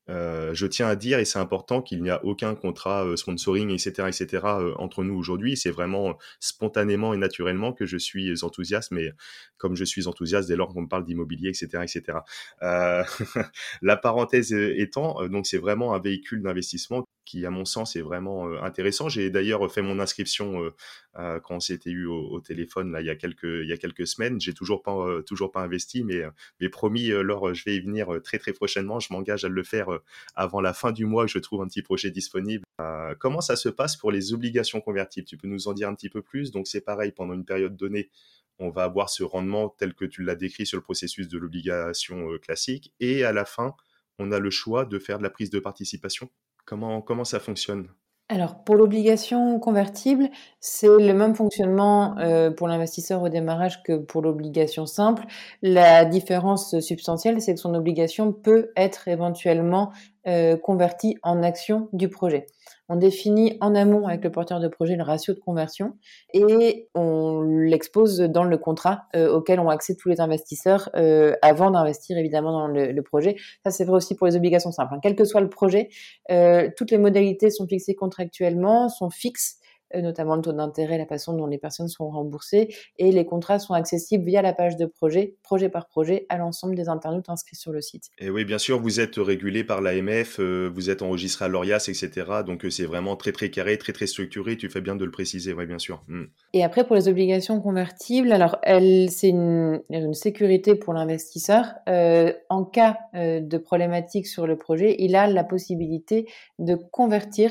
euh, 0.08 0.52
je 0.54 0.66
tiens 0.66 0.88
à 0.88 0.96
dire, 0.96 1.18
et 1.18 1.24
c'est 1.24 1.38
important, 1.38 1.80
qu'il 1.80 2.02
n'y 2.02 2.10
a 2.10 2.24
aucun 2.24 2.54
contrat 2.54 3.04
euh, 3.04 3.16
sponsoring, 3.16 3.70
etc., 3.70 4.08
etc., 4.08 4.42
euh, 4.44 4.74
entre 4.78 5.04
nous 5.04 5.14
aujourd'hui. 5.14 5.56
C'est 5.56 5.70
vraiment 5.70 6.18
spontanément 6.40 7.14
et 7.14 7.16
naturellement 7.16 7.72
que 7.72 7.86
je 7.86 7.96
suis 7.96 8.42
enthousiaste, 8.42 8.90
mais 8.90 9.12
comme 9.58 9.76
je 9.76 9.84
suis 9.84 10.08
enthousiaste 10.08 10.48
dès 10.48 10.56
lors 10.56 10.72
qu'on 10.72 10.82
me 10.82 10.88
parle 10.88 11.04
d'immobilier, 11.04 11.50
etc., 11.50 11.82
etc. 11.82 12.18
la 13.82 13.96
parenthèse 13.96 14.52
étant, 14.52 15.26
donc 15.28 15.46
c'est 15.46 15.58
vraiment 15.58 15.94
un 15.94 16.00
véhicule 16.00 16.42
d'investissement 16.42 17.04
qui, 17.24 17.46
à 17.46 17.50
mon 17.50 17.64
sens, 17.64 17.94
est 17.94 18.02
vraiment 18.02 18.46
intéressant. 18.62 19.08
J'ai 19.08 19.30
d'ailleurs 19.30 19.72
fait 19.72 19.82
mon 19.82 20.00
inscription 20.00 20.72
quand 21.14 21.56
on 21.56 21.60
s'était 21.60 21.90
eu 21.90 22.06
au, 22.06 22.40
téléphone 22.40 22.90
là 22.90 23.00
il 23.00 23.06
y 23.06 23.10
a 23.10 23.16
quelques 23.16 23.44
il 23.44 23.68
y 23.68 23.72
a 23.72 23.76
quelques 23.76 24.06
semaines. 24.06 24.40
J'ai 24.40 24.54
toujours 24.54 24.82
pas 24.82 25.22
toujours 25.26 25.50
pas 25.52 25.60
investi, 25.60 26.04
mais 26.04 26.22
mais 26.60 26.68
promis, 26.68 27.08
Laure, 27.08 27.54
je 27.54 27.64
vais 27.64 27.76
y 27.76 27.80
venir 27.80 28.08
très 28.24 28.38
très 28.38 28.52
prochainement. 28.52 29.00
Je 29.00 29.12
m'engage 29.12 29.44
à 29.44 29.48
le 29.48 29.62
faire 29.62 29.88
avant 30.34 30.60
la 30.60 30.72
fin 30.72 30.92
du 30.92 31.04
mois 31.04 31.26
que 31.26 31.30
je 31.30 31.38
trouve 31.38 31.62
un 31.62 31.66
petit 31.66 31.82
projet 31.82 32.10
disponible. 32.10 32.64
Euh, 32.80 33.14
comment 33.18 33.40
ça 33.40 33.56
se 33.56 33.68
passe 33.68 33.96
pour 33.96 34.10
les 34.10 34.32
obligations 34.32 34.80
convertibles? 34.80 35.26
Tu 35.26 35.36
peux 35.36 35.48
nous 35.48 35.68
en 35.68 35.72
dire 35.72 35.88
un 35.88 35.94
petit 35.94 36.08
peu 36.08 36.22
plus? 36.22 36.50
Donc 36.50 36.66
c'est 36.66 36.80
pareil, 36.80 37.12
pendant 37.12 37.34
une 37.34 37.44
période 37.44 37.76
donnée, 37.76 38.10
on 38.58 38.70
va 38.70 38.84
avoir 38.84 39.10
ce 39.10 39.22
rendement 39.22 39.68
tel 39.68 39.94
que 39.94 40.04
tu 40.04 40.22
l'as 40.22 40.34
décrit 40.34 40.66
sur 40.66 40.78
le 40.78 40.82
processus 40.82 41.28
de 41.28 41.38
l'obligation 41.38 42.32
euh, 42.32 42.38
classique, 42.38 42.92
et 43.00 43.24
à 43.24 43.32
la 43.32 43.44
fin, 43.44 43.74
on 44.18 44.32
a 44.32 44.38
le 44.38 44.50
choix 44.50 44.84
de 44.84 44.98
faire 44.98 45.18
de 45.18 45.22
la 45.22 45.30
prise 45.30 45.50
de 45.50 45.58
participation. 45.58 46.30
Comment, 46.64 47.02
comment 47.02 47.24
ça 47.24 47.40
fonctionne? 47.40 47.88
Alors, 48.32 48.54
pour 48.64 48.76
l'obligation 48.76 49.58
convertible, 49.58 50.30
c'est 50.58 50.86
le 50.88 51.12
même 51.12 51.34
fonctionnement 51.34 52.16
euh, 52.18 52.50
pour 52.50 52.66
l'investisseur 52.66 53.22
au 53.22 53.28
démarrage 53.28 53.82
que 53.82 53.98
pour 53.98 54.22
l'obligation 54.22 54.86
simple. 54.86 55.24
La 55.60 56.06
différence 56.06 56.80
substantielle, 56.80 57.42
c'est 57.42 57.52
que 57.52 57.60
son 57.60 57.74
obligation 57.74 58.32
peut 58.32 58.70
être 58.74 59.06
éventuellement 59.08 59.92
euh, 60.26 60.56
convertie 60.56 61.16
en 61.22 61.42
action 61.42 61.88
du 61.92 62.08
projet. 62.08 62.46
On 62.88 62.96
définit 62.96 63.56
en 63.60 63.74
amont 63.74 64.06
avec 64.06 64.22
le 64.22 64.30
porteur 64.30 64.60
de 64.60 64.68
projet 64.68 64.96
le 64.96 65.02
ratio 65.02 65.32
de 65.32 65.40
conversion 65.40 65.94
et 66.34 66.90
on 66.94 67.40
l'expose 67.40 68.18
dans 68.18 68.44
le 68.44 68.58
contrat 68.58 69.04
euh, 69.16 69.32
auquel 69.32 69.60
ont 69.60 69.70
accès 69.70 69.94
tous 69.94 70.10
les 70.10 70.20
investisseurs 70.20 70.90
euh, 70.94 71.34
avant 71.40 71.70
d'investir 71.70 72.18
évidemment 72.18 72.52
dans 72.52 72.68
le, 72.68 73.02
projet. 73.02 73.36
Ça, 73.64 73.70
c'est 73.70 73.84
vrai 73.84 73.96
aussi 73.96 74.14
pour 74.14 74.26
les 74.26 74.36
obligations 74.36 74.72
simples. 74.72 74.94
Hein. 74.94 75.00
Quel 75.02 75.16
que 75.16 75.24
soit 75.24 75.40
le 75.40 75.48
projet, 75.48 75.88
euh, 76.30 76.68
toutes 76.76 76.90
les 76.90 76.98
modalités 76.98 77.50
sont 77.50 77.66
fixées 77.66 77.94
contractuellement, 77.94 78.88
sont 78.90 79.10
fixes 79.10 79.58
notamment 80.00 80.36
le 80.36 80.42
taux 80.42 80.52
d'intérêt, 80.52 80.98
la 80.98 81.06
façon 81.06 81.34
dont 81.36 81.46
les 81.46 81.58
personnes 81.58 81.88
sont 81.88 82.08
remboursées, 82.08 82.74
et 82.98 83.12
les 83.12 83.24
contrats 83.24 83.58
sont 83.58 83.74
accessibles 83.74 84.24
via 84.24 84.42
la 84.42 84.52
page 84.52 84.76
de 84.76 84.86
projet, 84.86 85.36
projet 85.42 85.68
par 85.68 85.88
projet, 85.88 86.26
à 86.28 86.38
l'ensemble 86.38 86.74
des 86.74 86.88
internautes 86.88 87.28
inscrits 87.28 87.56
sur 87.56 87.72
le 87.72 87.80
site. 87.80 88.10
Et 88.18 88.30
oui, 88.30 88.44
bien 88.44 88.58
sûr, 88.58 88.80
vous 88.80 89.00
êtes 89.00 89.16
régulé 89.16 89.64
par 89.64 89.80
l'AMF, 89.80 90.38
euh, 90.40 90.70
vous 90.72 90.90
êtes 90.90 91.02
enregistré 91.02 91.44
à 91.44 91.48
l'ORIAS, 91.48 91.88
etc. 91.88 92.10
Donc 92.46 92.64
euh, 92.64 92.70
c'est 92.70 92.84
vraiment 92.84 93.16
très 93.16 93.32
très 93.32 93.50
carré, 93.50 93.78
très 93.78 93.92
très 93.92 94.06
structuré. 94.06 94.56
Tu 94.56 94.68
fais 94.68 94.80
bien 94.80 94.96
de 94.96 95.04
le 95.04 95.10
préciser, 95.10 95.52
oui, 95.52 95.66
bien 95.66 95.78
sûr. 95.78 96.02
Hmm. 96.08 96.24
Et 96.52 96.64
après, 96.64 96.84
pour 96.84 96.96
les 96.96 97.08
obligations 97.08 97.60
convertibles, 97.60 98.32
alors 98.32 98.58
c'est 98.64 99.28
une, 99.28 99.82
une, 99.90 100.14
sécurité 100.14 100.74
pour 100.74 100.92
l'investisseur. 100.92 101.74
en 101.86 102.64
cas 102.64 102.98
de 103.14 103.58
problématique 103.58 104.26
sur 104.26 104.46
le 104.46 104.56
projet, 104.56 104.96
il 104.98 105.16
a 105.16 105.26
la 105.26 105.44
possibilité 105.44 106.26
de 106.58 106.74
convertir 106.74 107.50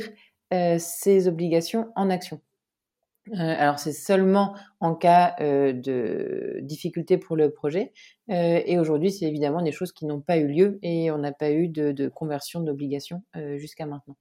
ses 0.51 1.27
euh, 1.27 1.29
obligations 1.29 1.91
en 1.95 2.09
actions. 2.09 2.41
Euh, 3.33 3.37
alors 3.37 3.77
c'est 3.77 3.93
seulement 3.93 4.55
en 4.79 4.95
cas 4.95 5.35
euh, 5.39 5.73
de 5.73 6.59
difficulté 6.61 7.17
pour 7.17 7.35
le 7.35 7.51
projet. 7.51 7.93
et 8.27 8.79
aujourd'hui, 8.79 9.11
c'est 9.11 9.25
évidemment 9.25 9.61
des 9.61 9.71
choses 9.71 9.91
qui 9.91 10.05
n'ont 10.05 10.21
pas 10.21 10.37
eu 10.37 10.47
lieu 10.47 10.79
et 10.81 11.11
on 11.11 11.17
n'a 11.17 11.31
pas 11.31 11.51
eu 11.51 11.67
de, 11.67 12.07
conversion 12.09 12.61
d'obligations 12.61 13.23
jusqu'à 13.57 13.85
maintenant. 13.85 14.15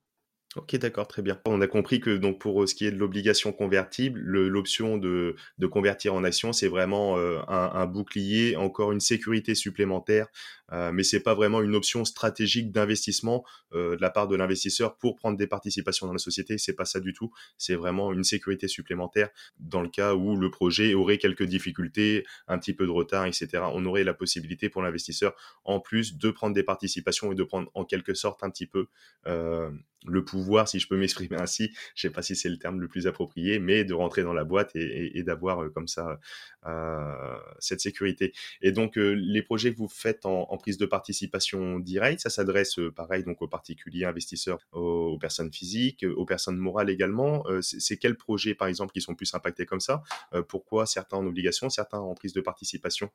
Ok, 0.57 0.75
d'accord, 0.77 1.07
très 1.07 1.23
bien. 1.23 1.41
On 1.47 1.61
a 1.61 1.69
compris 1.69 2.01
que 2.01 2.17
donc 2.17 2.41
pour 2.41 2.69
ce 2.69 2.75
qui 2.75 2.85
est 2.85 2.91
de 2.91 2.97
l'obligation 2.97 3.53
convertible, 3.53 4.19
l'option 4.21 4.99
de, 4.99 5.37
convertir 5.71 6.13
en 6.13 6.25
action, 6.25 6.53
c'est 6.53 6.67
vraiment 6.67 7.17
un, 7.17 7.87
bouclier, 7.87 8.57
encore 8.57 8.91
une 8.91 9.01
sécurité 9.01 9.55
supplémentaire, 9.55 10.27
euh, 10.73 10.93
mais 10.93 11.03
c'est 11.03 11.21
pas 11.21 11.35
vraiment 11.35 11.61
une 11.63 11.75
option 11.75 12.05
stratégique 12.05 12.71
d'investissement 12.71 13.45
euh, 13.73 13.97
de 13.97 14.01
la 14.01 14.11
part 14.11 14.29
de 14.29 14.37
l'investisseur 14.37 14.97
pour 14.97 15.17
prendre 15.17 15.37
des 15.37 15.47
participations 15.47 16.07
dans 16.07 16.13
la 16.13 16.19
société. 16.19 16.59
C'est 16.59 16.75
pas 16.75 16.85
ça 16.85 17.01
du 17.01 17.13
tout. 17.13 17.31
C'est 17.59 17.75
vraiment 17.75 18.13
une 18.13 18.25
sécurité 18.25 18.69
supplémentaire 18.69 19.29
dans 19.59 19.83
le 19.83 19.89
cas 19.89 20.15
où 20.15 20.37
le 20.37 20.51
projet 20.51 20.95
aurait 20.95 21.19
quelques 21.19 21.45
difficultés, 21.45 22.25
un 22.49 22.59
petit 22.59 22.73
peu 22.73 22.87
de 22.87 22.91
retard, 22.91 23.27
etc. 23.27 23.49
On 23.73 23.85
aurait 23.87 24.05
la 24.05 24.15
possibilité 24.15 24.69
pour 24.69 24.83
l'investisseur, 24.83 25.35
en 25.65 25.81
plus, 25.81 26.17
de 26.17 26.31
prendre 26.31 26.55
des 26.55 26.63
participations 26.63 27.33
et 27.33 27.35
de 27.35 27.45
prendre 27.45 27.71
en 27.75 27.85
quelque 27.85 28.15
sorte 28.15 28.43
un 28.43 28.51
petit 28.51 28.67
peu 28.67 28.87
euh, 29.27 29.71
le 30.07 30.25
pouvoir, 30.25 30.69
si 30.69 30.79
je 30.79 30.89
peux 30.89 30.97
m'exprimer 30.99 31.37
ainsi, 31.37 31.73
je 31.95 32.03
sais 32.03 32.11
pas 32.11 32.23
si 32.23 32.37
c'est 32.37 32.49
le 32.49 32.59
terme 32.59 32.81
le 32.81 32.89
plus 32.89 33.07
approprié, 33.07 33.59
mais 33.59 33.85
de 33.85 33.95
rentrer 33.95 34.23
dans 34.23 34.33
la 34.33 34.45
boîte 34.45 34.71
et, 34.75 35.23
d'avoir 35.23 35.63
euh, 35.63 35.71
comme 35.71 35.89
ça 35.89 36.19
euh, 36.67 37.39
cette 37.59 37.81
sécurité. 37.81 38.33
Et 38.63 38.73
donc 38.73 38.97
euh, 38.97 39.13
les 39.13 39.43
projets 39.43 39.73
que 39.73 39.79
vous 39.79 39.89
faites 39.89 40.27
en, 40.27 40.57
prise 40.61 40.79
de 40.79 40.87
participation 40.87 41.79
directe, 41.79 42.21
ça 42.21 42.31
s'adresse 42.31 42.77
pareil 42.95 43.25
donc 43.25 43.43
aux 43.43 43.49
particuliers 43.49 44.05
investisseurs, 44.05 44.59
aux, 44.73 45.19
personnes 45.19 45.53
physiques, 45.53 46.05
aux 46.17 46.25
personnes 46.25 46.57
morales 46.57 46.91
également. 46.91 47.45
c'est 47.61 47.97
quels 47.97 48.17
projets 48.17 48.55
par 48.55 48.69
exemple 48.69 48.93
qui 48.93 49.01
sont 49.01 49.15
plus 49.15 49.35
impactés 49.35 49.67
comme 49.67 49.81
ça? 49.81 50.03
Pourquoi 50.49 50.87
certains 50.87 51.17
en 51.17 51.27
obligation, 51.27 51.69
certains 51.71 51.99
en 51.99 52.15
prise 52.15 52.33
de 52.33 52.41
participation? 52.41 53.11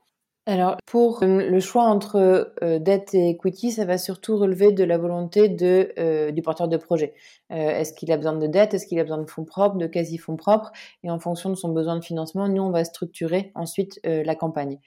Alors, 0.47 0.77
pour 0.85 1.23
euh, 1.23 1.49
le 1.49 1.59
choix 1.59 1.85
entre 1.85 2.53
euh, 2.63 2.77
dette 2.77 3.15
et 3.15 3.29
equity, 3.29 3.71
ça 3.71 3.83
va 3.85 3.97
surtout 3.97 4.37
relever 4.37 4.71
de 4.71 4.83
la 4.83 4.99
volonté 4.99 5.49
de, 5.49 5.91
euh, 5.97 6.29
du 6.31 6.43
porteur 6.43 6.67
de 6.67 6.77
projet. 6.77 7.15
Est-ce 7.49 7.93
qu'il 7.93 8.11
a 8.11 8.17
besoin 8.17 8.37
de 8.37 8.45
dette? 8.45 8.73
Est-ce 8.75 8.85
qu'il 8.85 8.99
a 8.99 9.03
besoin 9.03 9.17
de 9.19 9.29
fonds 9.29 9.45
propres, 9.45 9.77
de 9.77 9.87
quasi-fonds 9.87 10.35
propres? 10.35 10.71
Et 11.03 11.09
en 11.09 11.19
fonction 11.19 11.49
de 11.49 11.55
son 11.55 11.69
besoin 11.69 11.97
de 11.97 12.03
financement, 12.03 12.47
nous, 12.47 12.61
on 12.61 12.71
va 12.71 12.83
structurer 12.83 13.51
ensuite 13.55 13.99
la 14.03 14.35
campagne. 14.35 14.79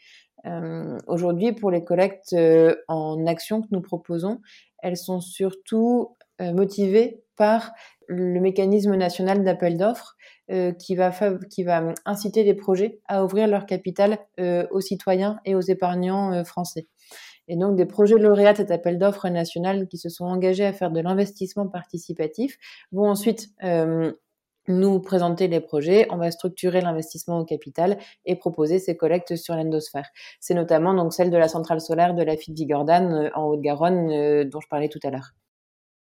Aujourd'hui, 1.07 1.53
pour 1.53 1.70
les 1.70 1.85
collectes 1.85 2.35
en 2.88 3.27
actions 3.27 3.62
que 3.62 3.68
nous 3.70 3.81
proposons, 3.81 4.40
elles 4.83 4.96
sont 4.96 5.20
surtout 5.20 6.16
motivées 6.40 7.22
par 7.37 7.72
le 8.09 8.40
mécanisme 8.40 8.94
national 8.96 9.44
d'appel 9.44 9.79
d'offres 9.79 10.16
euh, 10.51 10.72
qui, 10.72 10.96
va 10.96 11.12
qui 11.51 11.62
va 11.62 11.94
inciter 12.05 12.42
les 12.42 12.55
projets 12.55 13.01
à 13.07 13.24
ouvrir 13.24 13.46
leur 13.46 13.66
capital 13.66 14.18
euh, 14.40 14.66
aux 14.70 14.81
citoyens 14.81 15.38
et 15.44 15.55
aux 15.55 15.61
épargnants 15.61 16.33
euh, 16.33 16.42
français. 16.42 16.88
Et 17.48 17.57
donc 17.57 17.77
des 17.77 17.87
projets 17.87 18.16
lauréats 18.18 18.53
de 18.53 18.59
cet 18.59 18.70
appel 18.70 18.98
d'offres 18.98 19.29
national 19.29 19.88
qui 19.88 19.98
se 19.98 20.09
sont 20.09 20.24
engagés 20.24 20.64
à 20.64 20.72
faire 20.72 20.90
de 20.90 21.01
l'investissement 21.01 21.68
participatif 21.68 22.59
vont 22.92 23.09
ensuite 23.09 23.48
nous 24.68 25.00
présenter 25.00 25.48
les 25.48 25.61
projets, 25.61 26.07
on 26.11 26.16
va 26.16 26.31
structurer 26.31 26.81
l'investissement 26.81 27.40
au 27.40 27.44
capital 27.44 27.98
et 28.24 28.37
proposer 28.37 28.78
ces 28.78 28.96
collectes 28.96 29.37
sur 29.37 29.54
l'endosphère. 29.54 30.09
C'est 30.40 30.54
notamment 30.54 30.94
donc 30.94 31.12
celle 31.12 31.31
de 31.31 31.37
la 31.37 31.48
centrale 31.48 31.81
solaire 31.81 32.14
de 32.14 32.22
la 32.22 32.37
Vigordane 32.37 33.12
euh, 33.12 33.31
en 33.35 33.46
Haute-Garonne 33.46 34.11
euh, 34.11 34.44
dont 34.44 34.61
je 34.61 34.68
parlais 34.68 34.88
tout 34.88 35.00
à 35.02 35.11
l'heure. 35.11 35.33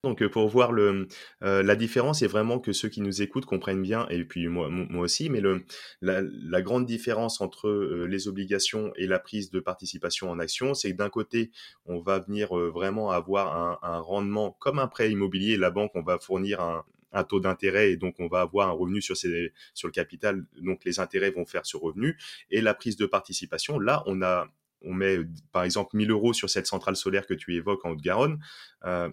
Donc 0.03 0.23
pour 0.27 0.47
voir 0.47 0.71
le, 0.71 1.07
la 1.41 1.75
différence, 1.75 2.19
c'est 2.19 2.27
vraiment 2.27 2.59
que 2.59 2.73
ceux 2.73 2.89
qui 2.89 3.01
nous 3.01 3.23
écoutent 3.23 3.47
comprennent 3.47 3.81
bien, 3.81 4.05
et 4.11 4.23
puis 4.23 4.47
moi, 4.47 4.69
aussi, 4.99 5.31
mais 5.31 5.41
le, 5.41 5.65
la, 6.01 6.61
grande 6.61 6.85
différence 6.85 7.41
entre 7.41 7.71
les 8.07 8.27
obligations 8.27 8.93
et 8.97 9.07
la 9.07 9.17
prise 9.17 9.49
de 9.49 9.59
participation 9.59 10.29
en 10.29 10.37
action, 10.37 10.75
c'est 10.75 10.91
que 10.91 10.97
d'un 10.97 11.09
côté, 11.09 11.49
on 11.87 12.01
va 12.01 12.19
venir 12.19 12.49
vraiment 12.53 13.09
avoir 13.09 13.79
un, 13.81 13.99
rendement 13.99 14.55
comme 14.59 14.77
un 14.77 14.85
prêt 14.87 15.09
immobilier, 15.09 15.57
la 15.57 15.71
banque, 15.71 15.89
on 15.95 16.03
va 16.03 16.19
fournir 16.19 16.61
un, 16.61 16.85
un 17.15 17.23
taux 17.23 17.39
d'intérêt 17.39 17.91
et 17.91 17.97
donc 17.97 18.19
on 18.19 18.27
va 18.27 18.41
avoir 18.41 18.69
un 18.69 18.73
revenu 18.73 19.01
sur, 19.01 19.15
le 19.23 19.89
capital, 19.91 20.45
donc 20.61 20.83
les 20.85 20.99
intérêts 20.99 21.31
vont 21.31 21.45
faire 21.45 21.65
ce 21.65 21.77
revenu. 21.77 22.17
Et 22.51 22.61
la 22.61 22.73
prise 22.73 22.97
de 22.97 23.05
participation, 23.05 23.79
là, 23.79 24.03
on 24.05 24.21
a 24.21 24.47
on 24.81 24.93
met 24.93 25.17
par 25.51 25.63
exemple 25.63 25.97
1000 25.97 26.11
euros 26.11 26.33
sur 26.33 26.49
cette 26.49 26.67
centrale 26.67 26.95
solaire 26.95 27.25
que 27.25 27.33
tu 27.33 27.55
évoques 27.55 27.83
en 27.85 27.91
Haute-Garonne. 27.91 28.39
Euh, 28.85 29.09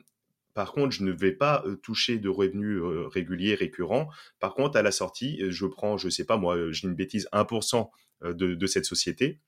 par 0.53 0.73
contre, 0.73 0.91
je 0.91 1.03
ne 1.03 1.13
vais 1.13 1.33
pas 1.33 1.63
euh, 1.65 1.77
toucher 1.77 2.19
de 2.19 2.29
revenus 2.29 2.79
euh, 2.79 3.09
réguliers, 3.09 3.55
récurrents. 3.55 4.11
Par 4.39 4.55
contre, 4.55 4.77
à 4.77 4.83
la 4.83 4.91
sortie, 4.91 5.41
je 5.49 5.65
prends, 5.65 5.97
je 5.97 6.11
sais 6.11 6.27
pas 6.27 6.37
moi, 6.37 6.71
j'ai 6.73 6.89
une 6.89 6.95
bêtise, 6.95 7.27
1% 7.33 7.89
de, 8.23 8.55
de 8.55 8.67
cette 8.67 8.85
société 8.85 9.41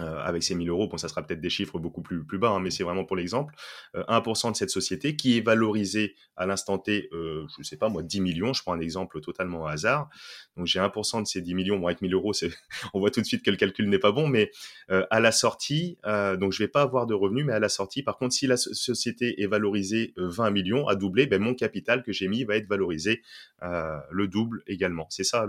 euh, 0.00 0.20
avec 0.22 0.42
ces 0.42 0.54
1000 0.54 0.68
euros, 0.68 0.86
bon, 0.88 0.96
ça 0.96 1.08
sera 1.08 1.22
peut-être 1.22 1.40
des 1.40 1.50
chiffres 1.50 1.78
beaucoup 1.78 2.02
plus, 2.02 2.24
plus 2.24 2.38
bas, 2.38 2.50
hein, 2.50 2.60
mais 2.60 2.70
c'est 2.70 2.84
vraiment 2.84 3.04
pour 3.04 3.16
l'exemple, 3.16 3.54
1% 3.94 4.46
euh, 4.46 4.50
de 4.50 4.56
cette 4.56 4.70
société 4.70 5.16
qui 5.16 5.36
est 5.36 5.40
valorisée 5.40 6.14
à 6.36 6.46
l'instant 6.46 6.78
T, 6.78 7.08
euh, 7.12 7.46
je 7.48 7.60
ne 7.60 7.64
sais 7.64 7.76
pas 7.76 7.88
moi, 7.88 8.02
10 8.02 8.20
millions, 8.20 8.52
je 8.52 8.62
prends 8.62 8.74
un 8.74 8.80
exemple 8.80 9.20
totalement 9.20 9.62
au 9.62 9.66
hasard, 9.66 10.08
donc 10.56 10.66
j'ai 10.66 10.78
1% 10.78 11.22
de 11.22 11.26
ces 11.26 11.40
10 11.40 11.54
millions, 11.54 11.78
bon, 11.78 11.86
avec 11.86 12.00
1000 12.00 12.14
euros, 12.14 12.32
on 12.94 13.00
voit 13.00 13.10
tout 13.10 13.20
de 13.20 13.26
suite 13.26 13.42
que 13.42 13.50
le 13.50 13.56
calcul 13.56 13.88
n'est 13.88 13.98
pas 13.98 14.12
bon, 14.12 14.28
mais 14.28 14.50
à 14.88 15.20
la 15.20 15.32
sortie, 15.32 15.98
donc 16.04 16.52
je 16.52 16.62
vais 16.62 16.68
pas 16.68 16.82
avoir 16.82 17.06
de 17.06 17.14
revenus, 17.14 17.44
mais 17.44 17.52
à 17.52 17.58
la 17.58 17.68
sortie, 17.68 18.02
par 18.02 18.16
contre, 18.16 18.34
si 18.34 18.46
la 18.46 18.56
société 18.56 19.42
est 19.42 19.46
valorisée 19.46 20.14
20 20.16 20.50
millions, 20.50 20.86
à 20.86 20.94
doubler, 20.94 21.26
ben, 21.26 21.42
mon 21.42 21.54
capital 21.54 22.02
que 22.02 22.12
j'ai 22.12 22.28
mis 22.28 22.44
va 22.44 22.56
être 22.56 22.68
valorisé 22.68 23.22
le 23.62 24.28
double 24.28 24.62
également. 24.66 25.06
C'est 25.10 25.24
ça 25.24 25.46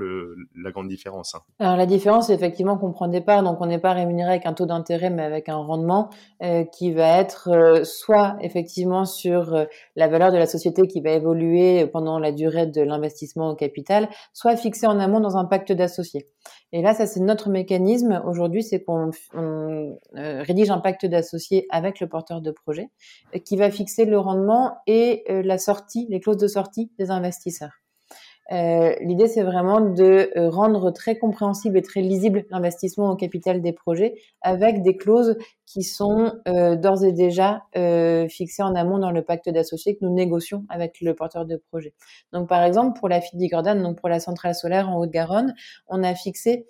la 0.55 0.71
grande 0.71 0.87
différence. 0.87 1.35
Hein. 1.35 1.41
Alors 1.59 1.77
la 1.77 1.85
différence, 1.85 2.29
effectivement 2.29 2.77
qu'on 2.77 2.91
prend 2.91 3.07
des 3.07 3.21
parts, 3.21 3.43
donc 3.43 3.59
on 3.61 3.65
n'est 3.65 3.79
pas 3.79 3.93
rémunéré 3.93 4.38
un 4.45 4.53
taux 4.53 4.65
d'intérêt, 4.65 5.09
mais 5.09 5.23
avec 5.23 5.49
un 5.49 5.57
rendement 5.57 6.09
euh, 6.41 6.63
qui 6.63 6.91
va 6.91 7.19
être 7.19 7.49
euh, 7.49 7.83
soit 7.83 8.37
effectivement 8.41 9.05
sur 9.05 9.53
euh, 9.53 9.65
la 9.95 10.07
valeur 10.07 10.31
de 10.31 10.37
la 10.37 10.45
société 10.45 10.87
qui 10.87 11.01
va 11.01 11.11
évoluer 11.11 11.87
pendant 11.87 12.19
la 12.19 12.31
durée 12.31 12.67
de 12.67 12.81
l'investissement 12.81 13.49
au 13.49 13.55
capital, 13.55 14.09
soit 14.33 14.55
fixé 14.55 14.87
en 14.87 14.99
amont 14.99 15.19
dans 15.19 15.37
un 15.37 15.45
pacte 15.45 15.71
d'associés. 15.71 16.27
Et 16.71 16.81
là, 16.81 16.93
ça 16.93 17.05
c'est 17.05 17.19
notre 17.19 17.49
mécanisme 17.49 18.21
aujourd'hui, 18.25 18.63
c'est 18.63 18.83
qu'on 18.83 19.11
rédige 20.13 20.69
un 20.69 20.79
pacte 20.79 21.05
d'associés 21.05 21.65
avec 21.69 21.99
le 21.99 22.07
porteur 22.07 22.41
de 22.41 22.51
projet 22.51 22.89
qui 23.43 23.57
va 23.57 23.71
fixer 23.71 24.05
le 24.05 24.19
rendement 24.19 24.77
et 24.85 25.23
la 25.27 25.57
sortie, 25.57 26.07
les 26.09 26.19
clauses 26.19 26.37
de 26.37 26.47
sortie 26.47 26.91
des 26.97 27.11
investisseurs. 27.11 27.78
Euh, 28.51 28.95
l'idée, 29.01 29.27
c'est 29.27 29.43
vraiment 29.43 29.79
de 29.79 30.31
euh, 30.35 30.49
rendre 30.49 30.91
très 30.91 31.17
compréhensible 31.17 31.77
et 31.77 31.81
très 31.81 32.01
lisible 32.01 32.45
l'investissement 32.49 33.11
au 33.11 33.15
capital 33.15 33.61
des 33.61 33.73
projets 33.73 34.15
avec 34.41 34.81
des 34.81 34.97
clauses 34.97 35.37
qui 35.65 35.83
sont 35.83 36.33
euh, 36.47 36.75
d'ores 36.75 37.03
et 37.03 37.11
déjà 37.11 37.61
fixées 38.29 38.63
en 38.63 38.73
amont 38.75 38.97
dans 38.97 39.11
le 39.11 39.21
pacte 39.21 39.49
d'associés 39.49 39.95
que 39.95 40.03
nous 40.03 40.13
négocions 40.13 40.65
avec 40.69 40.99
le 41.01 41.13
porteur 41.13 41.45
de 41.45 41.61
projet. 41.69 41.93
Donc, 42.33 42.49
par 42.49 42.63
exemple, 42.63 42.99
pour 42.99 43.07
la 43.07 43.21
Fidigordan, 43.21 43.81
donc 43.81 43.99
pour 43.99 44.09
la 44.09 44.19
centrale 44.19 44.55
solaire 44.55 44.89
en 44.89 44.99
Haute-Garonne, 44.99 45.53
on 45.87 46.03
a 46.03 46.15
fixé 46.15 46.65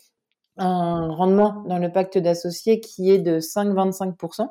un 0.60 1.12
rendement 1.12 1.64
dans 1.68 1.80
le 1.80 1.92
pacte 1.92 2.18
d'associés 2.18 2.80
qui 2.80 3.12
est 3.12 3.20
de 3.20 3.40
5,25%. 3.40 4.50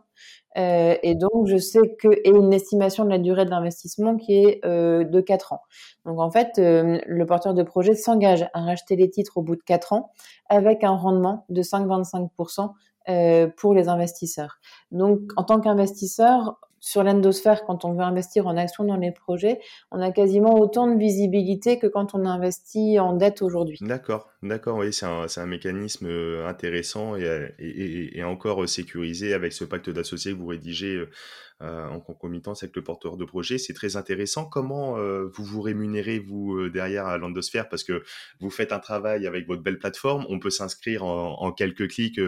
Euh, 0.56 0.96
et 1.02 1.14
donc, 1.14 1.46
je 1.46 1.58
sais 1.58 1.94
que, 2.00 2.08
et 2.08 2.30
une 2.30 2.52
estimation 2.52 3.04
de 3.04 3.10
la 3.10 3.18
durée 3.18 3.44
de 3.44 3.50
l'investissement 3.50 4.16
qui 4.16 4.34
est 4.34 4.64
euh, 4.64 5.04
de 5.04 5.20
4 5.20 5.52
ans. 5.52 5.60
Donc, 6.06 6.18
en 6.18 6.30
fait, 6.30 6.58
euh, 6.58 6.98
le 7.06 7.26
porteur 7.26 7.54
de 7.54 7.62
projet 7.62 7.94
s'engage 7.94 8.48
à 8.54 8.62
racheter 8.62 8.96
les 8.96 9.10
titres 9.10 9.36
au 9.36 9.42
bout 9.42 9.56
de 9.56 9.62
4 9.62 9.92
ans 9.92 10.10
avec 10.48 10.82
un 10.82 10.96
rendement 10.96 11.44
de 11.50 11.62
5,25% 11.62 12.72
euh, 13.08 13.46
pour 13.56 13.74
les 13.74 13.88
investisseurs. 13.88 14.58
Donc, 14.90 15.20
en 15.36 15.44
tant 15.44 15.60
qu'investisseur, 15.60 16.58
sur 16.80 17.02
l'endosphère, 17.02 17.64
quand 17.64 17.84
on 17.84 17.92
veut 17.92 18.02
investir 18.02 18.46
en 18.46 18.56
action 18.56 18.84
dans 18.84 18.96
les 18.96 19.12
projets, 19.12 19.60
on 19.90 20.00
a 20.00 20.10
quasiment 20.10 20.58
autant 20.58 20.86
de 20.86 20.98
visibilité 20.98 21.78
que 21.78 21.86
quand 21.86 22.14
on 22.14 22.24
investit 22.24 22.98
en 22.98 23.14
dette 23.14 23.42
aujourd'hui. 23.42 23.78
D'accord, 23.80 24.28
d'accord, 24.42 24.78
oui, 24.78 24.92
c'est 24.92 25.06
un, 25.06 25.46
mécanisme 25.46 26.06
euh, 26.06 26.46
intéressant 26.46 27.16
et, 27.16 27.54
et, 27.58 28.18
et, 28.18 28.24
encore 28.24 28.68
sécurisé 28.68 29.34
avec 29.34 29.52
ce 29.52 29.64
pacte 29.64 29.90
d'associés 29.90 30.32
que 30.32 30.38
vous 30.38 30.46
rédigez 30.46 30.94
euh, 30.94 31.02
euh, 31.04 31.10
en 31.60 31.98
concomitance 31.98 32.62
avec 32.62 32.76
le 32.76 32.84
porteur 32.84 33.16
de 33.16 33.24
projet. 33.24 33.58
C'est 33.58 33.72
très 33.72 33.96
intéressant. 33.96 34.44
Comment 34.44 34.96
euh, 34.96 35.28
vous 35.34 35.44
vous 35.44 35.60
rémunérez, 35.60 36.20
vous, 36.20 36.56
euh, 36.56 36.70
derrière 36.70 37.06
à 37.06 37.18
Landosphère? 37.18 37.68
Parce 37.68 37.82
que 37.82 38.04
vous 38.38 38.50
faites 38.50 38.72
un 38.72 38.78
travail 38.78 39.26
avec 39.26 39.46
votre 39.48 39.62
belle 39.62 39.78
plateforme. 39.78 40.24
On 40.28 40.38
peut 40.38 40.50
s'inscrire 40.50 41.04
en, 41.04 41.50
quelques 41.52 41.88
clics 41.88 42.20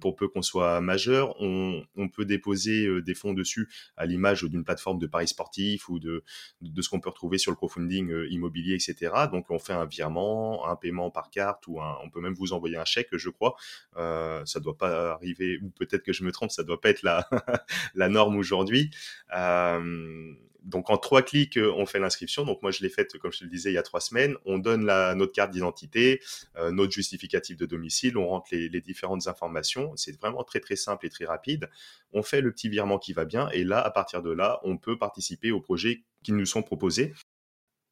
pour 0.00 0.14
peu 0.14 0.28
qu'on 0.28 0.42
soit 0.42 0.80
majeur. 0.80 1.34
On, 1.40 1.82
peut 2.14 2.24
déposer 2.24 3.00
des 3.02 3.14
fonds 3.14 3.32
dessus 3.32 3.68
à 3.96 4.06
l'image 4.06 4.44
d'une 4.44 4.64
plateforme 4.64 4.98
de 4.98 5.06
paris 5.06 5.28
sportifs 5.28 5.88
ou 5.88 5.98
de, 5.98 6.22
de 6.60 6.82
ce 6.82 6.88
qu'on 6.88 7.00
peut 7.00 7.08
retrouver 7.08 7.38
sur 7.38 7.50
le 7.50 7.56
crowdfunding 7.56 8.26
immobilier, 8.28 8.74
etc. 8.74 9.12
Donc, 9.32 9.50
on 9.50 9.58
fait 9.58 9.72
un 9.72 9.86
virement, 9.86 10.68
un 10.68 10.76
paiement 10.76 11.10
par 11.10 11.30
carte 11.30 11.66
ou 11.66 11.80
on 11.80 12.10
peut 12.10 12.20
même 12.20 12.34
vous 12.34 12.52
envoyer 12.52 12.76
un 12.76 12.84
chèque, 12.84 13.08
je 13.12 13.30
crois. 13.30 13.56
Euh, 13.96 14.44
ça 14.44 14.60
doit 14.60 14.76
pas 14.76 15.12
arriver, 15.12 15.58
ou 15.62 15.70
peut-être 15.70 16.02
que 16.02 16.12
je 16.12 16.22
me 16.24 16.32
trompe, 16.32 16.50
ça 16.50 16.62
doit 16.62 16.80
pas 16.80 16.90
être 16.90 17.02
la, 17.02 17.28
la 17.94 18.08
norme 18.08 18.36
aujourd'hui 18.36 18.51
aujourd'hui. 18.52 18.90
Euh, 19.36 20.34
donc 20.64 20.90
en 20.90 20.96
trois 20.96 21.22
clics, 21.22 21.56
euh, 21.56 21.72
on 21.76 21.86
fait 21.86 21.98
l'inscription. 21.98 22.44
Donc 22.44 22.62
moi 22.62 22.70
je 22.70 22.82
l'ai 22.82 22.88
faite, 22.88 23.18
comme 23.18 23.32
je 23.32 23.40
te 23.40 23.44
le 23.44 23.50
disais, 23.50 23.70
il 23.70 23.74
y 23.74 23.78
a 23.78 23.82
trois 23.82 24.00
semaines. 24.00 24.36
On 24.44 24.58
donne 24.58 24.84
notre 24.84 25.32
carte 25.32 25.50
d'identité, 25.50 26.20
euh, 26.56 26.70
notre 26.70 26.92
justificatif 26.92 27.56
de 27.56 27.66
domicile, 27.66 28.16
on 28.16 28.26
rentre 28.26 28.48
les 28.52 28.80
différentes 28.80 29.26
informations. 29.26 29.92
C'est 29.96 30.18
vraiment 30.20 30.44
très 30.44 30.60
très 30.60 30.76
simple 30.76 31.06
et 31.06 31.10
très 31.10 31.24
rapide. 31.24 31.68
On 32.12 32.22
fait 32.22 32.40
le 32.40 32.52
petit 32.52 32.68
virement 32.68 32.98
qui 32.98 33.12
va 33.12 33.24
bien 33.24 33.48
et 33.50 33.64
là, 33.64 33.80
à 33.80 33.90
partir 33.90 34.22
de 34.22 34.30
là, 34.30 34.60
on 34.62 34.76
peut 34.76 34.98
participer 34.98 35.50
aux 35.50 35.60
projets 35.60 36.04
qui 36.22 36.32
nous 36.32 36.46
sont 36.46 36.62
proposés 36.62 37.12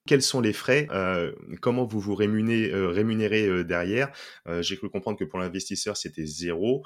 quels 0.06 0.22
sont 0.22 0.40
les 0.40 0.52
frais 0.52 0.86
euh, 0.90 1.32
Comment 1.60 1.84
vous 1.84 2.00
vous 2.00 2.14
rémunérez, 2.14 2.72
euh, 2.72 2.88
rémunérez 2.88 3.46
euh, 3.46 3.64
derrière 3.64 4.10
J'ai 4.60 4.76
cru 4.76 4.88
comprendre 4.88 5.18
que 5.18 5.24
pour 5.24 5.38
l'investisseur, 5.38 5.96
c'était 5.96 6.26
zéro. 6.26 6.84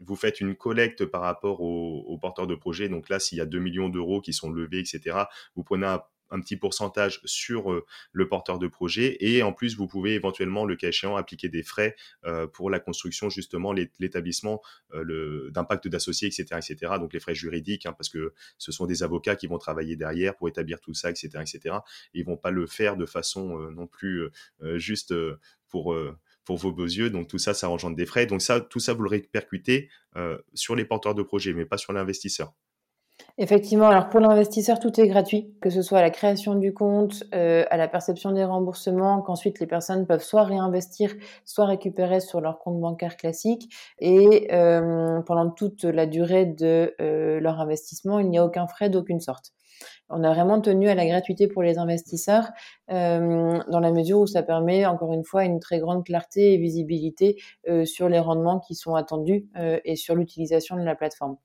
vous 0.00 0.16
faites 0.16 0.40
une 0.40 0.54
collecte 0.54 1.04
par 1.04 1.22
rapport 1.22 1.60
aux 1.60 2.04
au 2.06 2.18
porteurs 2.18 2.46
de 2.46 2.54
projet. 2.54 2.88
Donc 2.88 3.08
là, 3.08 3.18
s'il 3.18 3.38
y 3.38 3.40
a 3.40 3.46
2 3.46 3.58
millions 3.58 3.88
d'euros 3.88 4.20
qui 4.20 4.32
sont 4.32 4.50
levés, 4.50 4.80
etc., 4.80 5.16
vous 5.54 5.64
prenez 5.64 5.86
un 5.86 6.02
un 6.30 6.40
petit 6.40 6.56
pourcentage 6.56 7.20
sur 7.24 7.72
euh, 7.72 7.84
le 8.12 8.28
porteur 8.28 8.58
de 8.58 8.66
projet 8.66 9.16
et 9.20 9.42
en 9.42 9.52
plus 9.52 9.76
vous 9.76 9.86
pouvez 9.86 10.14
éventuellement 10.14 10.64
le 10.64 10.76
cas 10.76 10.88
échéant 10.88 11.16
appliquer 11.16 11.48
des 11.48 11.62
frais 11.62 11.96
euh, 12.24 12.46
pour 12.46 12.70
la 12.70 12.80
construction 12.80 13.30
justement 13.30 13.72
l'établissement 13.72 14.60
euh, 14.94 15.50
d'impact 15.50 15.88
d'associés 15.88 16.28
etc 16.28 16.46
etc 16.56 16.94
donc 16.98 17.12
les 17.12 17.20
frais 17.20 17.34
juridiques 17.34 17.86
hein, 17.86 17.92
parce 17.92 18.08
que 18.08 18.34
ce 18.58 18.72
sont 18.72 18.86
des 18.86 19.02
avocats 19.02 19.36
qui 19.36 19.46
vont 19.46 19.58
travailler 19.58 19.96
derrière 19.96 20.36
pour 20.36 20.48
établir 20.48 20.80
tout 20.80 20.94
ça 20.94 21.10
etc 21.10 21.28
etc 21.40 21.76
ils 22.14 22.24
vont 22.24 22.36
pas 22.36 22.50
le 22.50 22.66
faire 22.66 22.96
de 22.96 23.06
façon 23.06 23.58
non 23.70 23.86
plus 23.86 24.28
juste 24.76 25.14
pour 25.68 25.96
pour 26.44 26.56
vos 26.56 26.72
beaux 26.72 26.86
yeux. 26.86 27.10
Donc 27.10 27.28
tout 27.28 27.38
ça, 27.38 27.52
ça 27.52 27.68
engendre 27.68 27.96
des 27.96 28.06
frais. 28.06 28.26
Donc 28.26 28.40
ça, 28.40 28.60
tout 28.60 28.80
ça, 28.80 28.94
vous 28.94 29.02
le 29.02 29.10
répercutez 29.10 29.90
sur 30.54 30.74
les 30.74 30.84
porteurs 30.84 31.14
de 31.14 31.22
projet, 31.22 31.52
mais 31.52 31.66
pas 31.66 31.76
sur 31.76 31.92
l'investisseur. 31.92 32.54
Effectivement, 33.40 33.86
alors 33.86 34.08
pour 34.08 34.18
l'investisseur, 34.18 34.80
tout 34.80 35.00
est 35.00 35.06
gratuit, 35.06 35.54
que 35.60 35.70
ce 35.70 35.80
soit 35.80 35.98
à 35.98 36.02
la 36.02 36.10
création 36.10 36.56
du 36.56 36.74
compte, 36.74 37.22
euh, 37.34 37.64
à 37.70 37.76
la 37.76 37.86
perception 37.86 38.32
des 38.32 38.44
remboursements, 38.44 39.22
qu'ensuite 39.22 39.60
les 39.60 39.66
personnes 39.68 40.06
peuvent 40.08 40.24
soit 40.24 40.42
réinvestir, 40.42 41.14
soit 41.44 41.66
récupérer 41.66 42.18
sur 42.18 42.40
leur 42.40 42.58
compte 42.58 42.80
bancaire 42.80 43.16
classique. 43.16 43.72
Et 44.00 44.48
euh, 44.52 45.20
pendant 45.22 45.50
toute 45.50 45.84
la 45.84 46.06
durée 46.06 46.46
de 46.46 46.96
euh, 47.00 47.38
leur 47.38 47.60
investissement, 47.60 48.18
il 48.18 48.28
n'y 48.28 48.38
a 48.38 48.44
aucun 48.44 48.66
frais 48.66 48.90
d'aucune 48.90 49.20
sorte. 49.20 49.52
On 50.10 50.24
a 50.24 50.32
vraiment 50.34 50.60
tenu 50.60 50.88
à 50.88 50.96
la 50.96 51.06
gratuité 51.06 51.46
pour 51.46 51.62
les 51.62 51.78
investisseurs, 51.78 52.48
dans 52.88 53.80
la 53.80 53.92
mesure 53.92 54.18
où 54.18 54.26
ça 54.26 54.42
permet, 54.42 54.86
encore 54.86 55.12
une 55.12 55.22
fois, 55.22 55.44
une 55.44 55.60
très 55.60 55.78
grande 55.78 56.04
clarté 56.04 56.54
et 56.54 56.56
visibilité 56.56 57.40
sur 57.84 58.08
les 58.08 58.18
rendements 58.18 58.58
qui 58.58 58.74
sont 58.74 58.96
attendus 58.96 59.46
et 59.84 59.94
sur 59.94 60.16
l'utilisation 60.16 60.76
de 60.76 60.82
la 60.82 60.96
plateforme. 60.96 61.36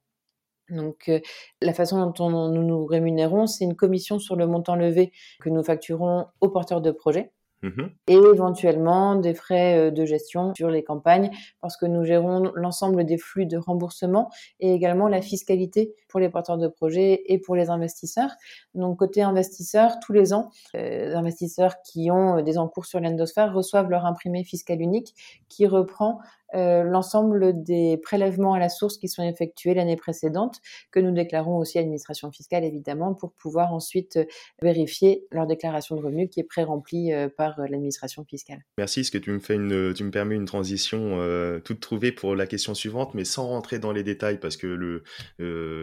Donc, 0.70 1.10
euh, 1.10 1.20
la 1.62 1.74
façon 1.74 2.06
dont 2.12 2.50
nous 2.50 2.64
nous 2.64 2.86
rémunérons, 2.86 3.48
c'est 3.48 3.64
une 3.64 3.76
commission 3.76 4.20
sur 4.20 4.36
le 4.36 4.48
montant 4.48 4.76
levé 4.76 5.12
que 5.42 5.50
nous 5.50 5.64
facturons 5.64 6.28
aux 6.42 6.50
porteurs 6.50 6.82
de 6.82 6.92
projet. 6.92 7.32
Mmh 7.64 7.88
et 8.08 8.16
éventuellement 8.16 9.16
des 9.16 9.34
frais 9.34 9.90
de 9.90 10.06
gestion 10.06 10.54
sur 10.54 10.70
les 10.70 10.84
campagnes 10.84 11.32
parce 11.62 11.78
que 11.78 11.86
nous 11.86 12.04
gérons 12.04 12.52
l'ensemble 12.56 13.06
des 13.06 13.18
flux 13.18 13.46
de 13.46 13.56
remboursement 13.56 14.30
et 14.60 14.74
également 14.74 15.08
la 15.08 15.22
fiscalité 15.22 15.96
pour 16.10 16.20
les 16.20 16.30
porteurs 16.30 16.58
de 16.58 16.68
projets 16.68 17.24
et 17.26 17.40
pour 17.40 17.56
les 17.56 17.70
investisseurs. 17.70 18.32
Donc 18.76 19.00
côté 19.00 19.22
investisseurs, 19.24 20.00
tous 20.00 20.12
les 20.12 20.34
ans, 20.34 20.50
euh, 20.76 21.08
les 21.08 21.16
investisseurs 21.16 21.82
qui 21.82 22.12
ont 22.12 22.42
des 22.42 22.58
encours 22.58 22.86
sur 22.86 23.00
l'endosphère 23.00 23.54
reçoivent 23.54 23.90
leur 23.90 24.06
imprimé 24.06 24.44
fiscal 24.44 24.82
unique 24.82 25.16
qui 25.48 25.66
reprend 25.66 26.20
euh, 26.56 26.84
l'ensemble 26.84 27.64
des 27.64 27.98
prélèvements 27.98 28.54
à 28.54 28.60
la 28.60 28.70
source 28.70 28.98
qui 28.98 29.08
sont 29.08 29.24
effectués 29.24 29.74
l'année 29.74 29.96
précédente, 29.96 30.60
que 30.92 31.00
nous 31.00 31.12
déclarons 31.12 31.58
aussi 31.58 31.78
à 31.78 31.82
l'administration 31.82 32.32
fiscale 32.32 32.64
évidemment 32.64 33.14
pour 33.14 33.34
pouvoir 33.34 33.74
ensuite 33.74 34.18
euh, 34.18 34.26
vérifier 34.62 35.26
leur 35.32 35.48
déclaration 35.48 35.96
de 35.96 36.02
revenus 36.02 36.30
qui 36.32 36.40
est 36.40 36.44
pré-remplie 36.44 37.14
euh, 37.14 37.28
par 37.30 37.60
l'administration 37.60 38.24
fiscale. 38.26 38.64
Merci, 38.78 39.04
ce 39.04 39.12
que 39.12 39.18
tu 39.18 39.32
me 39.32 39.40
une, 39.52 40.12
permets 40.12 40.36
une 40.36 40.46
transition 40.46 41.20
toute 41.64 41.80
trouvée 41.80 42.12
pour 42.12 42.36
la 42.36 42.48
question 42.48 42.74
suivante, 42.74 43.14
mais 43.14 43.26
sans 43.26 43.48
rentrer 43.48 43.80
dans 43.80 43.92
les 43.92 44.04
détails 44.04 44.40
parce 44.40 44.58
que 44.58 44.68
le 44.68 45.04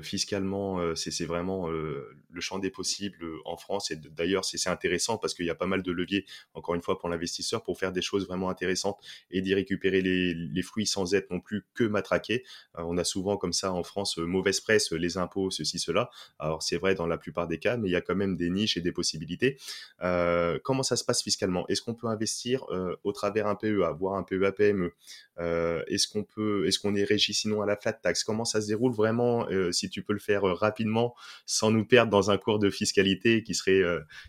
fiscalement 0.02 0.78
c'est 0.94 1.24
vraiment 1.24 1.68
le 1.68 2.40
champ 2.40 2.58
des 2.58 2.70
possibles 2.70 3.24
en 3.44 3.56
France 3.56 3.90
et 3.90 3.96
d'ailleurs 3.96 4.44
c'est 4.44 4.68
intéressant 4.68 5.18
parce 5.18 5.34
qu'il 5.34 5.46
y 5.46 5.50
a 5.50 5.54
pas 5.54 5.66
mal 5.66 5.82
de 5.82 5.92
leviers 5.92 6.24
encore 6.54 6.74
une 6.74 6.82
fois 6.82 6.98
pour 6.98 7.08
l'investisseur 7.08 7.62
pour 7.62 7.78
faire 7.78 7.92
des 7.92 8.02
choses 8.02 8.26
vraiment 8.26 8.50
intéressantes 8.50 8.98
et 9.30 9.42
d'y 9.42 9.54
récupérer 9.54 10.00
les 10.00 10.34
les 10.34 10.59
fruits 10.62 10.86
sans 10.86 11.14
être 11.14 11.30
non 11.30 11.40
plus 11.40 11.64
que 11.74 11.84
matraqués. 11.84 12.44
Euh, 12.78 12.82
on 12.86 12.96
a 12.98 13.04
souvent 13.04 13.36
comme 13.36 13.52
ça 13.52 13.72
en 13.72 13.82
France 13.82 14.18
euh, 14.18 14.24
mauvaise 14.24 14.60
presse, 14.60 14.92
les 14.92 15.18
impôts, 15.18 15.50
ceci, 15.50 15.78
cela. 15.78 16.10
Alors 16.38 16.62
c'est 16.62 16.76
vrai 16.76 16.94
dans 16.94 17.06
la 17.06 17.18
plupart 17.18 17.46
des 17.46 17.58
cas, 17.58 17.76
mais 17.76 17.88
il 17.88 17.92
y 17.92 17.96
a 17.96 18.00
quand 18.00 18.14
même 18.14 18.36
des 18.36 18.50
niches 18.50 18.76
et 18.76 18.80
des 18.80 18.92
possibilités. 18.92 19.58
Euh, 20.02 20.58
comment 20.62 20.82
ça 20.82 20.96
se 20.96 21.04
passe 21.04 21.22
fiscalement? 21.22 21.66
Est-ce 21.68 21.82
qu'on 21.82 21.94
peut 21.94 22.08
investir 22.08 22.64
au 23.04 23.12
travers 23.12 23.46
un 23.46 23.54
PEA, 23.54 23.92
voire 23.98 24.14
un 24.14 24.22
PEA 24.22 24.52
PME 24.52 24.92
Est-ce 25.38 26.08
qu'on 26.08 26.24
peut, 26.24 26.66
est-ce 26.66 26.78
qu'on 26.78 26.94
est 26.94 27.04
régi 27.04 27.34
sinon 27.34 27.62
à 27.62 27.66
la 27.66 27.76
flat 27.76 27.92
tax? 27.92 28.24
Comment 28.24 28.44
ça 28.44 28.60
se 28.60 28.66
déroule 28.66 28.92
vraiment 28.92 29.46
Si 29.72 29.90
tu 29.90 30.02
peux 30.02 30.12
le 30.12 30.18
faire 30.18 30.42
rapidement, 30.42 31.14
sans 31.46 31.70
nous 31.70 31.84
perdre 31.84 32.10
dans 32.10 32.30
un 32.30 32.38
cours 32.38 32.58
de 32.58 32.70
fiscalité 32.70 33.42
qui 33.42 33.54
serait 33.54 33.82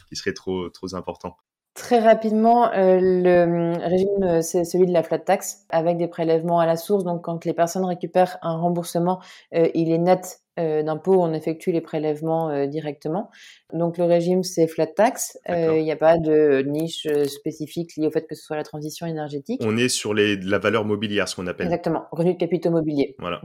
qui 0.07 0.15
serait 0.15 0.33
trop 0.33 0.69
trop 0.69 0.95
important? 0.95 1.37
Très 1.73 1.99
rapidement, 1.99 2.69
euh, 2.73 2.99
le 2.99 3.43
hum, 3.43 3.77
régime, 3.81 4.23
euh, 4.23 4.41
c'est 4.41 4.65
celui 4.65 4.87
de 4.87 4.91
la 4.91 5.03
flat 5.03 5.19
tax 5.19 5.65
avec 5.69 5.97
des 5.97 6.09
prélèvements 6.09 6.59
à 6.59 6.65
la 6.65 6.75
source. 6.75 7.05
Donc, 7.05 7.23
quand 7.23 7.45
les 7.45 7.53
personnes 7.53 7.85
récupèrent 7.85 8.37
un 8.41 8.57
remboursement, 8.57 9.21
euh, 9.55 9.69
il 9.73 9.91
est 9.91 9.97
net 9.97 10.41
d'impôt, 10.57 11.15
on 11.19 11.33
effectue 11.33 11.71
les 11.71 11.81
prélèvements 11.81 12.67
directement. 12.67 13.31
Donc, 13.73 13.97
le 13.97 14.03
régime, 14.03 14.43
c'est 14.43 14.67
flat 14.67 14.85
tax. 14.85 15.39
Il 15.47 15.81
n'y 15.81 15.91
a 15.91 15.95
pas 15.95 16.19
de 16.19 16.61
niche 16.67 17.07
spécifique 17.25 17.95
liée 17.97 18.05
au 18.05 18.11
fait 18.11 18.27
que 18.27 18.35
ce 18.35 18.43
soit 18.43 18.57
la 18.57 18.63
transition 18.63 19.07
énergétique. 19.07 19.59
On 19.65 19.75
est 19.75 19.89
sur 19.89 20.13
les, 20.13 20.35
la 20.35 20.59
valeur 20.59 20.85
mobilière, 20.85 21.27
ce 21.27 21.35
qu'on 21.35 21.47
appelle. 21.47 21.65
Exactement, 21.65 22.03
revenu 22.11 22.33
de 22.33 22.37
capitaux 22.37 22.69
mobiliers. 22.69 23.15
Voilà. 23.17 23.41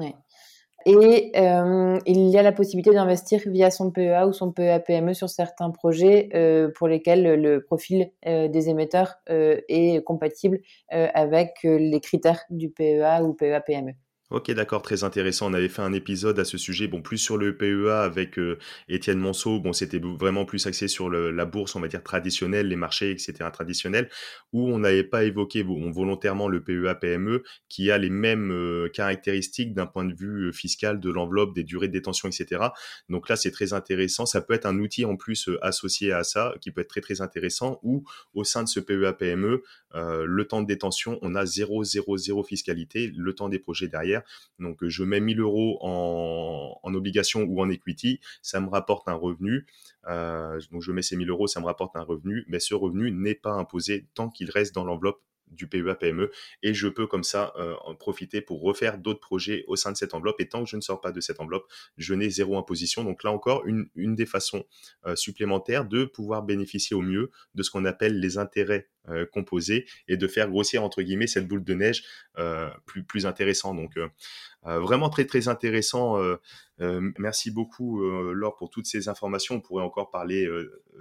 Et 0.89 1.33
euh, 1.35 1.99
il 2.07 2.29
y 2.29 2.39
a 2.39 2.43
la 2.43 2.53
possibilité 2.53 2.93
d'investir 2.93 3.41
via 3.47 3.73
son 3.73 3.91
PEA 3.91 4.25
ou 4.29 4.33
son 4.33 4.53
PEA-PME 4.53 5.15
sur 5.15 5.29
certains 5.29 5.71
projets 5.71 6.29
euh, 6.33 6.71
pour 6.77 6.87
lesquels 6.87 7.25
le 7.43 7.61
profil 7.61 8.13
euh, 8.25 8.47
des 8.47 8.69
émetteurs 8.69 9.17
est 9.27 10.05
compatible 10.05 10.61
avec 10.91 11.59
les 11.65 12.01
critères 12.01 12.45
du 12.51 12.71
PEA 12.71 13.21
ou 13.25 13.35
PEA-PME. 13.35 13.95
Ok, 14.31 14.51
d'accord, 14.51 14.83
très 14.83 15.05
intéressant. 15.05 15.49
On 15.49 15.55
avait 15.55 15.69
fait 15.69 15.83
un 15.83 15.93
épisode 15.93 16.37
à 16.41 16.45
ce 16.45 16.59
sujet, 16.59 16.89
bon, 16.89 17.01
plus 17.01 17.17
sur 17.17 17.37
le 17.37 17.57
PEA 17.57 18.03
avec 18.03 18.41
euh, 18.41 18.59
Étienne 18.89 19.21
Monceau. 19.21 19.61
Bon, 19.61 19.73
c'était 19.73 20.01
vraiment 20.01 20.45
plus 20.45 20.67
axé 20.67 20.89
sur 20.89 21.09
la 21.09 21.45
bourse, 21.45 21.77
on 21.77 21.81
va 21.81 21.87
dire 21.87 22.03
traditionnelle, 22.03 22.67
les 22.67 22.75
marchés, 22.75 23.13
etc. 23.13 23.49
traditionnels, 23.53 24.11
où 24.53 24.69
on 24.69 24.81
n'avait 24.81 25.05
pas 25.05 25.23
évoqué 25.23 25.63
volontairement 25.63 26.49
le 26.49 26.61
PEA 26.61 26.97
PME, 27.01 27.45
qui 27.69 27.93
a 27.93 27.99
les 27.99 28.11
mêmes 28.11 28.51
euh, 28.51 28.89
caractéristiques 28.93 29.75
d'un 29.75 29.87
point 29.87 30.05
de 30.05 30.13
vue 30.13 30.49
euh, 30.49 30.53
fiscal 30.53 30.99
de 30.99 31.09
l'enveloppe, 31.09 31.55
des 31.55 31.63
durées 31.63 31.87
de 31.87 31.93
détention, 31.93 32.29
etc. 32.29 32.63
Donc 33.09 33.29
là, 33.29 33.37
c'est 33.37 33.53
très 33.53 33.75
intéressant. 33.75 34.27
Ça 34.27 34.41
peut 34.41 34.55
être 34.55 34.67
un 34.67 34.81
outil 34.81 35.05
en 35.05 35.15
plus 35.15 35.49
associé 35.63 36.11
à 36.11 36.25
ça, 36.25 36.53
qui 36.61 36.73
peut 36.73 36.81
être 36.81 36.91
très 36.91 37.01
très 37.01 37.21
intéressant. 37.21 37.79
Ou 37.85 38.03
au 38.35 38.43
sein 38.43 38.65
de 38.65 38.69
ce 38.69 38.81
PEA 38.81 39.13
PME, 39.13 39.63
le 39.95 40.45
temps 40.47 40.63
de 40.63 40.67
détention, 40.67 41.17
on 41.23 41.37
a 41.37 41.47
0, 41.47 41.85
0, 41.85 42.17
0 42.17 42.43
fiscalité, 42.43 43.13
le 43.17 43.33
temps 43.33 43.49
des 43.49 43.61
projets 43.61 43.87
derrière 43.87 44.16
donc 44.59 44.85
je 44.87 45.05
mets 45.05 45.21
1000 45.21 45.41
euros 45.41 45.79
en, 45.83 46.95
obligation 46.95 47.43
ou 47.43 47.61
en 47.61 47.69
equity, 47.69 48.21
ça 48.43 48.61
me 48.61 48.69
rapporte 48.69 49.09
un 49.09 49.15
revenu. 49.15 49.67
Euh, 50.09 50.61
donc 50.71 50.83
je 50.83 50.93
mets 50.93 51.03
ces 51.03 51.17
1000 51.17 51.29
euros, 51.31 51.47
ça 51.47 51.61
me 51.61 51.67
rapporte 51.67 51.97
un 51.97 52.03
revenu, 52.03 52.45
mais 52.49 52.61
ce 52.61 52.75
revenu 52.75 53.11
n'est 53.11 53.35
pas 53.35 53.53
imposé 53.53 54.07
tant 54.15 54.31
qu'il 54.31 54.51
reste 54.51 54.75
dans 54.75 54.85
l'enveloppe 54.85 55.21
du 55.51 55.69
PEA 55.69 55.95
PME 55.95 56.31
et 56.63 56.75
je 56.75 56.89
peux 56.89 57.07
comme 57.07 57.25
ça 57.25 57.53
euh, 57.57 57.75
en 57.85 57.95
profiter 57.95 58.41
pour 58.41 58.63
refaire 58.63 58.99
d'autres 58.99 59.21
projets 59.21 59.65
au 59.69 59.77
sein 59.77 59.93
de 59.93 59.97
cette 59.97 60.15
enveloppe. 60.15 60.41
Et 60.41 60.49
tant 60.49 60.65
que 60.65 60.71
je 60.71 60.77
ne 60.77 60.81
sors 60.81 61.01
pas 61.01 61.13
de 61.13 61.21
cette 61.21 61.41
enveloppe 61.41 61.67
je 61.97 62.15
n'ai 62.15 62.31
zéro 62.31 62.59
imposition. 62.59 63.05
Donc 63.05 63.23
là 63.25 63.31
encore 63.31 63.65
une, 63.67 63.89
des 63.95 64.27
façons 64.27 64.65
euh, 65.07 65.17
supplémentaires 65.17 65.85
de 65.85 66.05
pouvoir 66.05 66.43
bénéficier 66.43 66.97
au 66.97 67.03
mieux 67.03 67.31
de 67.55 67.63
ce 67.63 67.71
qu'on 67.71 67.85
appelle 67.85 68.19
les 68.19 68.39
intérêts 68.39 68.89
euh, 69.09 69.27
composés 69.27 69.87
et 70.09 70.17
de 70.17 70.27
faire 70.27 70.49
grossir 70.49 70.83
entre 70.83 71.03
guillemets 71.03 71.27
cette 71.27 71.47
boule 71.47 71.65
de 71.65 71.75
neige 71.75 72.05
plus 72.87 73.05
plus 73.05 73.27
intéressant. 73.27 73.75
Donc 73.75 73.99
vraiment 74.63 75.09
très 75.09 75.25
très 75.25 75.49
intéressant 75.49 76.19
merci 76.79 77.51
beaucoup 77.51 78.03
Laure 78.33 78.57
pour 78.57 78.71
toutes 78.71 78.87
ces 78.87 79.09
informations. 79.09 79.57
On 79.57 79.61
pourrait 79.61 79.85
encore 79.85 80.11
parler 80.11 80.49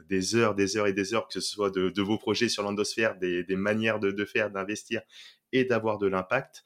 des 0.07 0.35
heures 0.35 0.55
des 0.55 0.77
heures 0.77 0.87
et 0.87 0.93
des 0.93 1.13
heures 1.13 1.27
que 1.27 1.33
ce 1.33 1.41
soit 1.41 1.71
de, 1.71 2.01
vos 2.01 2.17
projets 2.17 2.49
sur 2.49 2.63
l'endosphère 2.63 3.17
des, 3.17 3.43
des 3.43 3.55
manières 3.55 3.99
de 3.99 4.25
faire 4.25 4.51
d'investir 4.51 5.01
et 5.51 5.65
d'avoir 5.65 5.97
de 5.97 6.07
l'impact 6.07 6.63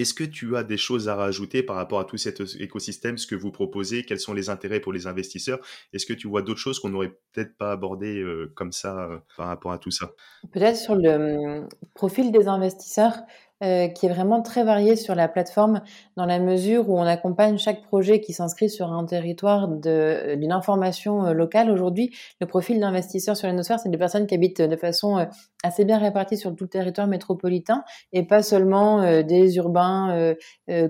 est-ce 0.00 0.14
que 0.14 0.24
tu 0.24 0.56
as 0.56 0.62
des 0.62 0.76
choses 0.76 1.08
à 1.08 1.14
rajouter 1.14 1.62
par 1.62 1.76
rapport 1.76 2.00
à 2.00 2.04
tout 2.04 2.16
cet 2.16 2.42
écosystème, 2.58 3.18
ce 3.18 3.26
que 3.26 3.34
vous 3.34 3.50
proposez, 3.50 4.02
quels 4.04 4.20
sont 4.20 4.34
les 4.34 4.48
intérêts 4.48 4.80
pour 4.80 4.92
les 4.92 5.06
investisseurs? 5.06 5.60
Est-ce 5.92 6.06
que 6.06 6.12
tu 6.12 6.28
vois 6.28 6.42
d'autres 6.42 6.60
choses 6.60 6.78
qu'on 6.78 6.90
n'aurait 6.90 7.16
peut-être 7.32 7.56
pas 7.56 7.72
abordées 7.72 8.20
euh, 8.20 8.52
comme 8.54 8.72
ça 8.72 9.04
euh, 9.04 9.18
par 9.36 9.46
rapport 9.48 9.72
à 9.72 9.78
tout 9.78 9.90
ça? 9.90 10.12
Peut-être 10.52 10.76
sur 10.76 10.94
le 10.94 11.10
hum, 11.10 11.68
profil 11.94 12.32
des 12.32 12.48
investisseurs, 12.48 13.18
euh, 13.62 13.88
qui 13.88 14.06
est 14.06 14.08
vraiment 14.08 14.40
très 14.40 14.64
varié 14.64 14.96
sur 14.96 15.14
la 15.14 15.28
plateforme 15.28 15.82
dans 16.16 16.24
la 16.24 16.38
mesure 16.38 16.88
où 16.88 16.98
on 16.98 17.02
accompagne 17.02 17.58
chaque 17.58 17.82
projet 17.82 18.22
qui 18.22 18.32
s'inscrit 18.32 18.70
sur 18.70 18.90
un 18.90 19.04
territoire 19.04 19.68
d'une 19.68 20.50
information 20.50 21.34
locale. 21.34 21.70
Aujourd'hui, 21.70 22.10
le 22.40 22.46
profil 22.46 22.80
d'investisseur 22.80 23.36
sur 23.36 23.48
l'atmosphère, 23.48 23.78
c'est 23.78 23.90
des 23.90 23.98
personnes 23.98 24.26
qui 24.26 24.34
habitent 24.34 24.62
de 24.62 24.76
façon 24.76 25.26
assez 25.62 25.84
bien 25.84 25.98
répartie 25.98 26.38
sur 26.38 26.56
tout 26.56 26.64
le 26.64 26.70
territoire 26.70 27.06
métropolitain 27.06 27.84
et 28.14 28.22
pas 28.22 28.42
seulement 28.42 29.22
des 29.22 29.56
urbains 29.56 30.34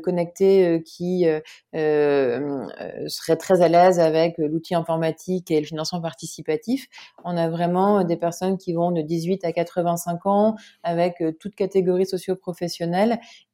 connectés 0.05 0.83
qui 0.87 1.27
seraient 1.73 3.37
très 3.37 3.63
à 3.63 3.69
l'aise 3.69 3.99
avec 3.99 4.37
l'outil 4.39 4.77
informatique 4.77 5.51
et 5.51 5.59
le 5.59 5.67
financement 5.67 6.01
participatif. 6.01 6.87
On 7.25 7.37
a 7.37 7.49
vraiment 7.49 8.05
des 8.05 8.17
personnes 8.17 8.59
qui 8.59 8.75
vont 8.75 8.93
de 8.93 9.03
18 9.03 9.45
à 9.45 9.53
85 9.53 10.27
ans 10.27 10.55
avec 10.85 11.17
toute 11.41 11.57
catégorie 11.57 12.07
socio-professionnelle 12.07 12.60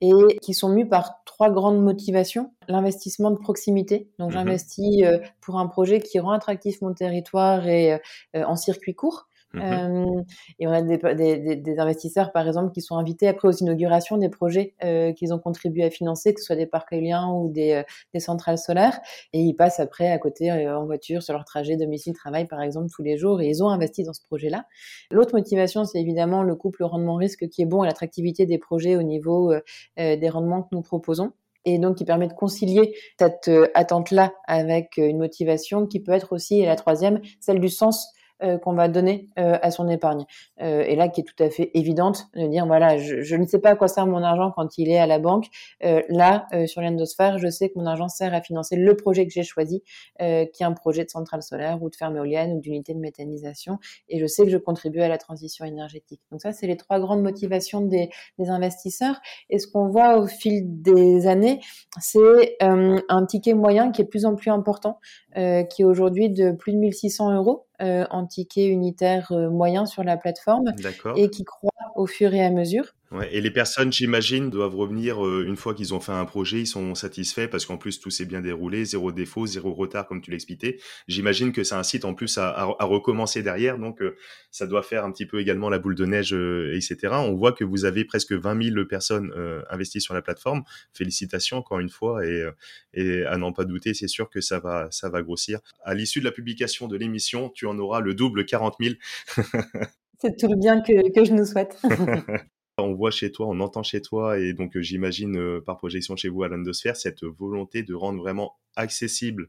et 0.00 0.12
qui 0.42 0.54
sont 0.54 0.68
mus 0.68 0.88
par 0.88 1.22
trois 1.24 1.50
grandes 1.50 1.82
motivations. 1.82 2.52
L'investissement 2.68 3.30
de 3.30 3.36
proximité. 3.36 4.10
Donc, 4.18 4.30
mmh 4.30 4.32
j'investis 4.32 5.02
euh, 5.04 5.18
pour 5.40 5.58
un 5.58 5.66
projet 5.66 6.00
qui 6.00 6.18
rend 6.18 6.32
attractif 6.32 6.80
mon 6.82 6.92
territoire 6.92 7.66
et 7.66 7.94
euh, 7.94 7.98
en 8.44 8.56
circuit 8.56 8.94
court. 8.94 9.28
Mmh 9.54 9.60
euh, 9.62 10.22
et 10.58 10.66
on 10.66 10.72
a 10.72 10.82
des, 10.82 11.78
investisseurs, 11.78 12.32
par 12.32 12.46
exemple, 12.46 12.72
qui 12.72 12.80
sont 12.80 12.96
invités 12.96 13.28
après 13.28 13.48
aux 13.48 13.52
inaugurations 13.52 14.18
des 14.18 14.28
projets 14.28 14.74
euh, 14.84 15.12
qu'ils 15.12 15.32
ont 15.32 15.38
contribué 15.38 15.84
à 15.84 15.90
financer, 15.90 16.34
que 16.34 16.40
ce 16.40 16.46
soit 16.46 16.56
des 16.56 16.66
parcs 16.66 16.92
éoliens 16.92 17.28
ou 17.28 17.50
des, 17.50 17.84
euh, 18.14 18.18
centrales 18.20 18.58
solaires. 18.58 18.98
Et 19.32 19.40
ils 19.40 19.54
passent 19.54 19.80
après 19.80 20.10
à 20.10 20.18
côté 20.18 20.50
en 20.68 20.84
voiture 20.84 21.22
sur 21.22 21.34
leur 21.34 21.44
trajet 21.44 21.76
domicile-travail, 21.76 22.46
par 22.46 22.60
exemple, 22.60 22.88
tous 22.94 23.02
les 23.02 23.16
jours. 23.16 23.40
Et 23.40 23.48
ils 23.48 23.62
ont 23.62 23.68
investi 23.68 24.04
dans 24.04 24.12
ce 24.12 24.22
projet-là. 24.22 24.66
L'autre 25.10 25.34
motivation, 25.34 25.84
c'est 25.84 26.00
évidemment 26.00 26.42
le 26.42 26.54
couple 26.56 26.84
rendement-risque 26.84 27.48
qui 27.48 27.62
est 27.62 27.66
bon 27.66 27.84
et 27.84 27.86
l'attractivité 27.86 28.46
des 28.46 28.58
projets 28.58 28.96
au 28.96 29.02
niveau 29.02 29.52
des 29.96 30.28
rendements 30.28 30.62
que 30.62 30.68
nous 30.72 30.82
proposons 30.82 31.32
et 31.64 31.78
donc 31.78 31.96
qui 31.96 32.04
permet 32.04 32.28
de 32.28 32.32
concilier 32.32 32.94
cette 33.18 33.50
attente-là 33.74 34.32
avec 34.46 34.96
une 34.96 35.18
motivation 35.18 35.86
qui 35.86 36.00
peut 36.00 36.12
être 36.12 36.32
aussi, 36.32 36.60
et 36.60 36.66
la 36.66 36.76
troisième, 36.76 37.20
celle 37.40 37.60
du 37.60 37.68
sens 37.68 38.12
euh, 38.42 38.58
qu'on 38.58 38.74
va 38.74 38.88
donner 38.88 39.30
euh, 39.38 39.56
à 39.62 39.70
son 39.70 39.88
épargne. 39.88 40.26
Euh, 40.60 40.82
et 40.82 40.94
là, 40.94 41.08
qui 41.08 41.22
est 41.22 41.24
tout 41.24 41.42
à 41.42 41.48
fait 41.48 41.70
évidente, 41.72 42.26
de 42.34 42.46
dire 42.48 42.66
voilà, 42.66 42.98
je, 42.98 43.22
je, 43.22 43.34
ne 43.34 43.46
sais 43.46 43.58
pas 43.58 43.70
à 43.70 43.76
quoi 43.76 43.88
sert 43.88 44.06
mon 44.06 44.22
argent 44.22 44.52
quand 44.54 44.76
il 44.76 44.90
est 44.90 44.98
à 44.98 45.06
la 45.06 45.18
banque. 45.18 45.46
là, 45.80 46.46
sur 46.66 46.82
l'endosphère, 46.82 47.38
je 47.38 47.48
sais 47.48 47.70
que 47.70 47.78
mon 47.78 47.86
argent 47.86 48.08
sert 48.08 48.34
à 48.34 48.42
financer 48.42 48.76
le 48.76 48.94
projet 48.94 49.26
que 49.26 49.32
j'ai 49.32 49.42
choisi, 49.42 49.82
qui 50.18 50.24
est 50.24 50.64
un 50.64 50.72
projet 50.72 51.04
de 51.04 51.10
centrale 51.10 51.42
solaire 51.42 51.82
ou 51.82 51.88
de 51.88 51.96
ferme 51.96 52.16
éolienne 52.16 52.52
ou 52.52 52.60
d'unité 52.60 52.92
de 52.92 52.98
méthanisation. 52.98 53.78
Et 54.08 54.18
je 54.18 54.26
sais 54.26 54.44
que 54.44 54.50
je 54.50 54.58
contribue 54.58 55.00
à 55.00 55.08
la 55.08 55.16
transition 55.16 55.64
énergétique. 55.64 56.20
Donc 56.30 56.42
ça, 56.42 56.52
c'est 56.52 56.66
les 56.66 56.76
trois 56.76 57.00
grandes 57.00 57.22
motivations 57.22 57.80
des, 57.80 58.10
des 58.38 58.50
investisseurs. 58.50 59.18
Et 59.48 59.58
ce 59.58 59.66
qu'on 59.66 59.88
voit 59.88 60.18
au 60.18 60.26
fil 60.26 60.62
des 60.82 61.26
années, 61.26 61.60
c'est 62.00 62.58
un 62.60 63.26
ticket 63.26 63.54
moyen 63.54 63.92
qui 63.92 64.02
est 64.02 64.04
de 64.04 64.10
plus 64.10 64.26
en 64.26 64.34
plus 64.34 64.50
important, 64.50 65.00
qui 65.34 65.82
est 65.82 65.84
aujourd'hui 65.84 66.28
de 66.28 66.52
plus 66.52 66.72
de 66.72 66.78
1600 66.78 67.34
euros 67.34 67.65
en 67.80 68.26
ticket 68.26 68.68
unitaire 68.68 69.32
moyen 69.50 69.86
sur 69.86 70.04
la 70.04 70.16
plateforme 70.16 70.72
et 71.16 71.30
qui 71.30 71.44
croît 71.44 71.70
au 71.94 72.06
fur 72.06 72.32
et 72.34 72.44
à 72.44 72.50
mesure. 72.50 72.94
Ouais, 73.12 73.32
et 73.32 73.40
les 73.40 73.52
personnes, 73.52 73.92
j'imagine, 73.92 74.50
doivent 74.50 74.74
revenir 74.74 75.24
euh, 75.24 75.44
une 75.46 75.56
fois 75.56 75.74
qu'ils 75.74 75.94
ont 75.94 76.00
fait 76.00 76.10
un 76.10 76.24
projet, 76.24 76.60
ils 76.60 76.66
sont 76.66 76.96
satisfaits 76.96 77.46
parce 77.46 77.64
qu'en 77.64 77.76
plus 77.76 78.00
tout 78.00 78.10
s'est 78.10 78.24
bien 78.24 78.40
déroulé, 78.40 78.84
zéro 78.84 79.12
défaut, 79.12 79.46
zéro 79.46 79.72
retard 79.74 80.08
comme 80.08 80.20
tu 80.20 80.32
l'expliquais. 80.32 80.80
J'imagine 81.06 81.52
que 81.52 81.62
un 81.72 81.82
site 81.84 82.04
en 82.04 82.14
plus 82.14 82.36
à, 82.36 82.48
à, 82.48 82.84
recommencer 82.84 83.44
derrière, 83.44 83.78
donc 83.78 84.02
euh, 84.02 84.16
ça 84.50 84.66
doit 84.66 84.82
faire 84.82 85.04
un 85.04 85.12
petit 85.12 85.24
peu 85.24 85.40
également 85.40 85.68
la 85.68 85.78
boule 85.78 85.94
de 85.94 86.04
neige, 86.04 86.34
euh, 86.34 86.74
etc. 86.74 87.12
On 87.12 87.34
voit 87.34 87.52
que 87.52 87.62
vous 87.62 87.84
avez 87.84 88.04
presque 88.04 88.32
20 88.32 88.70
000 88.74 88.86
personnes 88.86 89.32
investies 89.70 90.00
sur 90.00 90.14
la 90.14 90.22
plateforme. 90.22 90.64
Félicitations 90.92 91.58
encore 91.58 91.78
une 91.78 91.90
fois 91.90 92.26
et, 92.26 92.44
et 92.92 93.24
à 93.24 93.36
n'en 93.36 93.52
pas 93.52 93.64
douter, 93.64 93.94
c'est 93.94 94.08
sûr 94.08 94.28
que 94.30 94.40
ça 94.40 94.58
va, 94.58 94.88
ça 94.90 95.08
va 95.08 95.22
grossir. 95.22 95.60
À 95.84 95.94
l'issue 95.94 96.20
de 96.20 96.24
la 96.24 96.32
publication 96.32 96.88
de 96.88 96.96
l'émission, 96.96 97.50
tu 97.50 97.66
en 97.66 97.78
auras 97.78 98.00
le 98.00 98.14
double, 98.14 98.46
40 98.46 98.76
000. 98.80 98.94
c'est 100.18 100.36
tout 100.36 100.48
le 100.48 100.56
bien 100.56 100.80
que, 100.80 101.12
que 101.12 101.24
je 101.24 101.32
nous 101.32 101.44
souhaite. 101.44 101.80
on 102.78 102.94
voit 102.94 103.10
chez 103.10 103.32
toi, 103.32 103.46
on 103.48 103.60
entend 103.60 103.82
chez 103.82 104.02
toi, 104.02 104.38
et 104.38 104.52
donc 104.52 104.76
euh, 104.76 104.82
j'imagine 104.82 105.36
euh, 105.38 105.60
par 105.60 105.78
projection 105.78 106.16
chez 106.16 106.28
vous 106.28 106.42
à 106.42 106.48
l'Endosphère, 106.48 106.96
cette 106.96 107.24
volonté 107.24 107.82
de 107.82 107.94
rendre 107.94 108.18
vraiment 108.18 108.56
accessible 108.76 109.48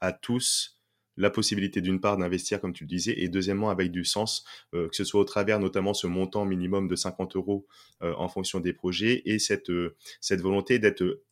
à 0.00 0.12
tous 0.12 0.78
la 1.18 1.30
possibilité 1.30 1.80
d'une 1.80 2.00
part 2.00 2.18
d'investir, 2.18 2.60
comme 2.60 2.74
tu 2.74 2.84
le 2.84 2.88
disais, 2.88 3.14
et 3.16 3.30
deuxièmement 3.30 3.70
avec 3.70 3.90
du 3.90 4.04
sens, 4.04 4.44
euh, 4.74 4.88
que 4.88 4.96
ce 4.96 5.04
soit 5.04 5.20
au 5.20 5.24
travers 5.24 5.58
notamment 5.58 5.94
ce 5.94 6.06
montant 6.06 6.44
minimum 6.44 6.88
de 6.88 6.96
50 6.96 7.36
euros 7.36 7.66
en 8.02 8.28
fonction 8.28 8.60
des 8.60 8.74
projets, 8.74 9.22
et 9.24 9.38
cette, 9.38 9.72
cette 10.20 10.42
volonté 10.42 10.78
d'être 10.78 11.22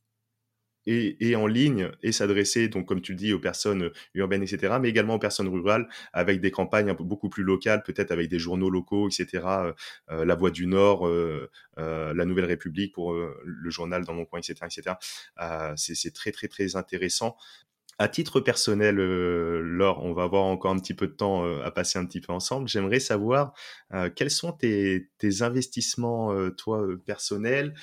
et, 0.86 1.36
en 1.36 1.46
ligne 1.46 1.90
et 2.02 2.12
s'adresser, 2.12 2.68
donc 2.68 2.86
comme 2.86 3.00
tu 3.00 3.12
le 3.12 3.18
dis, 3.18 3.32
aux 3.32 3.38
personnes 3.38 3.90
urbaines, 4.14 4.42
etc., 4.42 4.74
mais 4.80 4.88
également 4.88 5.14
aux 5.14 5.18
personnes 5.18 5.48
rurales 5.48 5.88
avec 6.12 6.40
des 6.40 6.50
campagnes 6.50 6.90
un 6.90 6.94
peu 6.94 7.04
beaucoup 7.04 7.28
plus 7.28 7.42
locales, 7.42 7.82
peut-être 7.82 8.10
avec 8.10 8.28
des 8.28 8.38
journaux 8.38 8.70
locaux, 8.70 9.08
etc. 9.08 9.44
Euh, 9.44 9.72
euh, 10.10 10.24
la 10.24 10.34
Voix 10.34 10.50
du 10.50 10.66
Nord, 10.66 11.06
euh, 11.06 11.48
la 11.76 12.24
Nouvelle 12.24 12.44
République 12.44 12.94
pour 12.94 13.14
le 13.14 13.70
journal 13.70 14.04
dans 14.04 14.14
mon 14.14 14.24
coin, 14.24 14.40
etc., 14.40 14.54
etc. 14.64 14.96
c'est 15.76 16.14
très 16.14 16.32
très 16.32 16.48
très 16.48 16.76
intéressant. 16.76 17.36
À 17.98 18.08
titre 18.08 18.40
personnel, 18.40 18.96
Laure, 18.96 20.04
on 20.04 20.12
va 20.12 20.24
avoir 20.24 20.42
encore 20.44 20.72
un 20.72 20.78
petit 20.78 20.94
peu 20.94 21.06
de 21.06 21.12
temps 21.12 21.44
à 21.62 21.70
passer 21.70 21.98
un 21.98 22.06
petit 22.06 22.20
peu 22.20 22.32
ensemble. 22.32 22.68
J'aimerais 22.68 22.98
savoir 22.98 23.54
quels 24.16 24.30
sont 24.30 24.52
tes, 24.52 25.10
tes 25.18 25.42
investissements, 25.42 26.50
toi, 26.50 26.84
personnels 27.06 27.74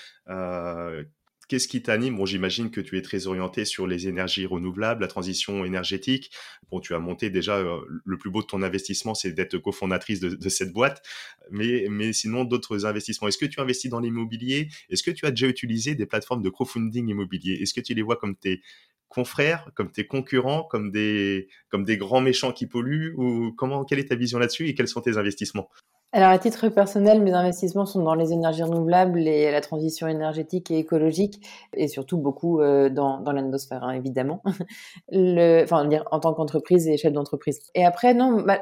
Qu'est-ce 1.51 1.67
qui 1.67 1.81
t'anime? 1.81 2.15
Bon, 2.15 2.25
j'imagine 2.25 2.71
que 2.71 2.79
tu 2.79 2.97
es 2.97 3.01
très 3.01 3.27
orienté 3.27 3.65
sur 3.65 3.85
les 3.85 4.07
énergies 4.07 4.45
renouvelables, 4.45 5.01
la 5.01 5.09
transition 5.09 5.65
énergétique. 5.65 6.31
Bon, 6.71 6.79
tu 6.79 6.95
as 6.95 6.99
monté 6.99 7.29
déjà 7.29 7.57
euh, 7.57 7.81
le 8.05 8.17
plus 8.17 8.29
beau 8.29 8.41
de 8.41 8.47
ton 8.47 8.61
investissement, 8.61 9.15
c'est 9.15 9.33
d'être 9.33 9.57
cofondatrice 9.57 10.21
de, 10.21 10.29
de, 10.29 10.47
cette 10.47 10.71
boîte. 10.71 11.05
Mais, 11.49 12.13
sinon, 12.13 12.45
d'autres 12.45 12.85
investissements. 12.85 13.27
Est-ce 13.27 13.37
que 13.37 13.45
tu 13.45 13.59
investis 13.59 13.91
dans 13.91 13.99
l'immobilier? 13.99 14.69
Est-ce 14.89 15.03
que 15.03 15.11
tu 15.11 15.25
as 15.25 15.31
déjà 15.31 15.47
utilisé 15.47 15.93
des 15.93 16.05
plateformes 16.05 16.41
de 16.41 16.49
crowdfunding 16.49 17.09
immobilier? 17.09 17.55
Est-ce 17.55 17.73
que 17.73 17.81
tu 17.81 17.93
les 17.93 18.01
vois 18.01 18.15
comme 18.15 18.37
tes 18.37 18.61
confrères, 19.09 19.71
comme 19.75 19.91
tes 19.91 20.07
concurrents, 20.07 20.63
comme 20.63 20.89
des, 20.89 21.49
comme 21.67 21.83
des 21.83 21.97
grands 21.97 22.21
méchants 22.21 22.53
qui 22.53 22.65
polluent? 22.65 23.13
Ou 23.17 23.51
comment 23.51 23.83
Quelle 23.83 23.99
est 23.99 24.07
ta 24.07 24.15
vision 24.15 24.39
là-dessus 24.39 24.69
et 24.69 24.73
quels 24.73 24.87
sont 24.87 25.01
tes 25.01 25.17
investissements? 25.17 25.69
Alors, 26.13 26.29
à 26.29 26.37
titre 26.39 26.67
personnel, 26.67 27.21
mes 27.21 27.31
investissements 27.31 27.85
sont 27.85 28.03
dans 28.03 28.15
les 28.15 28.33
énergies 28.33 28.63
renouvelables 28.63 29.19
et 29.19 29.49
la 29.49 29.61
transition 29.61 30.07
énergétique 30.07 30.69
et 30.69 30.77
écologique, 30.77 31.47
et 31.73 31.87
surtout 31.87 32.17
beaucoup 32.17 32.59
euh, 32.59 32.89
dans, 32.89 33.21
dans 33.21 33.31
l'endosphère, 33.31 33.83
hein, 33.83 33.91
évidemment. 33.91 34.43
Le, 35.09 35.63
enfin, 35.63 35.89
en 36.11 36.19
tant 36.19 36.33
qu'entreprise 36.33 36.87
et 36.89 36.97
chef 36.97 37.13
d'entreprise. 37.13 37.61
Et 37.75 37.85
après, 37.85 38.13
non, 38.13 38.41
bah, 38.41 38.61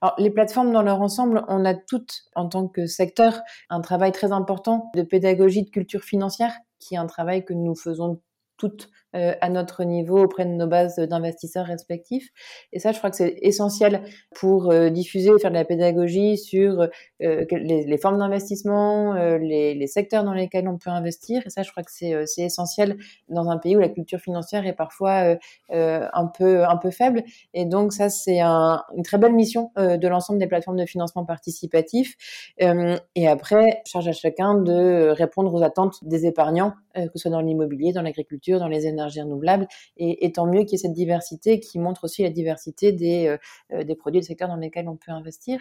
alors, 0.00 0.14
les 0.18 0.30
plateformes 0.30 0.72
dans 0.72 0.82
leur 0.82 1.02
ensemble, 1.02 1.44
on 1.48 1.66
a 1.66 1.74
toutes, 1.74 2.22
en 2.34 2.48
tant 2.48 2.66
que 2.66 2.86
secteur, 2.86 3.42
un 3.68 3.82
travail 3.82 4.12
très 4.12 4.32
important 4.32 4.90
de 4.94 5.02
pédagogie 5.02 5.64
de 5.64 5.70
culture 5.70 6.02
financière, 6.02 6.54
qui 6.78 6.94
est 6.94 6.98
un 6.98 7.06
travail 7.06 7.44
que 7.44 7.52
nous 7.52 7.74
faisons 7.74 8.22
toutes 8.56 8.88
euh, 9.14 9.34
à 9.40 9.48
notre 9.48 9.84
niveau 9.84 10.24
auprès 10.24 10.44
de 10.44 10.50
nos 10.50 10.66
bases 10.66 10.96
d'investisseurs 10.96 11.64
respectifs. 11.64 12.28
Et 12.72 12.80
ça, 12.80 12.90
je 12.90 12.98
crois 12.98 13.08
que 13.08 13.16
c'est 13.16 13.36
essentiel 13.40 14.02
pour 14.34 14.70
euh, 14.70 14.90
diffuser 14.90 15.30
faire 15.40 15.50
de 15.50 15.56
la 15.56 15.64
pédagogie 15.64 16.36
sur 16.36 16.88
euh, 17.22 17.44
les, 17.50 17.98
formes 17.98 18.18
d'investissement, 18.18 19.14
les, 19.14 19.74
les, 19.74 19.86
secteurs 19.86 20.24
dans 20.24 20.34
lesquels 20.34 20.68
on 20.68 20.76
peut 20.76 20.90
investir. 20.90 21.42
Et 21.46 21.50
ça, 21.50 21.62
je 21.62 21.70
crois 21.70 21.84
que 21.84 21.92
c'est 21.92 22.42
essentiel 22.42 22.98
dans 23.28 23.48
un 23.48 23.58
pays 23.58 23.76
où 23.76 23.78
la 23.78 23.88
culture 23.88 24.18
financière 24.18 24.66
est 24.66 24.74
parfois 24.74 25.36
un 25.70 26.26
peu 26.26 26.64
un 26.64 26.76
peu 26.76 26.90
faible. 26.90 27.22
Et 27.54 27.64
donc 27.64 27.92
ça, 27.92 28.08
c'est 28.10 28.40
un, 28.40 28.82
une 28.96 29.02
très 29.02 29.18
belle 29.18 29.32
mission 29.32 29.70
de 29.76 30.08
l'ensemble 30.08 30.38
des 30.38 30.46
plateformes 30.46 30.76
de 30.76 30.86
financement 30.86 31.24
participatif. 31.24 32.16
et 32.58 33.28
après, 33.28 33.82
charge 33.86 34.08
à 34.08 34.12
chacun 34.12 34.54
de 34.56 35.08
répondre 35.10 35.54
aux 35.54 35.62
attentes 35.62 35.96
des 36.02 36.26
épargnants, 36.26 36.74
que 36.94 37.10
ce 37.14 37.20
soit 37.20 37.30
dans 37.30 37.40
l'immobilier, 37.40 37.92
dans 37.92 38.02
l'agriculture, 38.02 38.58
dans 38.58 38.68
les 38.68 38.86
énergies 38.86 38.95
renouvelables. 39.04 39.66
Et, 39.96 40.32
tant 40.32 40.46
mieux 40.46 40.62
qu'il 40.62 40.72
y 40.72 40.74
ait 40.74 40.78
cette 40.78 40.92
diversité 40.92 41.60
qui 41.60 41.78
montre 41.78 42.04
aussi 42.04 42.22
la 42.22 42.30
diversité 42.30 42.92
des, 42.92 43.26
euh, 43.28 43.38
euh, 43.72 43.84
des 43.84 43.94
produits 43.94 44.20
des 44.20 44.26
secteurs 44.26 44.48
dans 44.48 44.56
lesquels 44.56 44.88
on 44.88 44.96
peut 44.96 45.12
investir. 45.12 45.60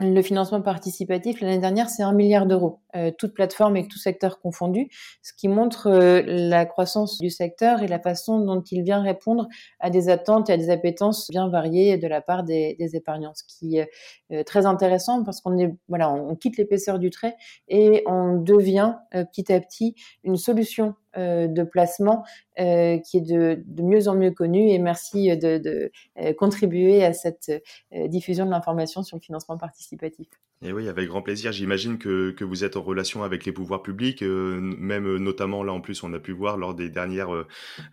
Le 0.00 0.22
financement 0.22 0.60
participatif, 0.62 1.40
l'année 1.40 1.58
dernière, 1.58 1.88
c'est 1.88 2.02
un 2.02 2.12
milliard 2.12 2.46
d'euros, 2.46 2.80
euh, 2.96 3.12
toute 3.16 3.34
plateforme 3.34 3.76
et 3.76 3.86
tout 3.86 3.98
secteur 3.98 4.40
confondu, 4.40 4.88
ce 5.22 5.32
qui 5.32 5.46
montre 5.46 5.86
euh, 5.86 6.22
la 6.26 6.66
croissance 6.66 7.18
du 7.18 7.30
secteur 7.30 7.82
et 7.82 7.86
la 7.86 8.00
façon 8.00 8.40
dont 8.40 8.62
il 8.62 8.82
vient 8.82 9.00
répondre 9.00 9.48
à 9.78 9.90
des 9.90 10.08
attentes 10.08 10.50
et 10.50 10.54
à 10.54 10.56
des 10.56 10.70
appétences 10.70 11.28
bien 11.30 11.48
variées 11.48 11.98
de 11.98 12.08
la 12.08 12.20
part 12.20 12.42
des, 12.42 12.76
épargnants, 12.94 13.34
ce 13.34 13.44
qui 13.44 13.76
est 13.76 13.90
euh, 14.32 14.42
très 14.42 14.66
intéressant 14.66 15.22
parce 15.22 15.40
qu'on 15.40 15.56
est, 15.58 15.72
voilà, 15.88 16.12
quitte 16.40 16.56
l'épaisseur 16.56 16.98
du 16.98 17.10
trait 17.10 17.36
et 17.68 18.02
on 18.06 18.38
devient 18.38 18.94
petit 19.12 19.52
à 19.52 19.60
petit 19.60 19.94
une 20.24 20.36
solution 20.36 20.94
de 21.16 21.62
placement 21.62 22.24
euh, 22.58 22.98
qui 22.98 23.18
est 23.18 23.20
de, 23.20 23.62
de, 23.66 23.82
mieux 23.82 24.08
en 24.08 24.14
mieux 24.14 24.30
connu. 24.30 24.70
Et 24.70 24.78
merci 24.78 25.36
de, 25.36 25.58
de 25.58 26.32
contribuer 26.32 27.04
à 27.04 27.12
cette 27.12 27.50
diffusion 27.92 28.46
de 28.46 28.50
l'information 28.50 29.02
sur 29.02 29.16
le 29.16 29.22
financement 29.22 29.58
participatif. 29.58 30.28
Et 30.64 30.72
oui, 30.72 30.88
avec 30.88 31.08
grand 31.08 31.22
plaisir. 31.22 31.50
J'imagine 31.50 31.98
que, 31.98 32.44
vous 32.44 32.62
êtes 32.62 32.76
en 32.76 32.82
relation 32.82 33.24
avec 33.24 33.44
les 33.44 33.50
pouvoirs 33.50 33.82
publics, 33.82 34.22
euh, 34.22 34.60
même 34.60 35.06
euh, 35.06 35.18
notamment 35.18 35.64
là 35.64 35.72
en 35.72 35.80
plus, 35.80 36.04
on 36.04 36.12
a 36.12 36.20
pu 36.20 36.30
voir 36.30 36.56
lors 36.56 36.74
des 36.74 36.88
dernières 36.88 37.30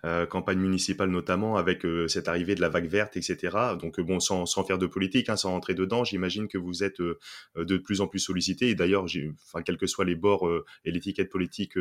euh 0.06 0.26
campagnes 0.28 0.60
municipales, 0.60 1.10
notamment 1.10 1.58
avec 1.58 1.86
cette 2.08 2.28
arrivée 2.28 2.56
de 2.56 2.62
la 2.62 2.70
vague 2.70 2.88
verte, 2.88 3.18
etc. 3.18 3.58
Donc 3.80 4.00
bon, 4.00 4.20
sans, 4.20 4.46
sans 4.46 4.64
faire 4.64 4.78
de 4.78 4.86
politique, 4.86 5.30
hein, 5.30 5.36
sans 5.36 5.52
rentrer 5.52 5.74
dedans, 5.74 6.04
j'imagine 6.04 6.48
que 6.48 6.58
vous 6.58 6.84
êtes 6.84 7.02
de 7.02 7.78
plus 7.78 8.02
en 8.02 8.08
plus 8.08 8.20
sollicité. 8.20 8.70
Et 8.70 8.76
d'ailleurs, 8.76 9.06
enfin, 9.46 9.62
quels 9.64 9.78
que 9.78 9.88
soient 9.88 10.06
les 10.06 10.16
bords 10.16 10.50
et 10.86 10.92
l'étiquette 10.92 11.30
politique 11.30 11.78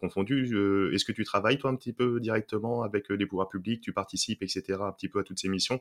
confondue, 0.00 0.90
est-ce 0.92 1.04
que 1.04 1.12
tu 1.12 1.24
travailles 1.24 1.58
toi 1.58 1.70
un 1.70 1.76
petit 1.76 1.92
peu 1.92 2.20
directement 2.20 2.82
avec 2.82 3.08
les 3.08 3.26
pouvoirs 3.26 3.48
publics, 3.48 3.80
tu 3.80 3.92
participes, 3.92 4.42
etc. 4.42 4.78
un 4.82 4.92
petit 4.92 5.08
peu 5.08 5.20
à 5.20 5.22
toutes 5.22 5.38
ces 5.38 5.48
missions? 5.48 5.80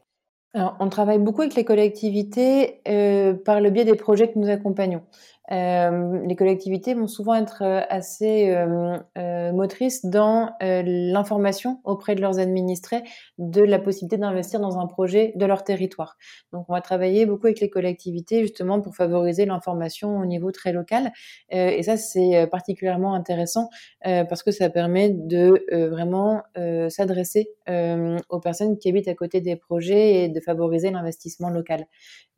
Alors, 0.55 0.75
on 0.79 0.89
travaille 0.89 1.19
beaucoup 1.19 1.41
avec 1.41 1.53
les 1.53 1.63
collectivités 1.63 2.81
euh, 2.87 3.35
par 3.35 3.61
le 3.61 3.69
biais 3.69 3.85
des 3.85 3.95
projets 3.95 4.31
que 4.31 4.39
nous 4.39 4.49
accompagnons. 4.49 5.03
Euh, 5.51 6.19
les 6.25 6.35
collectivités 6.35 6.93
vont 6.93 7.07
souvent 7.07 7.33
être 7.33 7.63
euh, 7.63 7.81
assez 7.89 8.49
euh, 8.49 9.51
motrices 9.51 10.05
dans 10.05 10.51
l'information 10.61 11.79
auprès 11.83 12.15
de 12.15 12.21
leurs 12.21 12.39
administrés 12.39 13.01
de 13.37 13.61
la 13.61 13.79
possibilité 13.79 14.17
d'investir 14.17 14.59
dans 14.59 14.77
un 14.77 14.85
projet 14.85 15.33
de 15.35 15.45
leur 15.45 15.63
territoire. 15.63 16.17
Donc, 16.53 16.65
on 16.69 16.73
va 16.73 16.81
travailler 16.81 17.25
beaucoup 17.25 17.47
avec 17.47 17.59
les 17.59 17.69
collectivités 17.69 18.41
justement 18.41 18.81
pour 18.81 18.95
favoriser 18.95 19.45
l'information 19.45 20.17
au 20.19 20.25
niveau 20.25 20.51
très 20.51 20.71
local. 20.71 21.11
et 21.49 21.81
ça, 21.83 21.97
c'est 21.97 22.47
particulièrement 22.47 23.13
intéressant 23.13 23.69
parce 24.03 24.43
que 24.43 24.51
ça 24.51 24.69
permet 24.69 25.09
de 25.09 25.65
vraiment 25.89 26.43
s'adresser 26.89 27.51
aux 27.67 28.39
personnes 28.39 28.77
qui 28.77 28.89
habitent 28.89 29.07
à 29.07 29.15
côté 29.15 29.41
des 29.41 29.55
projets 29.55 30.23
et 30.23 30.29
de 30.29 30.39
favoriser 30.39 30.91
l'investissement 30.91 31.49
local. 31.49 31.85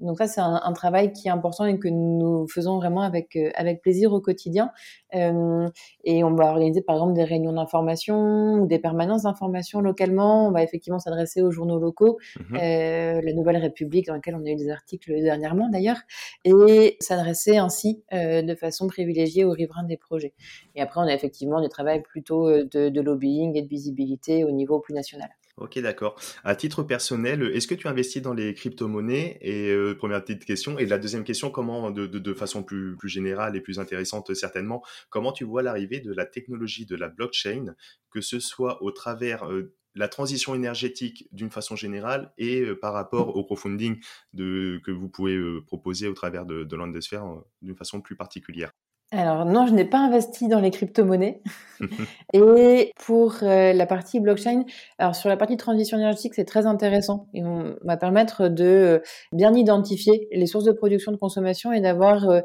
Donc 0.01 0.17
ça, 0.17 0.27
c'est 0.27 0.41
un, 0.41 0.73
travail 0.73 1.13
qui 1.13 1.27
est 1.27 1.31
important 1.31 1.65
et 1.65 1.77
que 1.77 1.87
nous 1.87 2.47
faisons 2.47 2.77
vraiment 2.77 3.00
avec, 3.01 3.35
euh, 3.35 3.51
avec 3.55 3.81
plaisir 3.81 4.13
au 4.13 4.21
quotidien. 4.21 4.71
Euh, 5.15 5.67
et 6.03 6.23
on 6.23 6.33
va 6.33 6.45
organiser 6.45 6.81
par 6.81 6.95
exemple 6.95 7.13
des 7.13 7.23
réunions 7.23 7.53
d'information 7.53 8.53
ou 8.53 8.67
des 8.67 8.79
permanences 8.79 9.23
d'information 9.23 9.81
localement. 9.81 10.47
On 10.47 10.51
va 10.51 10.63
effectivement 10.63 10.99
s'adresser 10.99 11.41
aux 11.41 11.51
journaux 11.51 11.79
locaux, 11.79 12.17
mmh 12.37 12.57
euh, 12.61 13.21
la 13.21 13.33
Nouvelle 13.33 13.57
République 13.57 14.07
dans 14.07 14.13
laquelle 14.13 14.35
on 14.35 14.45
a 14.45 14.49
eu 14.49 14.55
des 14.55 14.69
articles 14.69 15.13
dernièrement 15.21 15.69
d'ailleurs, 15.69 15.97
et 16.45 16.97
s'adresser 16.99 17.57
ainsi 17.57 18.03
de 18.11 18.55
façon 18.55 18.87
privilégiée 18.87 19.43
aux 19.45 19.51
riverains 19.51 19.83
des 19.83 19.97
projets. 19.97 20.33
Et 20.75 20.81
après, 20.81 20.99
on 21.01 21.03
a 21.03 21.13
effectivement 21.13 21.61
du 21.61 21.69
travail 21.69 22.01
plutôt 22.01 22.49
de, 22.49 22.89
de 22.89 23.01
lobbying 23.01 23.57
et 23.57 23.61
de 23.61 23.67
visibilité 23.67 24.43
au 24.43 24.51
niveau 24.51 24.79
plus 24.79 24.93
national. 24.93 25.29
Ok, 25.57 25.77
d'accord. 25.79 26.19
À 26.43 26.55
titre 26.55 26.83
personnel, 26.83 27.43
est-ce 27.53 27.67
que 27.67 27.75
tu 27.75 27.87
investis 27.87 28.21
dans 28.21 28.33
les 28.33 28.53
crypto-monnaies? 28.53 29.37
Et 29.41 29.69
euh, 29.69 29.95
première 29.95 30.21
petite 30.21 30.45
question. 30.45 30.77
Et 30.79 30.85
la 30.85 30.97
deuxième 30.97 31.23
question, 31.23 31.51
comment, 31.51 31.91
de, 31.91 32.33
façon 32.33 32.63
plus, 32.63 32.97
générale 33.03 33.55
et 33.55 33.61
plus 33.61 33.79
intéressante 33.79 34.33
certainement, 34.33 34.83
comment 35.09 35.31
tu 35.31 35.43
vois 35.43 35.61
l'arrivée 35.61 35.99
de 35.99 36.13
la 36.13 36.25
technologie 36.25 36.85
de 36.85 36.95
la 36.95 37.09
blockchain, 37.09 37.75
que 38.09 38.21
ce 38.21 38.39
soit 38.39 38.81
au 38.81 38.91
travers 38.91 39.49
euh, 39.49 39.73
la 39.93 40.07
transition 40.07 40.55
énergétique 40.55 41.27
d'une 41.31 41.51
façon 41.51 41.75
générale 41.75 42.31
et 42.37 42.65
par 42.75 42.93
rapport 42.93 43.35
au 43.35 43.43
crowdfunding 43.43 43.99
de, 44.33 44.79
que 44.85 44.91
vous 44.91 45.09
pouvez 45.09 45.37
proposer 45.67 46.07
au 46.07 46.13
travers 46.13 46.45
de, 46.45 46.63
de 46.63 47.39
d'une 47.61 47.75
façon 47.75 47.99
plus 47.99 48.15
particulière? 48.15 48.71
Alors 49.13 49.43
non, 49.43 49.67
je 49.67 49.73
n'ai 49.73 49.83
pas 49.83 49.99
investi 49.99 50.47
dans 50.47 50.61
les 50.61 50.71
crypto-monnaies. 50.71 51.41
et 52.33 52.93
pour 53.05 53.35
euh, 53.43 53.73
la 53.73 53.85
partie 53.85 54.21
blockchain, 54.21 54.63
alors 54.99 55.15
sur 55.15 55.27
la 55.27 55.35
partie 55.35 55.57
transition 55.57 55.97
énergétique, 55.97 56.33
c'est 56.33 56.45
très 56.45 56.65
intéressant. 56.65 57.27
Et 57.33 57.43
on 57.43 57.75
va 57.83 57.97
permettre 57.97 58.47
de 58.47 58.63
euh, 58.63 58.99
bien 59.33 59.53
identifier 59.53 60.29
les 60.31 60.45
sources 60.45 60.63
de 60.63 60.71
production 60.71 61.11
de 61.11 61.17
consommation 61.17 61.73
et 61.73 61.81
d'avoir 61.81 62.29
euh, 62.29 62.41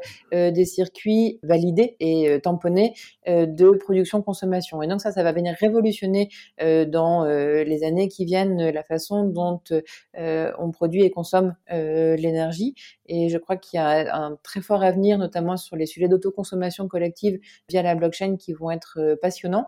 des 0.51 0.65
circuits 0.65 1.39
validés 1.41 1.95
et 2.01 2.39
tamponnés 2.41 2.93
de 3.27 3.71
production-consommation. 3.77 4.81
Et 4.81 4.87
donc 4.87 4.99
ça, 4.99 5.11
ça 5.11 5.23
va 5.23 5.31
venir 5.31 5.55
révolutionner 5.59 6.29
dans 6.59 7.25
les 7.25 7.83
années 7.83 8.07
qui 8.07 8.25
viennent 8.25 8.69
la 8.69 8.83
façon 8.83 9.23
dont 9.23 9.61
on 10.17 10.71
produit 10.71 11.03
et 11.03 11.11
consomme 11.11 11.55
l'énergie. 11.69 12.75
Et 13.05 13.29
je 13.29 13.37
crois 13.37 13.57
qu'il 13.57 13.77
y 13.77 13.81
a 13.81 14.15
un 14.15 14.37
très 14.43 14.61
fort 14.61 14.83
avenir, 14.83 15.17
notamment 15.17 15.57
sur 15.57 15.75
les 15.75 15.85
sujets 15.85 16.07
d'autoconsommation 16.07 16.56
collective 16.89 17.39
via 17.69 17.81
la 17.81 17.95
blockchain, 17.95 18.37
qui 18.37 18.53
vont 18.53 18.71
être 18.71 18.99
euh, 18.99 19.15
passionnants. 19.21 19.67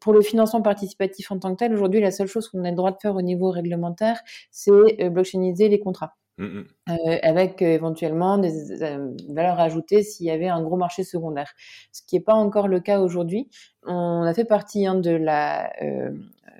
Pour 0.00 0.12
le 0.14 0.22
financement 0.22 0.62
participatif 0.62 1.30
en 1.30 1.38
tant 1.38 1.52
que 1.52 1.58
tel, 1.58 1.74
aujourd'hui, 1.74 2.00
la 2.00 2.10
seule 2.10 2.26
chose 2.26 2.48
qu'on 2.48 2.64
a 2.64 2.70
le 2.70 2.76
droit 2.76 2.92
de 2.92 2.96
faire 3.00 3.14
au 3.14 3.22
niveau 3.22 3.50
réglementaire, 3.50 4.20
c'est 4.50 4.70
euh, 4.70 5.10
blockchainiser 5.10 5.68
les 5.68 5.78
contrats. 5.78 6.16
Mmh, 6.38 6.44
mmh. 6.44 6.64
Euh, 6.88 7.18
avec 7.22 7.60
éventuellement 7.60 8.38
des 8.38 8.50
valeurs 9.28 9.60
ajoutées 9.60 10.02
s'il 10.02 10.24
y 10.24 10.30
avait 10.30 10.48
un 10.48 10.62
gros 10.62 10.76
marché 10.76 11.04
secondaire. 11.04 11.52
Ce 11.92 12.00
qui 12.06 12.16
n'est 12.16 12.22
pas 12.22 12.34
encore 12.34 12.68
le 12.68 12.80
cas 12.80 13.00
aujourd'hui. 13.00 13.50
On 13.84 14.22
a 14.22 14.32
fait 14.34 14.44
partie 14.44 14.86
hein, 14.86 14.94
de 14.94 15.10
la 15.10 15.72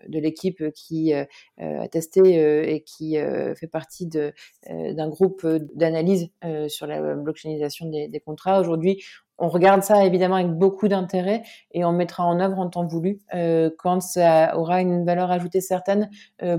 de 0.08 0.18
l'équipe 0.18 0.62
qui 0.72 1.12
euh, 1.12 1.24
a 1.58 1.88
testé 1.88 2.20
euh, 2.38 2.64
et 2.66 2.82
qui 2.82 3.18
euh, 3.18 3.54
fait 3.54 3.66
partie 3.66 4.06
de, 4.06 4.32
d'un 4.68 5.08
groupe 5.08 5.46
d'analyse 5.74 6.30
sur 6.68 6.86
la 6.86 7.14
blockchainisation 7.14 7.88
des, 7.88 8.08
des 8.08 8.20
contrats. 8.20 8.60
Aujourd'hui, 8.60 9.02
on 9.38 9.48
regarde 9.48 9.82
ça 9.82 10.04
évidemment 10.04 10.36
avec 10.36 10.52
beaucoup 10.52 10.88
d'intérêt 10.88 11.42
et 11.72 11.84
on 11.84 11.92
mettra 11.92 12.24
en 12.24 12.38
œuvre 12.40 12.58
en 12.58 12.68
temps 12.68 12.86
voulu 12.86 13.20
quand 13.78 14.00
ça 14.00 14.56
aura 14.56 14.80
une 14.80 15.04
valeur 15.04 15.30
ajoutée 15.30 15.60
certaine 15.60 16.10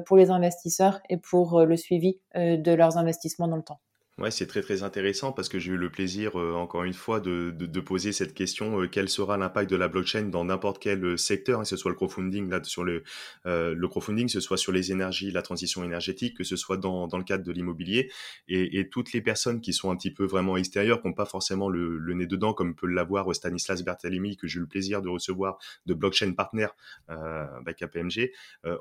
pour 0.06 0.18
les 0.18 0.32
investisseurs 0.32 1.00
et 1.10 1.18
pour 1.18 1.62
le 1.62 1.78
suivi 1.78 2.20
de 2.36 2.74
leurs 2.74 2.98
investissements 2.98 3.48
dans 3.48 3.56
le 3.56 3.64
temps. 3.64 3.80
Ouais, 4.20 4.30
c'est 4.30 4.46
très 4.46 4.62
très 4.62 4.84
intéressant 4.84 5.32
parce 5.32 5.50
que 5.50 5.58
j'ai 5.58 5.72
eu 5.72 5.76
le 5.76 5.90
plaisir, 5.90 6.40
euh, 6.40 6.54
encore 6.54 6.84
une 6.84 6.94
fois, 6.94 7.20
de, 7.20 7.50
de, 7.50 7.80
poser 7.80 8.12
cette 8.12 8.36
question 8.36 8.80
euh, 8.80 8.88
quel 8.88 9.10
sera 9.10 9.38
l'impact 9.38 9.72
de 9.72 9.76
la 9.76 9.88
blockchain 9.88 10.26
dans 10.26 10.46
n'importe 10.46 10.78
quel 10.78 11.04
euh, 11.04 11.18
secteur, 11.18 11.60
hein, 11.60 11.64
que 11.64 11.70
ce 11.70 11.78
soit 11.78 11.90
le 11.90 11.98
crowdfunding 11.98 12.48
là 12.48 12.64
sur 12.64 12.84
le 12.84 13.02
le 13.44 13.88
crowdfunding, 13.88 14.28
que 14.28 14.32
ce 14.32 14.40
soit 14.40 14.58
sur 14.58 14.72
les 14.72 14.92
énergies, 14.92 15.32
la 15.32 15.42
transition 15.42 15.84
énergétique, 15.84 16.38
que 16.38 16.44
ce 16.44 16.56
soit 16.56 16.78
dans, 16.78 17.08
dans 17.08 17.18
le 17.18 17.24
cadre 17.24 17.44
de 17.44 17.52
l'immobilier, 17.52 18.12
et, 18.48 18.80
et, 18.80 18.88
toutes 18.88 19.14
les 19.14 19.22
personnes 19.22 19.62
qui 19.62 19.74
sont 19.74 19.90
un 19.90 19.96
petit 19.96 20.12
peu 20.14 20.26
vraiment 20.26 20.58
extérieures, 20.58 21.02
qui 21.02 21.08
n'ont 21.08 21.14
pas 21.16 21.26
forcément 21.26 21.68
le, 21.68 21.98
le, 21.98 22.14
nez 22.14 22.28
dedans, 22.28 22.54
comme 22.54 22.76
peut 22.76 22.86
l'avoir 22.88 23.34
Stanislas 23.34 23.84
Bertalimi, 23.84 24.38
que 24.38 24.48
j'ai 24.48 24.58
eu 24.58 24.62
le 24.62 24.68
plaisir 24.68 25.02
de 25.02 25.10
recevoir 25.10 25.58
de 25.88 25.96
blockchain 25.96 26.34
partner 26.34 26.68
by 27.10 27.74
KPMG, 27.74 28.32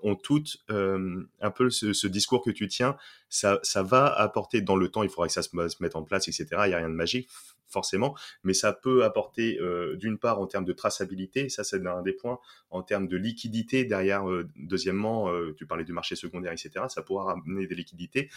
ont 0.02 0.14
toutes 0.14 0.58
un 0.68 1.50
peu 1.54 1.70
ce, 1.70 2.06
discours 2.06 2.42
que 2.44 2.50
tu 2.50 2.68
tiens. 2.68 2.96
Ça, 3.30 3.58
ça 3.62 3.82
va 3.82 4.06
apporter 4.12 4.60
dans 4.60 4.76
le 4.76 4.88
temps, 4.88 5.02
il 5.02 5.08
faut 5.22 5.26
que 5.26 5.32
ça 5.32 5.42
se, 5.42 5.82
mette 5.82 5.96
en 5.96 6.02
place, 6.02 6.28
etc. 6.28 6.46
Il 6.64 6.68
n'y 6.68 6.74
a 6.74 6.78
rien 6.78 6.88
de 6.88 6.94
magique, 6.94 7.28
forcément, 7.72 8.14
mais 8.44 8.54
ça 8.54 8.72
peut 8.72 9.02
apporter 9.04 9.58
euh, 9.60 9.96
d'une 9.96 10.18
part 10.18 10.38
en 10.38 10.46
termes 10.46 10.64
de 10.64 10.72
traçabilité, 10.72 11.48
ça 11.48 11.64
c'est 11.64 11.84
un 11.86 12.02
des 12.02 12.12
points, 12.12 12.38
en 12.70 12.82
termes 12.82 13.08
de 13.08 13.16
liquidité 13.16 13.84
derrière, 13.84 14.30
euh, 14.30 14.48
deuxièmement, 14.56 15.30
euh, 15.30 15.54
tu 15.56 15.66
parlais 15.66 15.84
du 15.84 15.92
marché 15.92 16.14
secondaire, 16.14 16.52
etc. 16.52 16.84
Ça 16.88 17.02
pourra 17.02 17.32
amener 17.32 17.66
des 17.66 17.74
liquidités 17.74 18.28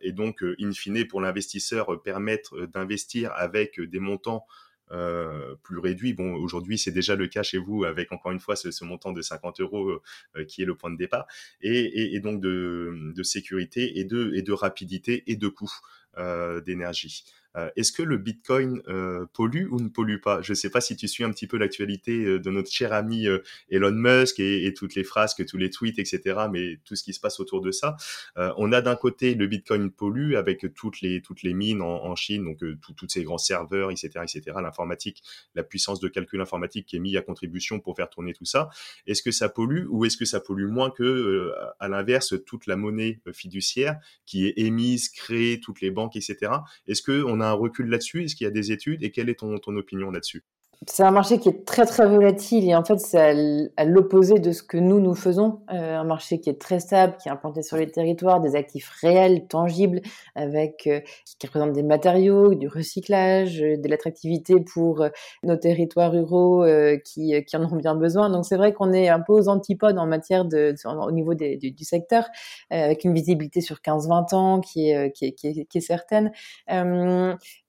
et 0.00 0.12
donc, 0.12 0.42
in 0.60 0.72
fine, 0.72 1.06
pour 1.06 1.20
l'investisseur, 1.20 2.02
permettre 2.02 2.66
d'investir 2.66 3.32
avec 3.34 3.80
des 3.80 3.98
montants 3.98 4.46
plus 4.88 5.78
réduits. 5.78 6.14
Bon, 6.14 6.34
aujourd'hui, 6.34 6.78
c'est 6.78 6.92
déjà 6.92 7.16
le 7.16 7.26
cas 7.26 7.42
chez 7.42 7.58
vous 7.58 7.84
avec 7.84 8.12
encore 8.12 8.32
une 8.32 8.38
fois 8.38 8.56
ce, 8.56 8.84
montant 8.84 9.12
de 9.12 9.20
50 9.20 9.60
euros 9.60 10.00
qui 10.48 10.62
est 10.62 10.64
le 10.64 10.74
point 10.74 10.90
de 10.90 10.96
départ, 10.96 11.26
et, 11.60 12.18
donc 12.20 12.40
de, 12.40 13.12
sécurité 13.22 13.98
et 13.98 14.04
de 14.04 14.52
rapidité 14.52 15.24
et 15.26 15.36
de 15.36 15.48
coût. 15.48 15.72
Euh, 16.18 16.60
d'énergie. 16.60 17.24
Euh, 17.56 17.70
est-ce 17.76 17.92
que 17.92 18.02
le 18.02 18.18
Bitcoin 18.18 18.82
euh, 18.88 19.26
pollue 19.32 19.68
ou 19.70 19.80
ne 19.80 19.88
pollue 19.88 20.18
pas? 20.20 20.42
Je 20.42 20.52
ne 20.52 20.54
sais 20.54 20.70
pas 20.70 20.80
si 20.80 20.96
tu 20.96 21.06
suis 21.06 21.24
un 21.24 21.30
petit 21.30 21.46
peu 21.46 21.56
l'actualité 21.56 22.24
euh, 22.24 22.38
de 22.38 22.50
notre 22.50 22.70
cher 22.70 22.92
ami 22.92 23.26
Elon 23.70 23.92
Musk 23.92 24.40
et, 24.40 24.66
et, 24.66 24.74
toutes 24.74 24.94
les 24.94 25.04
phrases, 25.04 25.34
tous 25.34 25.56
les 25.56 25.70
tweets, 25.70 25.98
etc. 25.98 26.46
Mais 26.50 26.80
tout 26.84 26.96
ce 26.96 27.04
qui 27.04 27.12
se 27.12 27.20
passe 27.20 27.40
autour 27.40 27.60
de 27.60 27.70
ça. 27.70 27.96
on 28.36 28.72
a 28.72 28.80
d'un 28.80 28.96
côté 28.96 29.34
le 29.34 29.46
Bitcoin 29.46 29.90
pollue 29.90 30.34
avec 30.34 30.74
toutes 30.74 31.00
les 31.00 31.20
toutes 31.20 31.42
les 31.42 31.54
mines 31.54 31.82
en, 31.82 32.04
en 32.04 32.16
Chine, 32.16 32.44
donc 32.44 32.58
tous 32.80 33.08
ces 33.08 33.22
grands 33.22 33.38
serveurs, 33.38 33.90
etc., 33.90 34.10
etc. 34.22 34.56
L'informatique, 34.62 35.22
la 35.54 35.62
puissance 35.62 36.00
de 36.00 36.08
calcul 36.08 36.40
informatique 36.40 36.86
qui 36.86 36.96
est 36.96 37.00
mise 37.00 37.16
à 37.16 37.22
contribution 37.22 37.80
pour 37.80 37.96
faire 37.96 38.08
tourner 38.08 38.32
tout 38.32 38.44
ça. 38.44 38.68
Est-ce 39.06 39.22
que 39.22 39.30
ça 39.30 39.48
pollue 39.48 39.86
ou 39.88 40.04
est-ce 40.04 40.16
que 40.16 40.24
ça 40.24 40.40
pollue 40.40 40.66
moins 40.66 40.90
que, 40.90 41.52
à 41.78 41.88
l'inverse, 41.88 42.34
toute 42.46 42.66
la 42.66 42.76
monnaie 42.76 43.20
fiduciaire 43.32 43.98
qui 44.26 44.46
est 44.46 44.54
émise, 44.56 45.08
créée, 45.08 45.60
toutes 45.60 45.80
les 45.80 45.90
banques, 45.90 46.16
etc. 46.16 46.52
Est-ce 46.86 47.02
que 47.02 47.22
on 47.22 47.40
a 47.40 47.43
un 47.44 47.52
recul 47.52 47.86
là-dessus? 47.88 48.24
Est-ce 48.24 48.36
qu'il 48.36 48.44
y 48.44 48.48
a 48.48 48.50
des 48.50 48.72
études? 48.72 49.02
Et 49.02 49.10
quelle 49.10 49.28
est 49.28 49.40
ton, 49.40 49.58
ton 49.58 49.76
opinion 49.76 50.10
là-dessus? 50.10 50.44
C'est 50.88 51.02
un 51.02 51.10
marché 51.10 51.38
qui 51.38 51.48
est 51.48 51.64
très 51.64 51.86
très 51.86 52.06
volatile 52.06 52.68
et 52.68 52.74
en 52.74 52.84
fait 52.84 52.98
c'est 52.98 53.70
à 53.76 53.84
l'opposé 53.84 54.38
de 54.38 54.52
ce 54.52 54.62
que 54.62 54.76
nous 54.76 55.00
nous 55.00 55.14
faisons. 55.14 55.60
Euh, 55.72 55.96
un 55.96 56.04
marché 56.04 56.40
qui 56.40 56.50
est 56.50 56.60
très 56.60 56.80
stable, 56.80 57.16
qui 57.16 57.28
est 57.28 57.32
implanté 57.32 57.62
sur 57.62 57.76
les 57.76 57.86
territoires, 57.90 58.40
des 58.40 58.56
actifs 58.56 58.90
réels, 59.00 59.46
tangibles, 59.46 60.00
avec 60.34 60.86
euh, 60.86 61.00
qui 61.38 61.46
représentent 61.46 61.72
des 61.72 61.82
matériaux, 61.82 62.54
du 62.54 62.68
recyclage, 62.68 63.62
euh, 63.62 63.76
de 63.76 63.88
l'attractivité 63.88 64.60
pour 64.60 65.06
nos 65.42 65.56
territoires 65.56 66.12
ruraux 66.12 66.64
qui, 67.04 67.34
qui 67.44 67.56
en 67.56 67.64
ont 67.64 67.76
bien 67.76 67.94
besoin. 67.94 68.30
Donc 68.30 68.44
c'est 68.44 68.56
vrai 68.56 68.72
qu'on 68.72 68.92
est 68.92 69.08
un 69.08 69.20
peu 69.20 69.32
aux 69.32 69.48
antipodes 69.48 69.98
en 69.98 70.06
matière 70.06 70.44
de, 70.44 70.74
au 70.84 71.10
niveau 71.12 71.34
du, 71.34 71.84
secteur, 71.84 72.26
avec 72.70 73.04
une 73.04 73.14
visibilité 73.14 73.60
sur 73.60 73.76
15-20 73.76 74.34
ans 74.34 74.60
qui 74.60 74.90
est, 74.90 75.12
qui 75.12 75.26
est, 75.26 75.32
qui 75.32 75.48
est, 75.48 75.64
qui 75.66 75.78
est 75.78 75.80
certaine. 75.80 76.32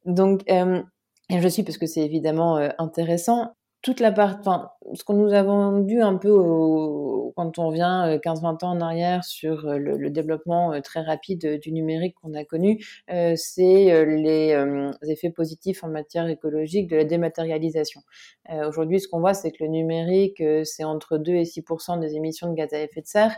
donc 0.05 0.43
et 1.29 1.41
je 1.41 1.47
suis 1.47 1.63
parce 1.63 1.77
que 1.77 1.87
c'est 1.87 2.01
évidemment 2.01 2.57
euh, 2.57 2.69
intéressant. 2.77 3.55
Toute 3.81 3.99
la 3.99 4.11
part, 4.11 4.37
enfin, 4.39 4.71
ce 4.95 5.03
qu'on 5.03 5.13
nous 5.13 5.31
a 5.31 5.43
vendu 5.43 6.01
un 6.01 6.15
peu 6.17 6.33
quand 7.35 7.59
on 7.59 7.69
vient 7.69 8.17
15-20 8.17 8.63
euh, 8.63 8.65
ans 8.65 8.71
en 8.71 8.81
arrière 8.81 9.23
sur 9.23 9.67
euh, 9.67 9.77
le, 9.77 10.09
développement 10.09 10.79
très 10.81 11.01
rapide 11.01 11.59
du 11.59 11.71
numérique 11.71 12.15
qu'on 12.19 12.33
a 12.33 12.43
connu, 12.45 12.83
c'est 13.07 14.05
les 14.05 14.57
effets 15.07 15.29
positifs 15.29 15.83
en 15.83 15.89
matière 15.89 16.27
écologique 16.27 16.87
de 16.89 16.95
la 16.95 17.03
dématérialisation. 17.03 18.01
Aujourd'hui, 18.67 18.99
ce 18.99 19.07
qu'on 19.07 19.19
voit, 19.19 19.35
c'est 19.35 19.51
que 19.51 19.63
le 19.63 19.69
numérique, 19.69 20.41
c'est 20.63 20.83
entre 20.83 21.19
2 21.19 21.33
et 21.33 21.43
6% 21.43 21.99
des 21.99 22.15
émissions 22.15 22.49
de 22.49 22.55
gaz 22.55 22.73
à 22.73 22.79
effet 22.79 23.01
de 23.01 23.07
serre, 23.07 23.35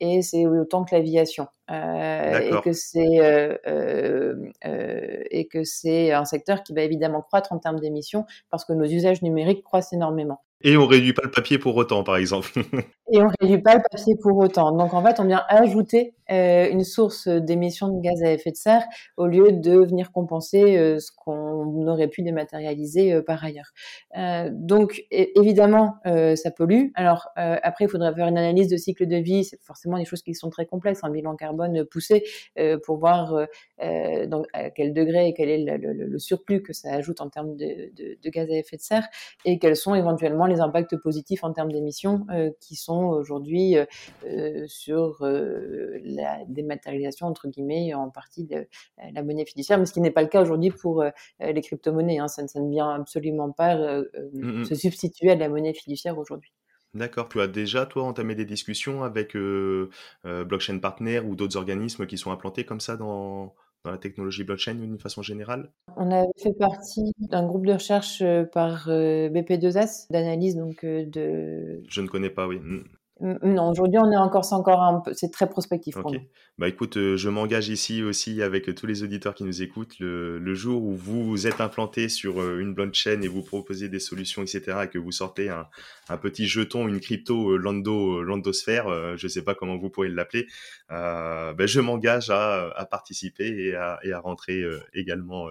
et 0.00 0.20
c'est 0.20 0.46
autant 0.46 0.84
que 0.84 0.94
l'aviation. 0.94 1.46
Euh, 1.70 2.38
et 2.40 2.60
que 2.62 2.72
c'est 2.72 3.20
euh, 3.20 3.56
euh, 3.66 5.22
et 5.30 5.46
que 5.46 5.62
c'est 5.62 6.12
un 6.12 6.24
secteur 6.24 6.64
qui 6.64 6.74
va 6.74 6.82
évidemment 6.82 7.22
croître 7.22 7.52
en 7.52 7.58
termes 7.58 7.78
d'émissions 7.78 8.26
parce 8.50 8.64
que 8.64 8.72
nos 8.72 8.86
usages 8.86 9.22
numériques 9.22 9.62
croissent 9.62 9.92
énormément. 9.92 10.42
Et 10.62 10.76
on 10.76 10.86
réduit 10.86 11.14
pas 11.14 11.22
le 11.24 11.30
papier 11.30 11.58
pour 11.58 11.76
autant, 11.76 12.04
par 12.04 12.16
exemple. 12.16 12.50
et 13.12 13.20
on 13.20 13.28
réduit 13.40 13.62
pas 13.62 13.76
le 13.76 13.82
papier 13.90 14.14
pour 14.20 14.36
autant. 14.38 14.72
Donc 14.72 14.92
en 14.92 15.02
fait, 15.02 15.18
on 15.20 15.24
vient 15.24 15.42
ajouter 15.48 16.14
euh, 16.30 16.68
une 16.70 16.84
source 16.84 17.26
d'émissions 17.26 17.88
de 17.88 18.00
gaz 18.00 18.22
à 18.22 18.32
effet 18.32 18.52
de 18.52 18.56
serre 18.56 18.84
au 19.16 19.26
lieu 19.26 19.50
de 19.52 19.78
venir 19.78 20.12
compenser 20.12 20.78
euh, 20.78 21.00
ce 21.00 21.10
qu'on 21.10 21.88
aurait 21.88 22.06
pu 22.06 22.22
dématérialiser 22.22 23.14
euh, 23.14 23.22
par 23.22 23.44
ailleurs. 23.44 23.72
donc 24.52 25.04
évidemment, 25.10 25.96
ça 26.04 26.50
pollue. 26.50 26.88
Alors 26.94 27.28
après, 27.36 27.86
il 27.86 27.88
faudrait 27.88 28.14
faire 28.14 28.26
une 28.26 28.38
analyse 28.38 28.68
de 28.68 28.76
cycle 28.76 29.06
de 29.06 29.16
vie. 29.16 29.44
C'est 29.44 29.60
forcément 29.62 29.98
des 29.98 30.04
choses 30.04 30.22
qui 30.22 30.34
sont 30.34 30.50
très 30.50 30.66
complexes, 30.66 31.00
un 31.02 31.10
bilan 31.10 31.36
carbone 31.36 31.84
poussé 31.84 32.24
pour 32.84 32.98
voir 32.98 33.46
donc 34.26 34.46
à 34.52 34.70
quel 34.70 34.92
degré 34.92 35.28
et 35.28 35.34
quel 35.34 35.48
est 35.48 35.78
le, 35.78 36.18
surplus 36.18 36.62
que 36.62 36.72
ça 36.72 36.92
ajoute 36.92 37.20
en 37.20 37.30
termes 37.30 37.56
de, 37.56 37.90
de, 37.96 38.18
de, 38.22 38.30
gaz 38.30 38.50
à 38.50 38.56
effet 38.56 38.76
de 38.76 38.82
serre 38.82 39.08
et 39.44 39.58
quels 39.58 39.76
sont 39.76 39.94
éventuellement 39.94 40.46
les 40.50 40.60
impacts 40.60 40.96
positifs 40.96 41.44
en 41.44 41.52
termes 41.52 41.72
d'émissions 41.72 42.26
qui 42.60 42.76
sont 42.76 43.04
aujourd'hui 43.04 43.76
sur 44.66 45.18
la 45.22 46.44
dématérialisation, 46.48 47.26
entre 47.26 47.48
guillemets, 47.48 47.94
en 47.94 48.10
partie 48.10 48.44
de 48.44 48.56
euh, 48.56 48.64
la 49.12 49.22
monnaie 49.22 49.44
fiduciaire, 49.44 49.78
mais 49.78 49.86
ce 49.86 49.92
qui 49.92 50.00
n'est 50.00 50.10
pas 50.10 50.22
le 50.22 50.28
cas 50.28 50.42
aujourd'hui 50.42 50.70
pour 50.70 51.02
euh, 51.02 51.10
les 51.40 51.60
crypto-monnaies. 51.60 52.18
Hein. 52.18 52.28
Ça, 52.28 52.42
ne 52.42 52.70
vient 52.70 52.90
absolument 52.90 53.50
pas 53.50 53.76
euh, 53.76 54.04
mmh 54.32 54.64
se 54.64 54.74
substituer 54.74 55.30
à 55.30 55.34
la 55.36 55.48
monnaie 55.48 55.72
fiduciaire 55.72 56.18
aujourd'hui. 56.18 56.52
D'accord. 56.94 57.28
Tu 57.28 57.40
as 57.40 57.46
déjà, 57.46 57.86
toi, 57.86 58.02
entamé 58.02 58.34
des 58.34 58.44
discussions 58.44 59.04
avec 59.04 59.36
Blockchain 60.24 60.78
Partner 60.78 61.20
ou 61.20 61.36
d'autres 61.36 61.56
organismes 61.56 62.06
qui 62.06 62.18
sont 62.18 62.32
implantés 62.32 62.64
comme 62.64 62.80
ça 62.80 62.96
dans, 62.96 63.54
dans 63.84 63.90
la 63.90 63.98
technologie 63.98 64.44
blockchain 64.44 64.74
d'une 64.74 64.98
façon 64.98 65.22
générale? 65.22 65.70
On 65.96 66.10
a 66.12 66.24
fait 66.42 66.52
partie 66.52 67.12
d'un 67.18 67.46
groupe 67.46 67.66
de 67.66 67.72
recherche 67.72 68.22
par 68.52 68.88
BP2S, 68.88 70.06
d'analyse 70.10 70.56
donc 70.56 70.84
de... 70.84 71.82
Je 71.88 72.00
ne 72.00 72.08
connais 72.08 72.30
pas, 72.30 72.46
oui. 72.46 72.60
Non, 73.20 73.70
aujourd'hui, 73.70 73.98
on 73.98 74.10
est 74.10 74.16
encore, 74.16 74.46
c'est 74.46 74.54
encore 74.54 74.82
un 74.82 75.00
peu, 75.00 75.12
c'est 75.14 75.30
très 75.30 75.46
prospectif 75.46 75.94
pour 75.94 76.10
nous. 76.10 76.20
Bah 76.56 76.68
écoute, 76.68 76.96
euh, 76.96 77.18
je 77.18 77.28
m'engage 77.28 77.68
ici 77.68 78.02
aussi 78.02 78.42
avec 78.42 78.74
tous 78.74 78.86
les 78.86 79.02
auditeurs 79.02 79.34
qui 79.34 79.44
nous 79.44 79.62
écoutent. 79.62 79.98
Le, 79.98 80.54
jour 80.54 80.82
où 80.82 80.96
vous 80.96 81.24
vous 81.24 81.46
êtes 81.46 81.60
implanté 81.60 82.08
sur 82.08 82.40
euh, 82.40 82.58
une 82.60 82.74
blockchain 82.74 83.20
et 83.20 83.28
vous 83.28 83.42
proposez 83.42 83.88
des 83.88 84.00
solutions, 84.00 84.42
etc., 84.42 84.78
et 84.84 84.88
que 84.88 84.98
vous 84.98 85.12
sortez 85.12 85.50
un, 85.50 85.68
petit 86.16 86.46
jeton, 86.46 86.88
une 86.88 87.00
crypto 87.00 87.52
euh, 87.52 87.56
Lando, 87.56 88.22
Landosphère, 88.22 89.16
je 89.18 89.26
ne 89.26 89.28
sais 89.28 89.42
pas 89.42 89.54
comment 89.54 89.76
vous 89.76 89.90
pourrez 89.90 90.08
l'appeler, 90.08 90.46
bah, 90.88 91.54
je 91.66 91.80
m'engage 91.80 92.30
à, 92.30 92.88
participer 92.90 93.46
et 93.46 93.74
à, 93.74 93.98
et 94.02 94.12
à 94.12 94.20
rentrer 94.20 94.64
également 94.94 95.48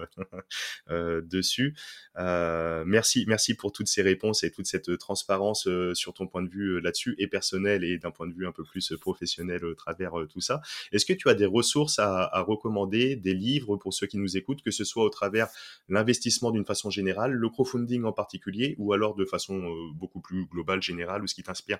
dessus. 0.90 1.74
merci, 2.16 3.24
merci 3.26 3.54
pour 3.54 3.72
toutes 3.72 3.88
ces 3.88 4.02
réponses 4.02 4.44
et 4.44 4.50
toute 4.50 4.66
cette 4.66 4.98
transparence 4.98 5.68
sur 5.94 6.14
ton 6.14 6.26
point 6.26 6.42
de 6.42 6.50
vue 6.50 6.80
là-dessus 6.80 7.14
et 7.18 7.26
personnel 7.26 7.59
et 7.66 7.98
d'un 7.98 8.10
point 8.10 8.26
de 8.26 8.34
vue 8.34 8.46
un 8.46 8.52
peu 8.52 8.64
plus 8.64 8.92
professionnel 9.00 9.64
au 9.64 9.74
travers 9.74 10.12
tout 10.28 10.40
ça. 10.40 10.60
Est-ce 10.92 11.06
que 11.06 11.12
tu 11.12 11.28
as 11.28 11.34
des 11.34 11.46
ressources 11.46 11.98
à, 11.98 12.28
recommander, 12.42 13.16
des 13.16 13.34
livres 13.34 13.76
pour 13.76 13.94
ceux 13.94 14.06
qui 14.06 14.18
nous 14.18 14.36
écoutent, 14.36 14.62
que 14.62 14.70
ce 14.70 14.84
soit 14.84 15.04
au 15.04 15.10
travers 15.10 15.48
l'investissement 15.88 16.50
d'une 16.50 16.64
façon 16.64 16.90
générale, 16.90 17.32
le 17.32 17.48
crowdfunding 17.48 18.04
en 18.04 18.12
particulier, 18.12 18.74
ou 18.78 18.92
alors 18.92 19.14
de 19.14 19.24
façon 19.24 19.72
beaucoup 19.94 20.20
plus 20.20 20.46
globale, 20.46 20.82
générale, 20.82 21.22
ou 21.22 21.26
ce 21.26 21.34
qui 21.34 21.42
t'inspire? 21.42 21.78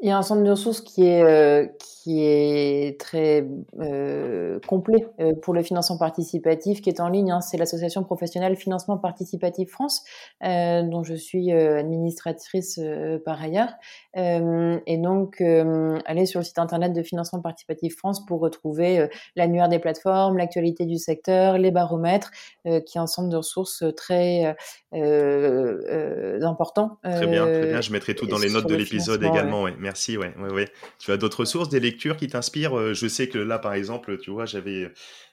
Il 0.00 0.08
y 0.08 0.10
a 0.10 0.18
un 0.18 0.22
centre 0.22 0.42
de 0.42 0.50
ressources 0.50 0.80
qui 0.80 1.04
est, 1.04 1.22
euh, 1.22 1.66
est 2.06 3.00
très 3.00 3.46
euh, 3.80 4.58
complet 4.66 5.06
euh, 5.20 5.32
pour 5.40 5.54
le 5.54 5.62
financement 5.62 5.98
participatif, 5.98 6.80
qui 6.80 6.90
est 6.90 7.00
en 7.00 7.08
ligne. 7.08 7.30
Hein. 7.30 7.40
c'est 7.40 7.56
l'association 7.56 8.04
professionnelle 8.04 8.56
Financement 8.56 8.98
Participatif 8.98 9.70
France, 9.70 10.04
dont 10.42 11.04
je 11.04 11.14
suis 11.14 11.52
administratrice 11.52 12.80
par 13.24 13.42
ailleurs. 13.42 13.72
et 14.14 14.98
donc, 14.98 15.40
allez 15.40 16.26
sur 16.26 16.40
le 16.40 16.44
site 16.44 16.58
internet 16.58 16.92
de 16.92 17.02
Financement 17.02 17.40
Participatif 17.40 17.96
France 17.96 18.24
pour 18.26 18.40
retrouver 18.40 19.08
l'annuaire 19.36 19.68
des 19.68 19.78
plateformes, 19.78 20.36
l'actualité 20.36 20.86
du 20.86 20.98
secteur, 20.98 21.58
les 21.58 21.70
baromètres, 21.70 22.30
qui 22.64 22.98
est 22.98 23.00
un 23.00 23.06
centre 23.06 23.28
de 23.28 23.36
ressources 23.36 23.84
très 23.96 24.54
important. 24.92 26.98
Très 27.02 27.26
bien, 27.26 27.44
très 27.44 27.66
bien. 27.66 27.80
Je 27.80 27.92
mettrai 27.92 28.14
tout 28.14 28.26
dans 28.26 28.38
les 28.38 28.50
notes 28.50 28.68
de 28.68 28.74
l'épisode 28.74 29.22
également. 29.22 29.62
Ouais. 29.62 29.74
Merci, 29.78 30.16
ouais, 30.16 30.34
ouais, 30.38 30.68
Tu 30.98 31.12
as 31.12 31.16
d'autres 31.16 31.44
sources, 31.44 31.68
des 31.68 31.80
qui 31.92 32.28
t'inspirent 32.28 32.78
euh, 32.78 32.94
Je 32.94 33.06
sais 33.06 33.28
que 33.28 33.38
là, 33.38 33.58
par 33.58 33.74
exemple, 33.74 34.18
tu 34.18 34.30
vois, 34.30 34.46
j'avais 34.46 34.92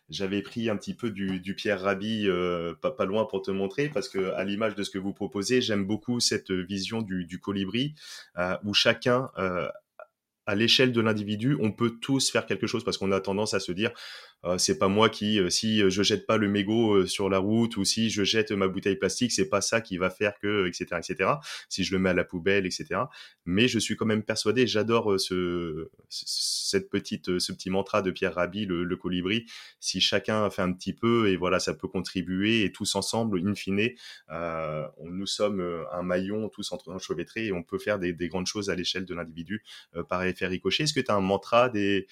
j'avais 0.09 0.41
pris 0.41 0.69
un 0.69 0.75
petit 0.75 0.95
peu 0.95 1.11
du, 1.11 1.53
Pierre 1.55 1.81
Rabhi 1.81 2.27
euh, 2.27 2.73
pas, 2.81 2.89
pas, 2.89 3.05
loin 3.05 3.25
pour 3.25 3.43
te 3.43 3.51
montrer 3.51 3.89
parce 3.89 4.09
que 4.09 4.31
à 4.33 4.43
l'image 4.43 4.73
de 4.73 4.81
ce 4.81 4.89
que 4.89 4.97
vous 4.97 5.13
proposez, 5.13 5.61
j'aime 5.61 5.85
beaucoup 5.85 6.19
cette 6.19 6.51
vision 6.51 7.03
du, 7.03 7.39
colibri 7.39 7.93
euh, 8.37 8.57
où 8.63 8.73
chacun 8.73 9.29
à 10.49 10.55
l'échelle 10.55 10.91
de 10.91 10.99
l'individu, 10.99 11.55
on 11.61 11.71
peut 11.71 11.99
tous 12.01 12.31
faire 12.31 12.47
quelque 12.47 12.65
chose 12.65 12.83
parce 12.83 12.97
qu'on 12.97 13.11
a 13.11 13.21
tendance 13.21 13.53
à 13.53 13.59
se 13.59 13.71
dire 13.71 13.91
c'est 14.57 14.79
pas 14.79 14.87
moi 14.87 15.09
qui, 15.09 15.39
euh, 15.39 15.49
si 15.49 15.79
je 15.89 16.01
jette 16.01 16.25
pas 16.25 16.37
le 16.37 16.47
mégot 16.47 16.93
euh, 16.93 17.05
sur 17.05 17.29
la 17.29 17.39
route 17.39 17.75
ou 17.75 17.83
si 17.83 18.09
je 18.09 18.23
jette 18.23 18.51
ma 18.51 18.69
bouteille 18.69 18.95
plastique, 18.95 19.33
c'est 19.33 19.49
pas 19.49 19.59
ça 19.59 19.81
qui 19.81 19.97
va 19.97 20.09
faire 20.09 20.39
que, 20.39 20.67
etc., 20.67 20.85
etc. 20.97 21.31
Si 21.67 21.83
je 21.83 21.93
le 21.93 21.99
mets 21.99 22.11
à 22.11 22.13
la 22.13 22.23
poubelle, 22.23 22.65
etc. 22.65 23.01
Mais 23.45 23.67
je 23.67 23.79
suis 23.79 23.97
quand 23.97 24.05
même 24.05 24.23
persuadé, 24.23 24.65
j'adore 24.65 25.19
ce, 25.19 25.89
cette 26.09 26.89
petite, 26.89 27.39
ce 27.39 27.51
petit 27.51 27.69
mantra 27.69 28.01
de 28.01 28.11
Pierre 28.11 28.35
Rabhi, 28.35 28.65
le, 28.65 28.95
colibri. 28.95 29.45
Si 29.79 30.01
chacun 30.01 30.49
fait 30.49 30.61
un 30.61 30.73
petit 30.73 30.93
peu 30.93 31.29
et 31.29 31.35
voilà, 31.35 31.59
ça 31.59 31.73
peut 31.73 31.87
contribuer 31.87 32.63
et 32.63 32.71
tous 32.71 32.95
ensemble, 32.95 33.41
in 33.45 33.55
fine, 33.55 33.89
euh, 34.29 34.85
nous 35.03 35.25
sommes 35.25 35.85
un 35.91 36.03
maillon 36.03 36.49
tous 36.49 36.71
entre 36.71 36.91
enchevêtrés 36.91 37.47
et 37.47 37.51
on 37.51 37.63
peut 37.63 37.77
faire 37.77 37.99
des, 37.99 38.13
des 38.13 38.27
grandes 38.27 38.47
choses 38.47 38.69
à 38.69 38.75
l'échelle 38.75 39.05
de 39.05 39.13
l'individu 39.13 39.63
par 40.07 40.23
effet 40.23 40.47
ricochet. 40.47 40.83
Est-ce 40.83 40.93
que 40.93 40.99
tu 40.99 41.11
as 41.11 41.15
un 41.15 41.21
mantra, 41.21 41.69
des, 41.69 42.07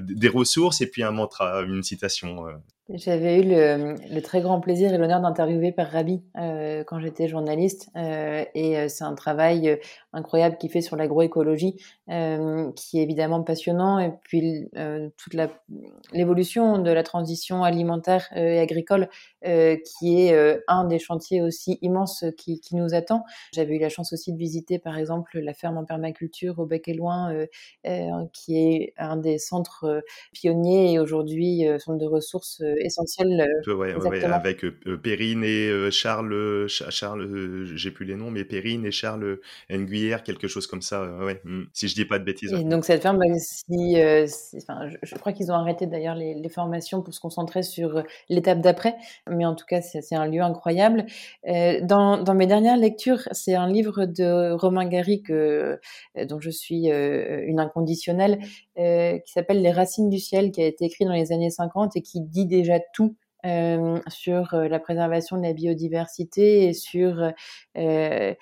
des 0.00 0.28
ressources 0.28 0.80
et 0.80 0.88
puis 0.88 1.02
un 1.02 1.10
mantra 1.10 1.63
une 1.72 1.82
citation. 1.82 2.46
Euh. 2.90 2.94
J'avais 2.96 3.40
eu 3.40 3.42
le, 3.44 4.20
très 4.20 4.40
grand 4.40 4.60
plaisir 4.60 4.92
et 4.92 4.98
l'honneur 4.98 5.20
d'interviewer 5.20 5.72
Père 5.72 5.90
Rabi 5.90 6.22
euh, 6.36 6.84
quand 6.84 6.98
j'étais 7.00 7.28
journaliste. 7.28 7.88
Euh, 7.96 8.44
et 8.54 8.88
c'est 8.88 9.04
un 9.04 9.14
travail 9.14 9.78
incroyable 10.12 10.56
qu'il 10.58 10.70
fait 10.70 10.80
sur 10.80 10.96
l'agroécologie, 10.96 11.76
qui 12.06 12.98
est 12.98 13.02
évidemment 13.02 13.42
passionnant. 13.42 13.98
Et 13.98 14.12
puis 14.22 14.68
toute 15.16 15.36
l'évolution 16.12 16.78
de 16.78 16.90
la 16.90 17.02
transition 17.02 17.64
alimentaire 17.64 18.28
et 18.36 18.60
agricole, 18.60 19.08
qui 19.42 20.20
est 20.20 20.62
un 20.68 20.84
des 20.84 20.98
chantiers 20.98 21.42
aussi 21.42 21.78
immenses 21.82 22.24
qui, 22.36 22.60
qui 22.60 22.76
nous 22.76 22.94
attend. 22.94 23.24
J'avais 23.52 23.76
eu 23.76 23.80
la 23.80 23.88
chance 23.88 24.12
aussi 24.12 24.32
de 24.32 24.38
visiter, 24.38 24.78
par 24.78 24.96
exemple, 24.96 25.38
la 25.38 25.54
ferme 25.54 25.78
en 25.78 25.84
permaculture 25.84 26.58
au 26.58 26.66
Bec 26.66 26.88
et 26.88 26.94
Loin, 26.94 27.34
qui 28.32 28.58
est 28.58 28.94
un 28.96 29.16
des 29.16 29.38
centres 29.38 30.02
pionniers 30.32 30.92
et 30.92 30.98
aujourd'hui 30.98 31.66
centre 31.78 31.98
de 31.98 32.06
ressources 32.06 32.62
essentiel. 32.80 33.46
Euh, 33.68 34.32
avec 34.32 34.64
euh, 34.64 34.76
euh, 34.86 34.96
Perrine 34.96 35.44
et 35.44 35.90
Charles, 35.90 36.66
Charles 36.68 37.74
j'ai 37.74 37.90
plus 37.90 38.04
les 38.04 38.16
noms, 38.16 38.30
mais 38.30 38.44
Perrine 38.44 38.84
et 38.84 38.90
Charles 38.90 39.38
Nguyer, 39.70 40.18
quelque 40.24 40.48
chose 40.48 40.66
comme 40.66 40.82
ça. 40.82 41.04
ouais, 41.24 41.40
hmm, 41.44 41.64
si 41.72 41.88
je 41.88 41.94
dis 41.94 42.04
pas 42.04 42.18
de 42.18 42.24
bêtises. 42.24 42.52
Et 42.52 42.64
donc 42.64 42.84
cette 42.84 43.02
ferme, 43.02 43.18
bah, 43.18 43.26
si, 43.38 43.96
enfin, 44.56 44.88
je, 45.02 45.14
crois 45.16 45.32
qu'ils 45.32 45.50
ont 45.50 45.54
arrêté 45.54 45.86
d'ailleurs 45.86 46.14
les, 46.14 46.48
formations 46.54 47.02
pour 47.02 47.12
se 47.12 47.20
concentrer 47.20 47.62
sur 47.62 48.04
l'étape 48.28 48.60
d'après, 48.60 48.94
mais 49.28 49.44
en 49.44 49.54
tout 49.54 49.64
cas 49.66 49.80
c'est 49.80 50.14
un 50.14 50.26
lieu 50.26 50.40
incroyable. 50.40 51.06
Dans, 51.44 52.22
dans, 52.22 52.34
mes 52.34 52.46
dernières 52.46 52.76
lectures, 52.76 53.28
c'est 53.32 53.54
un 53.54 53.66
livre 53.66 54.04
de 54.04 54.52
Romain 54.52 54.86
Gary 54.86 55.22
que, 55.22 55.80
dont 56.28 56.38
je 56.38 56.50
suis 56.50 56.86
une 56.86 57.58
inconditionnelle, 57.58 58.38
qui 58.76 59.32
s'appelle 59.32 59.62
Les 59.62 59.72
Racines 59.72 60.10
du 60.10 60.18
ciel, 60.18 60.52
qui 60.52 60.62
a 60.62 60.66
été 60.66 60.84
écrit 60.84 61.04
dans 61.04 61.12
les 61.12 61.32
années 61.32 61.50
50 61.50 61.96
et 61.96 62.02
qui 62.02 62.20
dit 62.20 62.46
des 62.46 62.63
tout 62.92 63.16
euh, 63.44 64.00
sur 64.08 64.54
euh, 64.54 64.68
la 64.68 64.78
préservation 64.78 65.36
de 65.36 65.42
la 65.42 65.52
biodiversité 65.52 66.68
et 66.68 66.72
sur 66.72 67.30
euh, 67.76 68.34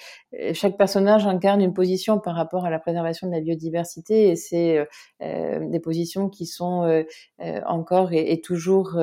chaque 0.53 0.77
personnage 0.77 1.27
incarne 1.27 1.61
une 1.61 1.75
position 1.75 2.21
par 2.21 2.37
rapport 2.37 2.67
à 2.67 2.71
la 2.71 2.79
préservation 2.79 3.27
de 3.27 3.33
la 3.33 3.41
biodiversité 3.41 4.29
et 4.29 4.37
c'est 4.37 4.87
des 5.21 5.81
positions 5.81 6.29
qui 6.29 6.47
sont 6.47 7.05
encore 7.67 8.13
et 8.13 8.41
toujours 8.41 9.01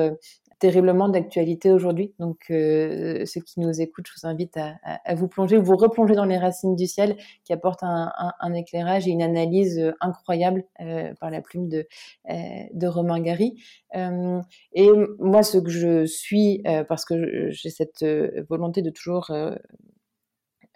terriblement 0.60 1.08
d'actualité 1.08 1.72
aujourd'hui. 1.72 2.14
Donc, 2.20 2.38
euh, 2.50 3.24
ceux 3.24 3.40
qui 3.40 3.58
nous 3.58 3.80
écoutent, 3.80 4.06
je 4.06 4.20
vous 4.20 4.28
invite 4.28 4.56
à, 4.56 4.74
à, 4.84 5.14
vous 5.14 5.26
plonger, 5.26 5.56
vous 5.56 5.76
replonger 5.76 6.14
dans 6.14 6.26
les 6.26 6.38
racines 6.38 6.76
du 6.76 6.86
ciel, 6.86 7.16
qui 7.44 7.52
apportent 7.52 7.82
un, 7.82 8.12
un, 8.38 8.54
éclairage 8.54 9.08
et 9.08 9.10
une 9.10 9.22
analyse 9.22 9.78
euh, 9.78 9.92
incroyable 10.00 10.64
euh, 10.80 11.12
par 11.18 11.30
la 11.30 11.40
plume 11.40 11.68
de, 11.68 11.88
euh, 12.30 12.34
de 12.72 12.86
Romain 12.86 13.20
Gary. 13.20 13.56
Euh, 13.96 14.40
et 14.74 14.88
moi, 15.18 15.42
ce 15.42 15.58
que 15.58 15.70
je 15.70 16.04
suis, 16.04 16.62
parce 16.88 17.04
que 17.04 17.50
j'ai 17.50 17.70
cette 17.70 18.04
volonté 18.48 18.82
de 18.82 18.90
toujours 18.90 19.30
euh, 19.30 19.54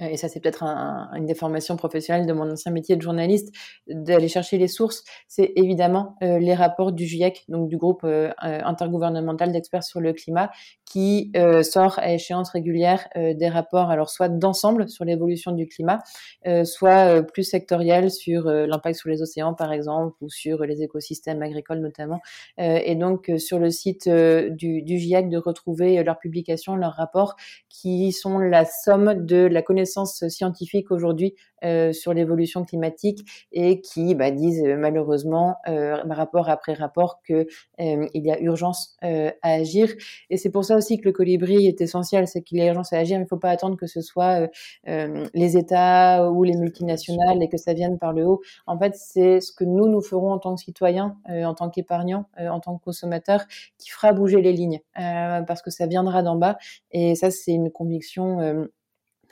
et 0.01 0.17
ça 0.17 0.29
c'est 0.29 0.41
peut-être 0.41 0.65
un, 0.65 1.09
une 1.15 1.27
déformation 1.27 1.77
professionnelle 1.77 2.27
de 2.27 2.33
mon 2.33 2.51
ancien 2.51 2.73
métier 2.73 2.97
de 2.97 3.03
journaliste, 3.03 3.55
d'aller 3.87 4.29
chercher 4.29 4.59
les 4.59 4.67
sources, 4.67 5.05
c'est 5.29 5.53
évidemment 5.57 6.17
euh, 6.23 6.39
les 6.39 6.55
rapports 6.55 6.93
du 6.93 7.07
GIEC, 7.07 7.45
donc 7.49 7.69
du 7.69 7.77
groupe 7.77 8.03
euh, 8.05 8.33
intergouvernemental 8.43 9.53
d'experts 9.53 9.85
sur 9.85 10.01
le 10.01 10.13
climat, 10.13 10.51
qui 10.85 11.33
sort 11.63 11.99
à 11.99 12.13
échéance 12.13 12.51
régulière 12.51 13.09
des 13.17 13.49
rapports, 13.49 13.91
alors 13.91 14.11
soit 14.11 14.29
d'ensemble 14.29 14.89
sur 14.89 15.05
l'évolution 15.05 15.51
du 15.51 15.67
climat, 15.67 15.99
soit 16.63 17.23
plus 17.23 17.43
sectoriels 17.43 18.11
sur 18.13 18.45
l'impact 18.45 18.97
sur 18.97 19.09
les 19.09 19.21
océans 19.21 19.55
par 19.55 19.73
exemple, 19.73 20.17
ou 20.21 20.29
sur 20.29 20.63
les 20.65 20.83
écosystèmes 20.83 21.43
agricoles 21.43 21.81
notamment. 21.81 22.21
et 22.59 22.95
donc 22.95 23.31
sur 23.39 23.59
le 23.59 23.71
site 23.71 24.09
du, 24.09 24.83
du 24.83 24.99
GIEC 24.99 25.31
de 25.31 25.39
retrouver 25.39 26.05
leurs 26.05 26.19
publications, 26.19 26.77
leurs 26.77 26.95
rapports, 26.95 27.35
qui 27.69 28.13
sont 28.13 28.39
la 28.39 28.65
somme 28.65 29.27
de 29.27 29.47
la 29.47 29.63
connaissance 29.63 29.84
scientifiques 29.85 30.91
aujourd'hui 30.91 31.35
euh, 31.65 31.93
sur 31.93 32.13
l'évolution 32.13 32.65
climatique 32.65 33.27
et 33.51 33.81
qui 33.81 34.15
bah, 34.15 34.31
disent 34.31 34.63
euh, 34.63 34.77
malheureusement 34.77 35.57
euh, 35.67 35.97
rapport 36.11 36.51
après 36.51 36.75
rapport 36.75 37.21
que 37.27 37.47
il 37.79 38.27
y 38.27 38.31
a 38.31 38.39
urgence 38.41 38.97
à 39.03 39.31
agir. 39.43 39.89
Et 40.31 40.37
c'est 40.37 40.51
pour 40.51 40.65
ça 40.65 40.77
aussi 40.77 40.99
que 40.99 41.07
le 41.07 41.13
colibri 41.13 41.67
est 41.67 41.81
essentiel, 41.81 42.29
c'est 42.29 42.43
qu'il 42.43 42.59
y 42.59 42.61
a 42.61 42.67
urgence 42.67 42.93
à 42.93 42.99
agir. 42.99 43.17
Il 43.17 43.23
ne 43.23 43.27
faut 43.27 43.39
pas 43.39 43.51
attendre 43.51 43.77
que 43.77 43.87
ce 43.87 44.01
soit 44.01 44.49
les 44.87 45.57
États 45.57 46.31
ou 46.31 46.45
les 46.45 46.57
multinationales 46.57 47.43
et 47.43 47.49
que 47.49 47.57
ça 47.57 47.75
vienne 47.75 47.99
par 47.99 48.13
le 48.13 48.25
haut. 48.25 48.41
En 48.67 48.79
fait, 48.79 48.95
c'est 48.95 49.41
ce 49.41 49.53
que 49.53 49.65
nous 49.65 49.89
nous 49.89 50.01
ferons 50.01 50.33
en 50.33 50.39
tant 50.39 50.55
que 50.55 50.61
citoyens, 50.61 51.17
en 51.29 51.55
tant 51.55 51.71
qu'épargnants, 51.71 52.27
en 52.39 52.61
tant 52.61 52.77
que 52.79 52.85
consommateurs, 52.85 53.45
qui 53.79 53.91
fera 53.91 54.13
bouger 54.13 54.41
les 54.41 54.53
lignes 54.53 54.81
parce 54.95 55.63
que 55.63 55.71
ça 55.71 55.87
viendra 55.87 56.23
d'en 56.23 56.37
bas. 56.37 56.57
Et 56.93 57.15
ça, 57.15 57.31
c'est 57.31 57.53
une 57.53 57.71
conviction 57.71 58.69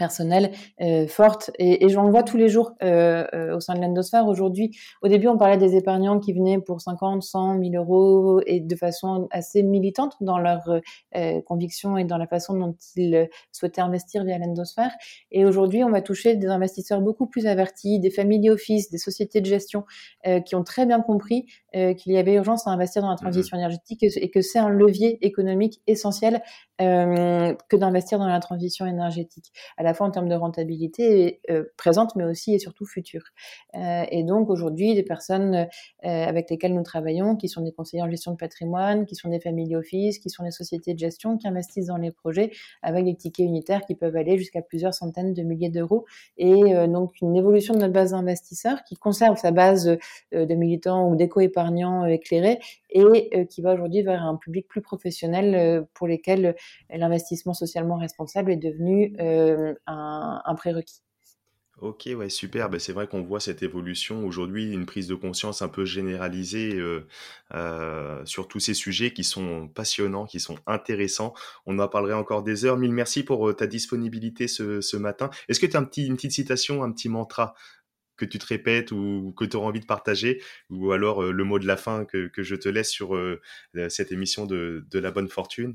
personnelle 0.02 0.50
euh, 0.80 1.06
forte 1.06 1.52
et, 1.60 1.84
et 1.84 1.88
j'en 1.88 2.10
vois 2.10 2.24
tous 2.24 2.36
les 2.36 2.48
jours 2.48 2.72
euh, 2.82 3.24
euh, 3.34 3.56
au 3.56 3.60
sein 3.60 3.74
de 3.74 3.80
l'endosphère. 3.80 4.26
Aujourd'hui, 4.26 4.76
au 5.00 5.06
début, 5.06 5.28
on 5.28 5.38
parlait 5.38 5.58
des 5.58 5.76
épargnants 5.76 6.18
qui 6.18 6.32
venaient 6.32 6.58
pour 6.58 6.80
50, 6.80 7.22
100, 7.22 7.54
1000 7.54 7.76
euros 7.76 8.40
et 8.46 8.58
de 8.58 8.74
façon 8.74 9.28
assez 9.30 9.62
militante 9.62 10.14
dans 10.20 10.38
leurs 10.38 10.68
euh, 11.14 11.40
convictions 11.42 11.96
et 11.96 12.04
dans 12.04 12.18
la 12.18 12.26
façon 12.26 12.54
dont 12.54 12.74
ils 12.96 13.28
souhaitaient 13.52 13.80
investir 13.80 14.24
via 14.24 14.38
l'endosphère. 14.38 14.90
Et 15.30 15.44
aujourd'hui, 15.44 15.84
on 15.84 15.90
va 15.90 16.02
toucher 16.02 16.34
des 16.34 16.48
investisseurs 16.48 17.00
beaucoup 17.00 17.28
plus 17.28 17.46
avertis, 17.46 18.00
des 18.00 18.10
family 18.10 18.50
office, 18.50 18.90
des 18.90 18.98
sociétés 18.98 19.40
de 19.40 19.46
gestion 19.46 19.84
qui 20.44 20.54
ont 20.54 20.64
très 20.64 20.84
bien 20.86 21.00
compris 21.00 21.46
qu'il 21.72 22.12
y 22.12 22.18
avait 22.18 22.34
urgence 22.34 22.66
à 22.66 22.70
investir 22.70 23.02
dans 23.02 23.08
la 23.08 23.14
mmh 23.14 23.22
transition 23.22 23.56
énergétique 23.56 24.02
et, 24.02 24.10
et 24.16 24.30
que 24.30 24.40
c'est 24.40 24.58
un 24.58 24.68
levier 24.68 25.24
économique 25.24 25.80
essentiel 25.86 26.42
que 26.78 27.76
d'investir 27.76 28.18
dans 28.18 28.26
la 28.26 28.40
transition 28.40 28.86
énergétique, 28.86 29.52
à 29.76 29.82
la 29.82 29.91
fois 29.94 30.06
en 30.06 30.10
termes 30.10 30.28
de 30.28 30.34
rentabilité 30.34 31.40
euh, 31.50 31.64
présente, 31.76 32.16
mais 32.16 32.24
aussi 32.24 32.54
et 32.54 32.58
surtout 32.58 32.86
future. 32.86 33.24
Euh, 33.74 34.04
et 34.10 34.22
donc 34.24 34.50
aujourd'hui, 34.50 34.94
des 34.94 35.02
personnes 35.02 35.54
euh, 35.54 35.66
avec 36.02 36.50
lesquelles 36.50 36.74
nous 36.74 36.82
travaillons, 36.82 37.36
qui 37.36 37.48
sont 37.48 37.62
des 37.62 37.72
conseillers 37.72 38.02
en 38.02 38.10
gestion 38.10 38.32
de 38.32 38.36
patrimoine, 38.36 39.06
qui 39.06 39.14
sont 39.14 39.28
des 39.28 39.40
family 39.40 39.74
office, 39.76 40.18
qui 40.18 40.30
sont 40.30 40.44
des 40.44 40.50
sociétés 40.50 40.94
de 40.94 40.98
gestion, 40.98 41.38
qui 41.38 41.48
investissent 41.48 41.86
dans 41.86 41.96
les 41.96 42.10
projets 42.10 42.50
avec 42.82 43.04
des 43.04 43.14
tickets 43.14 43.46
unitaires 43.46 43.84
qui 43.86 43.94
peuvent 43.94 44.16
aller 44.16 44.38
jusqu'à 44.38 44.62
plusieurs 44.62 44.94
centaines 44.94 45.34
de 45.34 45.42
milliers 45.42 45.70
d'euros, 45.70 46.04
et 46.36 46.60
donc 46.88 47.20
une 47.20 47.36
évolution 47.36 47.74
de 47.74 47.80
notre 47.80 47.92
base 47.92 48.12
d'investisseurs 48.12 48.84
qui 48.84 48.96
conserve 48.96 49.36
sa 49.36 49.50
base 49.50 49.96
de 50.32 50.54
militants 50.54 51.08
ou 51.08 51.16
d'éco-épargnants 51.16 52.04
éclairés 52.06 52.58
et 52.90 53.46
qui 53.48 53.62
va 53.62 53.74
aujourd'hui 53.74 54.02
vers 54.02 54.22
un 54.22 54.36
public 54.36 54.68
plus 54.68 54.82
professionnel 54.82 55.86
pour 55.94 56.06
lesquels 56.06 56.54
l'investissement 56.90 57.54
socialement 57.54 57.96
responsable 57.96 58.52
est 58.52 58.56
devenu 58.56 59.14
un, 59.86 60.54
prérequis. 60.56 61.02
Ok, 61.82 62.08
ouais, 62.14 62.28
super. 62.28 62.70
Ben, 62.70 62.78
c'est 62.78 62.92
vrai 62.92 63.08
qu'on 63.08 63.22
voit 63.22 63.40
cette 63.40 63.62
évolution 63.64 64.24
aujourd'hui, 64.24 64.72
une 64.72 64.86
prise 64.86 65.08
de 65.08 65.16
conscience 65.16 65.62
un 65.62 65.68
peu 65.68 65.84
généralisée 65.84 66.76
euh, 66.76 67.08
euh, 67.54 68.24
sur 68.24 68.46
tous 68.46 68.60
ces 68.60 68.74
sujets 68.74 69.12
qui 69.12 69.24
sont 69.24 69.66
passionnants, 69.68 70.26
qui 70.26 70.38
sont 70.38 70.58
intéressants. 70.66 71.34
On 71.66 71.78
en 71.80 71.88
parlerait 71.88 72.14
encore 72.14 72.44
des 72.44 72.64
heures. 72.64 72.76
Mille 72.76 72.92
merci 72.92 73.24
pour 73.24 73.48
euh, 73.48 73.52
ta 73.54 73.66
disponibilité 73.66 74.46
ce, 74.46 74.80
ce 74.80 74.96
matin. 74.96 75.30
Est-ce 75.48 75.58
que 75.58 75.66
tu 75.66 75.76
as 75.76 75.80
une 75.80 76.16
petite 76.16 76.30
citation, 76.30 76.84
un 76.84 76.92
petit 76.92 77.08
mantra 77.08 77.54
que 78.16 78.26
tu 78.26 78.38
te 78.38 78.46
répètes 78.46 78.92
ou 78.92 79.34
que 79.36 79.44
tu 79.44 79.56
auras 79.56 79.66
envie 79.66 79.80
de 79.80 79.86
partager, 79.86 80.40
ou 80.70 80.92
alors 80.92 81.22
le 81.24 81.44
mot 81.44 81.58
de 81.58 81.66
la 81.66 81.76
fin 81.76 82.04
que, 82.04 82.28
que 82.28 82.44
je 82.44 82.54
te 82.54 82.68
laisse 82.68 82.90
sur 82.90 83.18
cette 83.88 84.12
émission 84.12 84.46
de, 84.46 84.86
de, 84.88 84.98
la 85.00 85.10
bonne 85.10 85.28
fortune. 85.28 85.74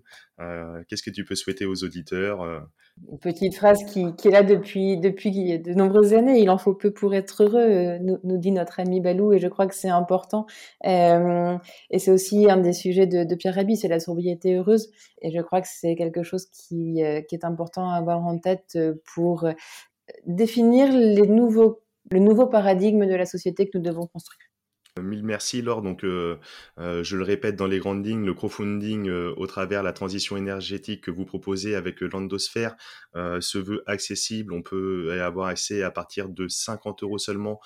Qu'est-ce 0.87 1.03
que 1.03 1.09
tu 1.09 1.25
peux 1.25 1.35
souhaiter 1.35 1.65
aux 1.65 1.83
auditeurs? 1.83 2.67
Une 3.11 3.19
petite 3.19 3.55
phrase 3.55 3.83
qui, 3.85 4.01
est 4.01 4.31
là 4.31 4.43
depuis, 4.43 4.97
depuis 4.97 5.59
de 5.59 5.73
nombreuses 5.73 6.13
années. 6.13 6.39
Il 6.39 6.49
en 6.49 6.57
faut 6.57 6.73
peu 6.73 6.91
pour 6.91 7.13
être 7.13 7.43
heureux, 7.43 7.59
euh, 7.59 7.99
nous, 7.99 8.37
dit 8.37 8.51
notre 8.51 8.79
ami 8.79 8.99
Balou, 8.99 9.33
et 9.33 9.39
je 9.39 9.47
crois 9.47 9.67
que 9.67 9.75
c'est 9.75 9.89
important. 9.89 10.45
et 10.83 11.59
c'est 11.99 12.11
aussi 12.11 12.49
un 12.49 12.57
des 12.57 12.73
sujets 12.73 13.07
de, 13.07 13.35
Pierre 13.35 13.55
Rabhi, 13.55 13.77
c'est 13.77 13.87
la 13.87 13.99
sobriété 13.99 14.55
heureuse. 14.55 14.91
Et 15.21 15.31
je 15.31 15.41
crois 15.41 15.61
que 15.61 15.67
c'est 15.69 15.95
quelque 15.95 16.23
chose 16.23 16.47
qui, 16.47 17.01
qui 17.29 17.35
est 17.35 17.45
important 17.45 17.89
à 17.89 17.97
avoir 17.97 18.25
en 18.25 18.37
tête 18.39 18.77
pour 19.15 19.47
définir 20.25 20.91
les 20.91 21.27
nouveaux 21.27 21.81
le 22.11 22.19
nouveau 22.19 22.47
paradigme 22.47 23.05
de 23.05 23.15
la 23.15 23.25
société 23.25 23.67
que 23.69 23.77
nous 23.77 23.83
devons 23.83 24.07
construire. 24.07 24.47
Mille 25.01 25.23
merci 25.23 25.61
Laure. 25.61 25.81
Donc, 25.81 26.03
euh, 26.03 26.37
euh, 26.79 27.03
je 27.03 27.17
le 27.17 27.23
répète 27.23 27.55
dans 27.55 27.67
les 27.67 27.79
grandes 27.79 28.05
lignes, 28.05 28.25
le 28.25 28.33
crowdfunding 28.33 29.09
euh, 29.09 29.33
au 29.37 29.47
travers 29.47 29.83
la 29.83 29.93
transition 29.93 30.37
énergétique 30.37 31.01
que 31.01 31.11
vous 31.11 31.25
proposez 31.25 31.75
avec 31.75 32.01
Landosphère 32.01 32.75
se 33.39 33.57
veut 33.57 33.81
accessible. 33.87 34.53
On 34.53 34.61
peut 34.61 35.19
avoir 35.21 35.47
accès 35.47 35.81
à 35.81 35.89
partir 35.89 36.29
de 36.29 36.47
50 36.47 37.01
euros 37.01 37.17
seulement 37.17 37.59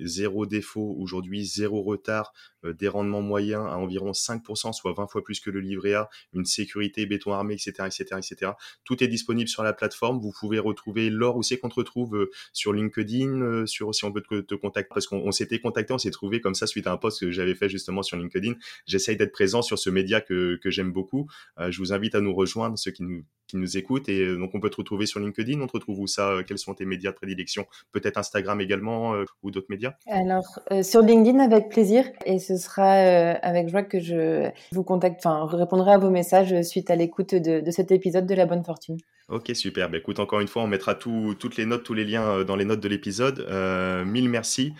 zéro 0.00 0.46
défaut 0.46 0.96
aujourd'hui, 0.98 1.44
zéro 1.44 1.82
retard, 1.82 2.32
des 2.64 2.88
rendements 2.88 3.20
moyens 3.20 3.66
à 3.66 3.76
environ 3.76 4.12
5%, 4.12 4.72
soit 4.72 4.94
20 4.94 5.06
fois 5.08 5.22
plus 5.22 5.40
que 5.40 5.50
le 5.50 5.60
livret 5.60 5.92
A, 5.92 6.08
une 6.32 6.46
sécurité 6.46 7.04
béton 7.04 7.34
armé, 7.34 7.52
etc., 7.52 7.72
etc., 7.84 8.04
etc. 8.16 8.52
Tout 8.84 9.04
est 9.04 9.08
disponible 9.08 9.48
sur 9.48 9.62
la 9.62 9.74
plateforme. 9.74 10.18
Vous 10.18 10.32
pouvez 10.32 10.58
retrouver 10.58 11.10
l'or 11.10 11.36
où 11.36 11.42
c'est 11.42 11.58
qu'on 11.58 11.68
te 11.68 11.74
retrouve 11.74 12.30
sur 12.54 12.72
LinkedIn, 12.72 13.66
sur 13.66 13.94
si 13.94 14.06
on 14.06 14.12
peut 14.12 14.22
te, 14.22 14.40
te 14.40 14.54
contacter 14.54 14.94
parce 14.94 15.06
qu'on 15.06 15.30
s'était 15.30 15.60
contacté, 15.60 15.92
on 15.92 15.98
s'est 15.98 16.10
trouvé 16.10 16.33
comme 16.40 16.54
ça 16.54 16.66
suite 16.66 16.86
à 16.86 16.92
un 16.92 16.96
post 16.96 17.20
que 17.20 17.30
j'avais 17.30 17.54
fait 17.54 17.68
justement 17.68 18.02
sur 18.02 18.16
LinkedIn. 18.16 18.54
J'essaye 18.86 19.16
d'être 19.16 19.32
présent 19.32 19.62
sur 19.62 19.78
ce 19.78 19.90
média 19.90 20.20
que, 20.20 20.58
que 20.62 20.70
j'aime 20.70 20.92
beaucoup. 20.92 21.26
Euh, 21.58 21.70
je 21.70 21.78
vous 21.78 21.92
invite 21.92 22.14
à 22.14 22.20
nous 22.20 22.34
rejoindre, 22.34 22.78
ceux 22.78 22.90
qui 22.90 23.02
nous 23.02 23.24
qui 23.46 23.56
nous 23.56 23.76
écoutent. 23.76 24.08
Et 24.08 24.20
euh, 24.20 24.36
donc, 24.36 24.54
on 24.54 24.60
peut 24.60 24.70
te 24.70 24.76
retrouver 24.76 25.06
sur 25.06 25.20
LinkedIn. 25.20 25.60
On 25.60 25.66
te 25.66 25.72
retrouve 25.72 26.00
où 26.00 26.06
ça? 26.06 26.38
Quels 26.46 26.58
sont 26.58 26.74
tes 26.74 26.84
médias 26.84 27.10
de 27.10 27.16
prédilection? 27.16 27.66
Peut-être 27.92 28.18
Instagram 28.18 28.60
également 28.60 29.14
euh, 29.14 29.24
ou 29.42 29.50
d'autres 29.50 29.66
médias? 29.68 29.92
Alors, 30.08 30.60
euh, 30.72 30.82
sur 30.82 31.02
LinkedIn, 31.02 31.38
avec 31.38 31.68
plaisir. 31.68 32.04
Et 32.26 32.38
ce 32.38 32.56
sera 32.56 32.96
euh, 32.96 33.34
avec 33.42 33.68
joie 33.68 33.82
que 33.82 34.00
je 34.00 34.50
vous 34.72 34.84
contacte, 34.84 35.24
enfin, 35.24 35.46
répondrai 35.46 35.92
à 35.92 35.98
vos 35.98 36.10
messages 36.10 36.62
suite 36.62 36.90
à 36.90 36.96
l'écoute 36.96 37.34
de, 37.34 37.60
de, 37.60 37.70
cet 37.70 37.90
épisode 37.90 38.26
de 38.26 38.34
La 38.34 38.46
Bonne 38.46 38.64
Fortune. 38.64 38.96
Ok, 39.28 39.50
super. 39.54 39.90
Bah, 39.90 39.98
écoute, 39.98 40.18
encore 40.20 40.40
une 40.40 40.48
fois, 40.48 40.62
on 40.62 40.66
mettra 40.66 40.94
tout, 40.94 41.34
toutes 41.38 41.56
les 41.56 41.66
notes, 41.66 41.84
tous 41.84 41.94
les 41.94 42.04
liens 42.04 42.44
dans 42.44 42.56
les 42.56 42.64
notes 42.64 42.80
de 42.80 42.88
l'épisode. 42.88 43.40
Euh, 43.48 44.04
mille 44.04 44.28
merci. 44.28 44.74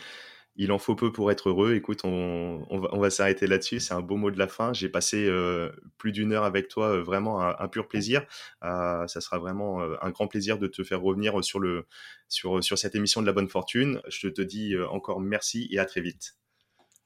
Il 0.57 0.71
en 0.71 0.79
faut 0.79 0.95
peu 0.95 1.11
pour 1.11 1.33
être 1.33 1.49
heureux. 1.49 1.75
Écoute, 1.75 2.03
on, 2.05 2.65
on 2.71 2.79
va, 2.79 2.89
on 2.93 3.01
va 3.01 3.11
s'arrêter 3.11 3.49
là-dessus. 3.49 3.81
C'est 3.81 3.95
un 3.95 4.01
beau 4.01 4.17
mot 4.17 4.31
de 4.31 4.39
la 4.39 4.47
fin. 4.47 4.73
J'ai 4.73 4.89
passé 4.89 5.27
euh, 5.27 5.71
plus 5.99 6.13
d'une 6.13 6.33
heure 6.33 6.45
avec 6.45 6.69
toi, 6.69 6.91
euh, 6.91 7.03
vraiment 7.03 7.43
un, 7.43 7.57
un, 7.59 7.67
pur 7.67 7.89
plaisir. 7.89 8.25
Euh, 8.63 9.05
ça 9.09 9.21
sera 9.21 9.39
vraiment 9.39 9.81
euh, 9.81 9.97
un 10.01 10.11
grand 10.11 10.29
plaisir 10.29 10.59
de 10.59 10.69
te 10.69 10.85
faire 10.85 11.01
revenir 11.01 11.43
sur, 11.43 11.59
le, 11.59 11.87
sur, 12.29 12.63
sur 12.63 12.79
cette 12.79 12.95
émission 12.95 13.21
de 13.21 13.27
la 13.27 13.33
bonne 13.33 13.49
fortune. 13.49 14.01
Je 14.09 14.29
te 14.29 14.43
dis 14.43 14.75
encore 14.91 15.21
merci 15.21 15.67
et 15.73 15.79
à 15.81 15.85
très 15.87 16.01
vite. 16.01 16.37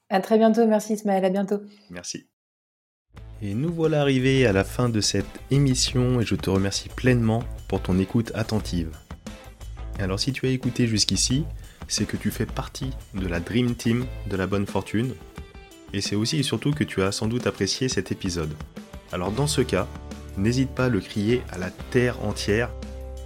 À 0.09 0.19
très 0.19 0.37
bientôt. 0.37 0.67
Merci 0.67 0.93
Ismaël. 0.93 1.25
À 1.25 1.29
bientôt. 1.29 1.61
Merci. 1.89 2.27
Et 3.41 3.53
nous 3.53 3.71
voilà 3.71 4.01
arrivés 4.01 4.45
à 4.45 4.53
la 4.53 4.63
fin 4.63 4.89
de 4.89 5.01
cette 5.01 5.39
émission 5.49 6.19
et 6.19 6.25
je 6.25 6.35
te 6.35 6.49
remercie 6.49 6.89
pleinement 6.89 7.43
pour 7.67 7.81
ton 7.81 7.97
écoute 7.97 8.31
attentive. 8.35 8.91
Alors 9.97 10.19
si 10.19 10.33
tu 10.33 10.45
as 10.45 10.49
écouté 10.49 10.87
jusqu'ici, 10.87 11.45
c'est 11.87 12.05
que 12.05 12.17
tu 12.17 12.31
fais 12.31 12.45
partie 12.45 12.91
de 13.13 13.27
la 13.27 13.39
Dream 13.39 13.75
Team 13.75 14.05
de 14.29 14.35
la 14.35 14.47
bonne 14.47 14.67
fortune, 14.67 15.13
et 15.93 16.01
c'est 16.01 16.15
aussi 16.15 16.39
et 16.39 16.43
surtout 16.43 16.71
que 16.71 16.83
tu 16.83 17.01
as 17.01 17.11
sans 17.11 17.27
doute 17.27 17.47
apprécié 17.47 17.89
cet 17.89 18.11
épisode. 18.11 18.53
Alors 19.11 19.31
dans 19.31 19.47
ce 19.47 19.61
cas, 19.61 19.87
n'hésite 20.37 20.69
pas 20.69 20.85
à 20.85 20.89
le 20.89 20.99
crier 20.99 21.41
à 21.51 21.57
la 21.57 21.69
terre 21.69 22.23
entière, 22.23 22.69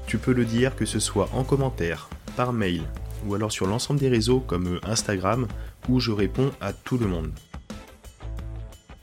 tu 0.07 0.17
peux 0.17 0.33
le 0.33 0.45
dire 0.45 0.75
que 0.75 0.85
ce 0.85 0.99
soit 0.99 1.29
en 1.33 1.43
commentaire, 1.43 2.09
par 2.35 2.53
mail, 2.53 2.83
ou 3.25 3.35
alors 3.35 3.51
sur 3.51 3.67
l'ensemble 3.67 3.99
des 3.99 4.09
réseaux 4.09 4.39
comme 4.39 4.79
Instagram, 4.83 5.47
où 5.89 5.99
je 5.99 6.11
réponds 6.11 6.51
à 6.61 6.73
tout 6.73 6.97
le 6.97 7.07
monde. 7.07 7.31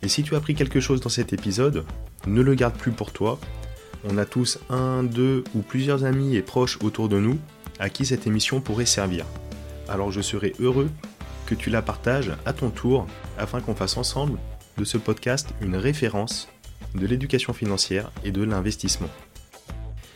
Et 0.02 0.08
si 0.08 0.22
tu 0.22 0.34
as 0.34 0.38
appris 0.38 0.54
quelque 0.54 0.80
chose 0.80 1.00
dans 1.00 1.10
cet 1.10 1.32
épisode, 1.32 1.84
ne 2.26 2.40
le 2.40 2.54
garde 2.54 2.76
plus 2.76 2.92
pour 2.92 3.12
toi. 3.12 3.38
On 4.04 4.16
a 4.16 4.24
tous 4.24 4.58
un, 4.70 5.02
deux 5.02 5.44
ou 5.54 5.60
plusieurs 5.60 6.04
amis 6.04 6.36
et 6.36 6.42
proches 6.42 6.78
autour 6.82 7.08
de 7.08 7.18
nous 7.18 7.38
à 7.80 7.90
qui 7.90 8.06
cette 8.06 8.26
émission 8.26 8.60
pourrait 8.60 8.86
servir 8.86 9.26
alors 9.90 10.12
je 10.12 10.20
serai 10.20 10.54
heureux 10.60 10.88
que 11.46 11.54
tu 11.54 11.68
la 11.68 11.82
partages 11.82 12.32
à 12.46 12.52
ton 12.52 12.70
tour 12.70 13.06
afin 13.36 13.60
qu'on 13.60 13.74
fasse 13.74 13.96
ensemble 13.96 14.38
de 14.78 14.84
ce 14.84 14.96
podcast 14.96 15.48
une 15.60 15.76
référence 15.76 16.48
de 16.94 17.06
l'éducation 17.06 17.52
financière 17.52 18.10
et 18.24 18.30
de 18.30 18.42
l'investissement. 18.42 19.10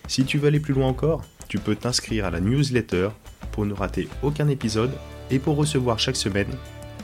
Si 0.06 0.24
tu 0.24 0.38
veux 0.38 0.48
aller 0.48 0.60
plus 0.60 0.74
loin 0.74 0.86
encore, 0.86 1.22
tu 1.48 1.58
peux 1.58 1.74
t'inscrire 1.74 2.24
à 2.24 2.30
la 2.30 2.40
newsletter 2.40 3.08
pour 3.52 3.66
ne 3.66 3.74
rater 3.74 4.08
aucun 4.22 4.48
épisode 4.48 4.92
et 5.30 5.38
pour 5.38 5.56
recevoir 5.56 5.98
chaque 5.98 6.16
semaine 6.16 6.50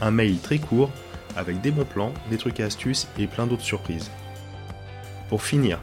un 0.00 0.10
mail 0.10 0.38
très 0.38 0.58
court 0.58 0.90
avec 1.36 1.60
des 1.60 1.70
bons 1.70 1.84
plans, 1.84 2.12
des 2.30 2.38
trucs 2.38 2.60
et 2.60 2.64
astuces 2.64 3.08
et 3.18 3.26
plein 3.26 3.46
d'autres 3.46 3.62
surprises. 3.62 4.10
Pour 5.28 5.42
finir, 5.42 5.80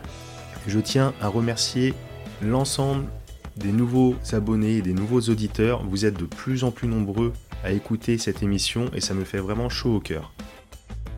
je 0.68 0.80
tiens 0.80 1.14
à 1.22 1.28
remercier 1.28 1.94
l'ensemble 2.42 3.06
des 3.58 3.72
nouveaux 3.72 4.16
abonnés 4.32 4.78
et 4.78 4.82
des 4.82 4.94
nouveaux 4.94 5.22
auditeurs. 5.22 5.84
Vous 5.84 6.06
êtes 6.06 6.18
de 6.18 6.26
plus 6.26 6.64
en 6.64 6.72
plus 6.72 6.88
nombreux 6.88 7.34
à 7.64 7.72
écouter 7.72 8.18
cette 8.18 8.44
émission 8.44 8.90
et 8.94 9.02
ça 9.02 9.14
me 9.14 9.24
fait 9.24 9.40
vraiment 9.40 9.70
chaud 9.70 9.96
au 9.96 10.00
cœur. 10.00 10.34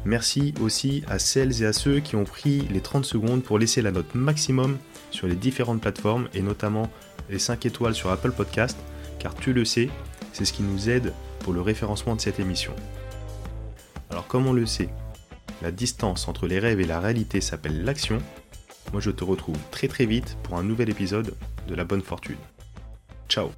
Merci 0.05 0.53
aussi 0.61 1.03
à 1.07 1.19
celles 1.19 1.61
et 1.61 1.65
à 1.65 1.73
ceux 1.73 1.99
qui 1.99 2.15
ont 2.15 2.23
pris 2.23 2.61
les 2.71 2.79
30 2.79 3.03
secondes 3.03 3.43
pour 3.43 3.59
laisser 3.59 3.81
la 3.81 3.91
note 3.91 4.15
maximum 4.15 4.77
sur 5.11 5.27
les 5.27 5.35
différentes 5.35 5.81
plateformes 5.81 6.29
et 6.33 6.41
notamment 6.41 6.89
les 7.29 7.39
5 7.39 7.65
étoiles 7.65 7.95
sur 7.95 8.09
Apple 8.09 8.31
Podcast 8.31 8.77
car 9.19 9.35
tu 9.35 9.51
le 9.51 9.65
sais, 9.65 9.89
c'est 10.31 10.45
ce 10.45 10.53
qui 10.53 10.63
nous 10.63 10.89
aide 10.89 11.13
pour 11.39 11.51
le 11.51 11.61
référencement 11.61 12.15
de 12.15 12.21
cette 12.21 12.39
émission. 12.39 12.73
Alors 14.09 14.27
comme 14.27 14.47
on 14.47 14.53
le 14.53 14.65
sait, 14.65 14.89
la 15.61 15.71
distance 15.71 16.27
entre 16.29 16.47
les 16.47 16.59
rêves 16.59 16.79
et 16.79 16.85
la 16.85 17.01
réalité 17.01 17.41
s'appelle 17.41 17.83
l'action. 17.83 18.19
Moi 18.93 19.01
je 19.01 19.11
te 19.11 19.25
retrouve 19.25 19.57
très 19.71 19.89
très 19.89 20.05
vite 20.05 20.37
pour 20.43 20.57
un 20.57 20.63
nouvel 20.63 20.89
épisode 20.89 21.35
de 21.69 21.75
la 21.75 21.85
bonne 21.85 22.01
fortune. 22.01 22.37
Ciao 23.29 23.51